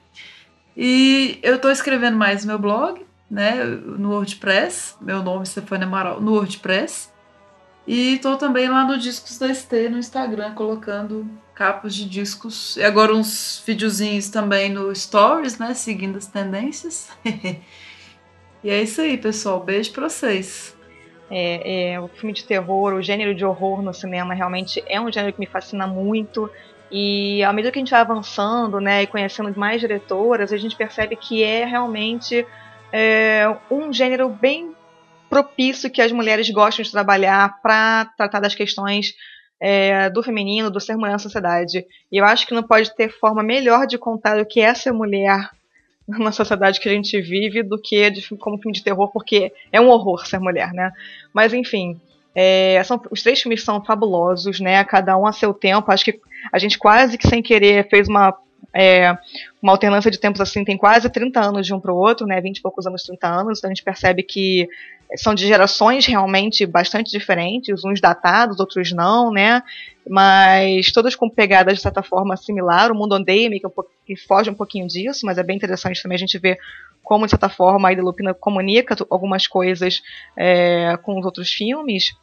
E 0.77 1.39
eu 1.43 1.57
estou 1.57 1.71
escrevendo 1.71 2.17
mais 2.17 2.45
no 2.45 2.49
meu 2.49 2.59
blog, 2.59 3.05
né, 3.31 3.65
no 3.65 4.11
WordPress. 4.11 4.95
Meu 5.01 5.23
nome 5.23 5.43
é 5.43 5.45
Stefania 5.47 5.87
Amaral, 5.87 6.21
no 6.21 6.33
WordPress. 6.33 7.11
E 7.87 8.15
estou 8.15 8.37
também 8.37 8.69
lá 8.69 8.85
no 8.85 8.99
Discos 8.99 9.39
da 9.39 9.53
ST 9.53 9.89
no 9.89 9.99
Instagram, 9.99 10.55
colocando 10.55 11.27
capas 11.55 11.95
de 11.95 12.09
discos. 12.09 12.77
E 12.77 12.83
agora 12.83 13.15
uns 13.15 13.63
videozinhos 13.67 14.29
também 14.29 14.71
no 14.71 14.95
Stories, 14.95 15.59
né, 15.59 15.75
seguindo 15.75 16.17
as 16.17 16.27
tendências. 16.27 17.11
e 17.25 18.71
é 18.71 18.83
isso 18.83 19.01
aí, 19.01 19.17
pessoal. 19.19 19.61
Beijo 19.61 19.93
para 19.93 20.09
vocês. 20.09 20.77
É, 21.31 21.93
é, 21.93 22.01
o 22.01 22.09
filme 22.09 22.33
de 22.33 22.45
terror, 22.45 22.95
o 22.95 23.03
gênero 23.03 23.35
de 23.35 23.45
horror 23.45 23.83
no 23.83 23.95
cinema 23.95 24.35
realmente 24.35 24.83
é 24.87 25.01
um 25.01 25.13
gênero 25.13 25.33
que 25.33 25.41
me 25.41 25.47
fascina 25.47 25.87
muito. 25.87 26.51
E 26.91 27.43
à 27.45 27.53
medida 27.53 27.71
que 27.71 27.79
a 27.79 27.83
gente 27.83 27.91
vai 27.93 28.01
avançando, 28.01 28.81
né, 28.81 29.03
e 29.03 29.07
conhecendo 29.07 29.53
mais 29.59 29.81
diretoras, 29.81 30.53
a 30.53 30.57
gente 30.57 30.75
percebe 30.75 31.15
que 31.15 31.43
é 31.43 31.65
realmente 31.65 32.45
é, 32.93 33.55
um 33.71 33.93
gênero 33.93 34.29
bem 34.29 34.75
propício 35.31 35.89
que 35.89 36.03
as 36.03 36.11
mulheres 36.11 36.51
gostam 36.51 36.83
de 36.83 36.91
trabalhar 36.91 37.63
para 37.63 38.07
tratar 38.17 38.41
das 38.41 38.55
questões 38.55 39.15
é, 39.61 40.11
do 40.11 40.23
feminino, 40.23 40.71
do 40.71 40.81
ser 40.81 40.97
mulher 40.97 41.13
na 41.13 41.19
sociedade. 41.19 41.87
E 42.11 42.17
eu 42.19 42.25
acho 42.25 42.47
que 42.47 42.55
não 42.55 42.65
pode 42.65 42.95
ter 42.97 43.09
forma 43.11 43.43
melhor 43.43 43.87
de 43.87 43.97
contar 43.97 44.39
o 44.41 44.45
que 44.45 44.61
é 44.61 44.75
ser 44.75 44.93
mulher 44.93 45.49
na 46.09 46.33
sociedade 46.33 46.81
que 46.81 46.89
a 46.89 46.93
gente 46.93 47.21
vive 47.21 47.63
do 47.63 47.81
que 47.81 48.11
de, 48.11 48.27
como 48.37 48.59
filme 48.59 48.73
de 48.73 48.83
terror, 48.83 49.09
porque 49.13 49.53
é 49.71 49.81
um 49.81 49.89
horror 49.89 50.27
ser 50.27 50.41
mulher, 50.41 50.73
né? 50.73 50.91
Mas 51.33 51.55
enfim, 51.55 52.01
é, 52.35 52.83
são, 52.85 53.01
os 53.11 53.23
três 53.23 53.41
filmes 53.41 53.63
são 53.63 53.85
fabulosos, 53.85 54.59
né? 54.59 54.83
Cada 54.85 55.17
um 55.17 55.27
a 55.27 55.33
seu 55.33 55.55
tempo. 55.55 55.93
Acho 55.93 56.07
que 56.07 56.21
a 56.53 56.59
gente 56.59 56.77
quase 56.77 57.17
que 57.17 57.29
sem 57.29 57.41
querer 57.41 57.89
fez 57.89 58.09
uma, 58.09 58.35
é, 58.75 59.17
uma 59.63 59.73
alternância 59.73 60.11
de 60.11 60.19
tempos 60.19 60.41
assim, 60.41 60.65
tem 60.65 60.77
quase 60.77 61.09
30 61.09 61.41
anos 61.41 61.67
de 61.67 61.75
um 61.75 61.81
para 61.81 61.93
o 61.93 61.97
outro, 61.97 62.27
né? 62.27 62.41
20 62.41 62.57
e 62.57 62.63
poucos 62.63 62.87
anos, 62.87 63.03
30 63.03 63.29
anos. 63.29 63.59
Então 63.59 63.69
a 63.69 63.75
gente 63.75 63.85
percebe 63.85 64.23
que 64.23 64.69
são 65.17 65.35
de 65.35 65.47
gerações 65.47 66.07
realmente 66.07 66.65
bastante 66.67 67.11
diferentes, 67.11 67.85
uns 67.85 68.01
datados, 68.01 68.61
outros 68.61 68.93
não, 68.93 69.31
né? 69.31 69.63
Mas 70.09 70.93
todas 70.93 71.15
com 71.15 71.29
pegadas 71.29 71.75
de 71.75 71.81
certa 71.81 72.03
forma 72.03 72.37
similar. 72.37 72.91
O 72.91 72.95
Mundo 72.95 73.15
Odeia-me, 73.15 73.59
que, 73.59 73.67
é 73.67 73.69
um 73.69 73.73
que 74.07 74.17
foge 74.17 74.51
um 74.51 74.55
pouquinho 74.55 74.87
disso, 74.87 75.27
mas 75.27 75.39
é 75.39 75.43
bem 75.43 75.57
interessante 75.57 76.03
também 76.03 76.17
a 76.17 76.19
gente 76.19 76.39
ver 76.39 76.59
como, 77.03 77.27
de 77.27 77.31
certa 77.31 77.49
forma, 77.49 77.89
a 77.89 77.93
Ida 77.93 78.03
Lupina 78.03 78.33
comunica 78.33 78.97
algumas 79.11 79.47
coisas 79.47 80.01
é, 80.37 80.97
com 81.03 81.19
os 81.19 81.25
outros 81.25 81.53
filmes. 81.53 82.15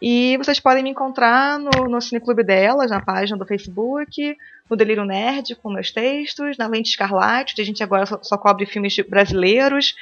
E 0.00 0.36
vocês 0.38 0.58
podem 0.58 0.82
me 0.82 0.90
encontrar 0.90 1.58
no, 1.58 1.88
no 1.88 2.00
Cineclube 2.00 2.42
delas, 2.42 2.90
na 2.90 3.02
página 3.02 3.36
do 3.36 3.44
Facebook, 3.44 4.36
no 4.68 4.76
Delírio 4.76 5.04
Nerd, 5.04 5.56
com 5.56 5.70
meus 5.70 5.90
textos, 5.90 6.56
na 6.56 6.66
Lente 6.68 6.90
Escarlate, 6.90 7.52
onde 7.52 7.62
a 7.62 7.64
gente 7.64 7.82
agora 7.82 8.06
só, 8.06 8.18
só 8.22 8.38
cobre 8.38 8.64
filmes 8.64 8.96
brasileiros. 9.08 9.94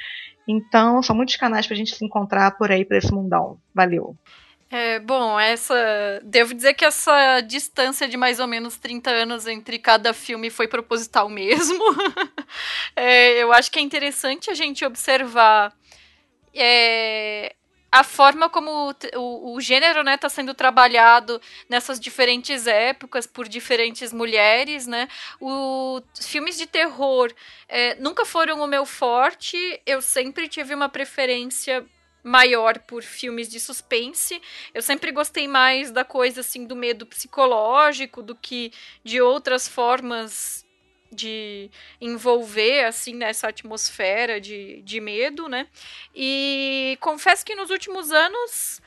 Então, 0.51 1.03
são 1.03 1.15
muitos 1.15 1.35
canais 1.35 1.67
para 1.67 1.75
a 1.75 1.77
gente 1.77 1.95
se 1.95 2.03
encontrar 2.03 2.57
por 2.57 2.71
aí, 2.71 2.83
por 2.83 2.95
esse 2.97 3.13
mundão. 3.13 3.59
Valeu! 3.71 4.17
É, 4.71 4.99
bom, 4.99 5.39
essa. 5.39 5.75
Devo 6.23 6.55
dizer 6.55 6.73
que 6.73 6.83
essa 6.83 7.41
distância 7.41 8.07
de 8.07 8.17
mais 8.17 8.39
ou 8.39 8.47
menos 8.47 8.75
30 8.77 9.11
anos 9.11 9.45
entre 9.45 9.77
cada 9.77 10.11
filme 10.11 10.49
foi 10.49 10.67
proposital 10.67 11.29
mesmo. 11.29 11.83
é, 12.95 13.43
eu 13.43 13.53
acho 13.53 13.71
que 13.71 13.77
é 13.77 13.81
interessante 13.81 14.49
a 14.49 14.55
gente 14.55 14.83
observar 14.83 15.71
é, 16.53 17.55
a 17.91 18.03
forma 18.03 18.49
como 18.49 18.93
o, 19.15 19.55
o 19.55 19.61
gênero 19.61 20.03
né 20.03 20.15
está 20.15 20.29
sendo 20.29 20.53
trabalhado 20.53 21.41
nessas 21.67 21.99
diferentes 21.99 22.67
épocas 22.67 23.25
por 23.25 23.47
diferentes 23.47 24.13
mulheres 24.13 24.85
né 24.85 25.07
os 25.39 26.03
filmes 26.25 26.57
de 26.57 26.67
terror 26.67 27.33
é, 27.67 27.95
nunca 27.95 28.25
foram 28.25 28.61
o 28.61 28.67
meu 28.67 28.85
forte 28.85 29.57
eu 29.85 30.01
sempre 30.01 30.47
tive 30.47 30.73
uma 30.73 30.89
preferência 30.89 31.85
maior 32.23 32.79
por 32.79 33.01
filmes 33.01 33.49
de 33.49 33.59
suspense. 33.59 34.41
Eu 34.73 34.81
sempre 34.81 35.11
gostei 35.11 35.47
mais 35.47 35.89
da 35.91 36.03
coisa 36.03 36.41
assim 36.41 36.65
do 36.65 36.75
medo 36.75 37.05
psicológico 37.05 38.21
do 38.21 38.35
que 38.35 38.71
de 39.03 39.21
outras 39.21 39.67
formas 39.67 40.65
de 41.11 41.69
envolver 41.99 42.85
assim 42.85 43.13
nessa 43.15 43.49
atmosfera 43.49 44.39
de, 44.39 44.81
de 44.81 44.99
medo, 44.99 45.47
né? 45.47 45.67
E 46.15 46.97
confesso 47.01 47.45
que 47.45 47.55
nos 47.55 47.69
últimos 47.69 48.11
anos 48.11 48.81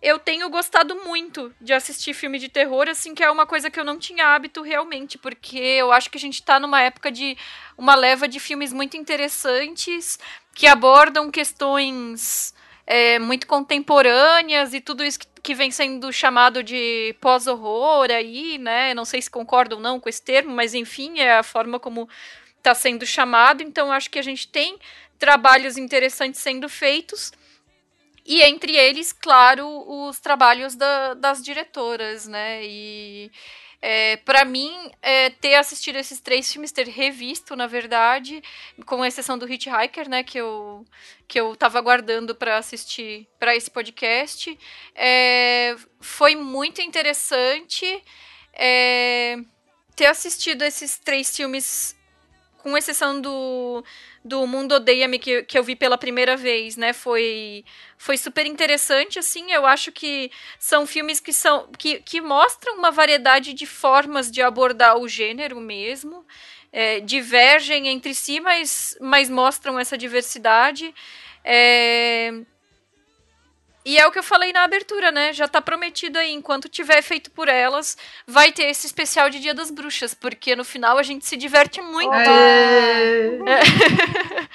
eu 0.00 0.18
tenho 0.18 0.48
gostado 0.48 0.94
muito 1.04 1.52
de 1.60 1.72
assistir 1.72 2.14
filme 2.14 2.38
de 2.38 2.48
terror, 2.48 2.88
assim, 2.88 3.14
que 3.14 3.22
é 3.22 3.30
uma 3.30 3.46
coisa 3.46 3.68
que 3.68 3.80
eu 3.80 3.84
não 3.84 3.98
tinha 3.98 4.28
hábito 4.28 4.62
realmente, 4.62 5.18
porque 5.18 5.58
eu 5.58 5.90
acho 5.90 6.08
que 6.08 6.16
a 6.16 6.20
gente 6.20 6.42
tá 6.42 6.60
numa 6.60 6.80
época 6.80 7.10
de 7.10 7.36
uma 7.76 7.96
leva 7.96 8.28
de 8.28 8.38
filmes 8.38 8.72
muito 8.72 8.96
interessantes 8.96 10.18
que 10.54 10.66
abordam 10.68 11.30
questões 11.30 12.54
é, 12.90 13.18
muito 13.18 13.46
contemporâneas 13.46 14.72
e 14.72 14.80
tudo 14.80 15.04
isso 15.04 15.18
que, 15.18 15.26
que 15.42 15.54
vem 15.54 15.70
sendo 15.70 16.10
chamado 16.10 16.62
de 16.62 17.14
pós-horror 17.20 18.10
aí, 18.10 18.56
né? 18.56 18.94
Não 18.94 19.04
sei 19.04 19.20
se 19.20 19.30
concordam 19.30 19.76
ou 19.76 19.82
não 19.82 20.00
com 20.00 20.08
esse 20.08 20.22
termo, 20.22 20.54
mas 20.54 20.72
enfim, 20.72 21.18
é 21.18 21.36
a 21.36 21.42
forma 21.42 21.78
como 21.78 22.08
está 22.56 22.74
sendo 22.74 23.04
chamado. 23.04 23.62
Então, 23.62 23.92
acho 23.92 24.08
que 24.08 24.18
a 24.18 24.22
gente 24.22 24.48
tem 24.48 24.78
trabalhos 25.18 25.76
interessantes 25.76 26.40
sendo 26.40 26.66
feitos. 26.66 27.30
E 28.24 28.40
entre 28.42 28.74
eles, 28.74 29.12
claro, 29.12 29.66
os 29.86 30.18
trabalhos 30.18 30.74
da, 30.74 31.12
das 31.12 31.42
diretoras, 31.42 32.26
né? 32.26 32.64
E 32.64 33.30
é, 33.80 34.16
para 34.16 34.44
mim, 34.44 34.90
é, 35.00 35.30
ter 35.30 35.54
assistido 35.54 35.96
esses 35.96 36.20
três 36.20 36.52
filmes, 36.52 36.72
ter 36.72 36.88
revisto, 36.88 37.54
na 37.54 37.66
verdade, 37.66 38.42
com 38.84 39.04
exceção 39.04 39.38
do 39.38 39.50
Hitchhiker, 39.50 40.08
né, 40.08 40.24
que 40.24 40.38
eu, 40.38 40.84
que 41.28 41.38
eu 41.38 41.54
tava 41.54 41.78
aguardando 41.78 42.34
para 42.34 42.56
assistir 42.56 43.28
para 43.38 43.54
esse 43.54 43.70
podcast, 43.70 44.58
é, 44.94 45.76
foi 46.00 46.34
muito 46.34 46.80
interessante 46.80 48.02
é, 48.52 49.36
ter 49.94 50.06
assistido 50.06 50.62
esses 50.62 50.98
três 50.98 51.34
filmes, 51.34 51.96
com 52.58 52.76
exceção 52.76 53.20
do 53.20 53.84
do 54.28 54.46
Mundo 54.46 54.76
Odeia-me 54.76 55.18
que, 55.18 55.42
que 55.42 55.58
eu 55.58 55.64
vi 55.64 55.74
pela 55.74 55.98
primeira 55.98 56.36
vez, 56.36 56.76
né? 56.76 56.92
Foi, 56.92 57.64
foi 57.96 58.16
super 58.16 58.46
interessante, 58.46 59.18
assim. 59.18 59.50
Eu 59.50 59.66
acho 59.66 59.90
que 59.90 60.30
são 60.58 60.86
filmes 60.86 61.18
que 61.18 61.32
são 61.32 61.68
que, 61.78 62.00
que 62.00 62.20
mostram 62.20 62.76
uma 62.76 62.90
variedade 62.90 63.54
de 63.54 63.66
formas 63.66 64.30
de 64.30 64.42
abordar 64.42 64.98
o 64.98 65.08
gênero 65.08 65.60
mesmo. 65.60 66.24
É, 66.70 67.00
divergem 67.00 67.88
entre 67.88 68.14
si, 68.14 68.40
mas, 68.40 68.96
mas 69.00 69.30
mostram 69.30 69.78
essa 69.78 69.96
diversidade. 69.96 70.94
É, 71.42 72.30
e 73.84 73.98
é 73.98 74.06
o 74.06 74.10
que 74.10 74.18
eu 74.18 74.22
falei 74.22 74.52
na 74.52 74.64
abertura, 74.64 75.10
né? 75.10 75.32
Já 75.32 75.48
tá 75.48 75.60
prometido 75.60 76.18
aí, 76.18 76.32
enquanto 76.32 76.68
tiver 76.68 77.00
feito 77.02 77.30
por 77.30 77.48
elas, 77.48 77.96
vai 78.26 78.52
ter 78.52 78.64
esse 78.64 78.86
especial 78.86 79.30
de 79.30 79.40
Dia 79.40 79.54
das 79.54 79.70
Bruxas, 79.70 80.14
porque 80.14 80.54
no 80.54 80.64
final 80.64 80.98
a 80.98 81.02
gente 81.02 81.24
se 81.26 81.36
diverte 81.36 81.80
muito. 81.80 82.12
É. 82.12 83.38
É, 83.46 83.60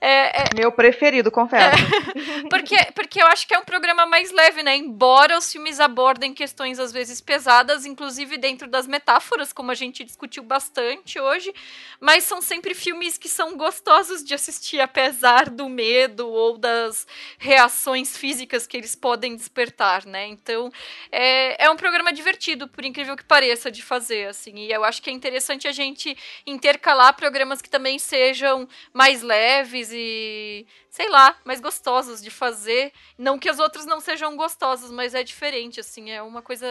é, 0.00 0.54
Meu 0.54 0.72
preferido, 0.72 1.30
confesso. 1.30 1.76
É, 1.76 2.48
porque, 2.48 2.76
porque 2.94 3.22
eu 3.22 3.26
acho 3.26 3.46
que 3.46 3.54
é 3.54 3.58
um 3.58 3.64
programa 3.64 4.06
mais 4.06 4.30
leve, 4.30 4.62
né? 4.62 4.76
Embora 4.76 5.38
os 5.38 5.50
filmes 5.50 5.80
abordem 5.80 6.34
questões 6.34 6.78
às 6.78 6.92
vezes 6.92 7.20
pesadas, 7.20 7.86
inclusive 7.86 8.36
dentro 8.36 8.68
das 8.68 8.86
metáforas, 8.86 9.52
como 9.52 9.70
a 9.70 9.74
gente 9.74 10.04
discutiu 10.04 10.42
bastante 10.42 11.18
hoje, 11.18 11.52
mas 12.00 12.24
são 12.24 12.40
sempre 12.40 12.74
filmes 12.74 13.16
que 13.18 13.28
são 13.28 13.56
gostosos 13.56 14.24
de 14.24 14.34
assistir, 14.34 14.80
apesar 14.80 15.48
do 15.48 15.68
medo 15.68 16.28
ou 16.28 16.58
das 16.58 17.06
reações 17.38 18.16
físicas 18.16 18.66
que 18.66 18.76
eles 18.76 18.94
podem 18.94 19.34
despertar, 19.34 20.06
né? 20.06 20.26
Então, 20.26 20.70
é, 21.10 21.64
é 21.64 21.70
um 21.70 21.76
programa 21.76 22.12
divertido, 22.12 22.68
por 22.68 22.84
incrível 22.84 23.16
que 23.16 23.24
pareça, 23.24 23.70
de 23.70 23.82
fazer, 23.82 24.28
assim. 24.28 24.54
E 24.56 24.72
eu 24.72 24.84
acho 24.84 25.02
que 25.02 25.10
é 25.10 25.12
interessante 25.12 25.66
a 25.68 25.72
gente 25.72 26.16
intercalar 26.46 27.14
programas 27.14 27.60
que 27.62 27.70
também 27.70 27.98
sejam 27.98 28.68
mais 28.92 29.22
leves 29.22 29.83
e, 29.92 30.66
sei 30.90 31.08
lá, 31.08 31.36
mais 31.44 31.60
gostosos 31.60 32.22
de 32.22 32.30
fazer. 32.30 32.92
Não 33.18 33.38
que 33.38 33.48
as 33.48 33.58
outras 33.58 33.86
não 33.86 34.00
sejam 34.00 34.36
gostosas, 34.36 34.90
mas 34.90 35.14
é 35.14 35.22
diferente, 35.22 35.80
assim, 35.80 36.10
é 36.10 36.22
uma 36.22 36.42
coisa. 36.42 36.66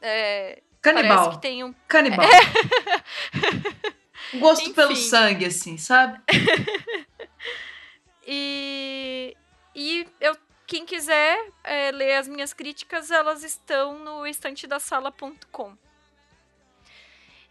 É, 0.00 0.62
Canibal. 0.80 1.30
que 1.30 1.40
tem 1.40 1.64
um... 1.64 1.74
Canibal. 1.88 2.26
É. 2.26 2.38
Gosto 4.38 4.64
Enfim. 4.64 4.74
pelo 4.74 4.96
sangue, 4.96 5.46
assim, 5.46 5.78
sabe? 5.78 6.20
e, 8.26 9.36
e 9.74 10.06
eu, 10.20 10.36
quem 10.66 10.84
quiser 10.84 11.38
é, 11.62 11.90
ler 11.90 12.14
as 12.14 12.28
minhas 12.28 12.52
críticas, 12.52 13.10
elas 13.10 13.42
estão 13.42 13.98
no 13.98 14.26
estantedasala.com. 14.26 15.76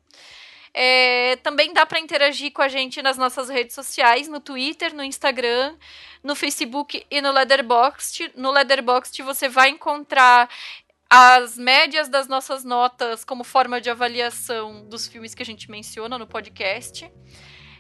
É, 0.77 1.37
também 1.37 1.73
dá 1.73 1.87
para 1.87 2.01
interagir 2.01 2.53
com 2.53 2.61
a 2.61 2.67
gente 2.67 3.01
nas 3.01 3.17
nossas 3.17 3.49
redes 3.49 3.77
sociais, 3.77 4.27
no 4.27 4.41
Twitter, 4.41 4.93
no 4.93 5.05
Instagram, 5.05 5.77
no 6.21 6.35
Facebook 6.35 7.07
e 7.09 7.21
no 7.21 7.31
Letterboxd. 7.31 8.33
No 8.35 8.51
Letterboxd 8.51 9.23
você 9.23 9.49
vai 9.49 9.69
encontrar 9.69 10.51
as 11.09 11.57
médias 11.57 12.09
das 12.09 12.27
nossas 12.27 12.65
notas 12.65 13.25
como 13.25 13.45
forma 13.45 13.81
de 13.81 13.89
avaliação 13.89 14.85
dos 14.89 15.07
filmes 15.07 15.33
que 15.33 15.45
a 15.45 15.47
gente 15.47 15.71
menciona 15.71 16.19
no 16.19 16.27
podcast. 16.27 17.09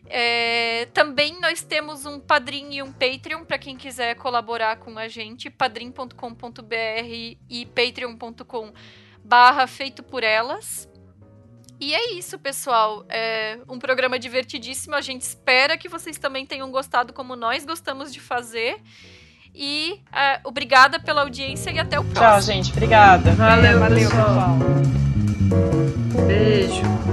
É, 0.06 0.86
também 0.92 1.40
nós 1.40 1.62
temos 1.62 2.06
um 2.06 2.20
Padrim 2.20 2.74
e 2.74 2.82
um 2.82 2.92
Patreon 2.92 3.44
para 3.44 3.58
quem 3.58 3.76
quiser 3.76 4.14
colaborar 4.14 4.76
com 4.76 4.96
a 4.96 5.08
gente, 5.08 5.50
padrim.com.br 5.50 6.14
e 7.50 7.66
patreon.com 7.74 8.72
barra 9.24 9.66
feito 9.66 10.02
por 10.02 10.22
elas. 10.22 10.88
E 11.80 11.94
é 11.94 12.14
isso, 12.14 12.38
pessoal. 12.38 13.04
É 13.08 13.58
um 13.68 13.78
programa 13.78 14.18
divertidíssimo. 14.18 14.94
A 14.94 15.00
gente 15.00 15.22
espera 15.22 15.76
que 15.76 15.88
vocês 15.88 16.18
também 16.18 16.46
tenham 16.46 16.70
gostado 16.70 17.12
como 17.12 17.36
nós 17.36 17.64
gostamos 17.64 18.12
de 18.12 18.20
fazer. 18.20 18.80
E 19.54 20.00
uh, 20.08 20.48
obrigada 20.48 20.98
pela 20.98 21.22
audiência 21.22 21.70
e 21.70 21.78
até 21.78 21.98
o 21.98 22.04
próximo. 22.04 22.20
Tchau, 22.20 22.40
gente. 22.42 22.72
Obrigada. 22.72 23.30
Valeu, 23.32 23.78
valeu 23.78 24.08
pessoal. 24.08 24.58
Beijo. 26.26 27.03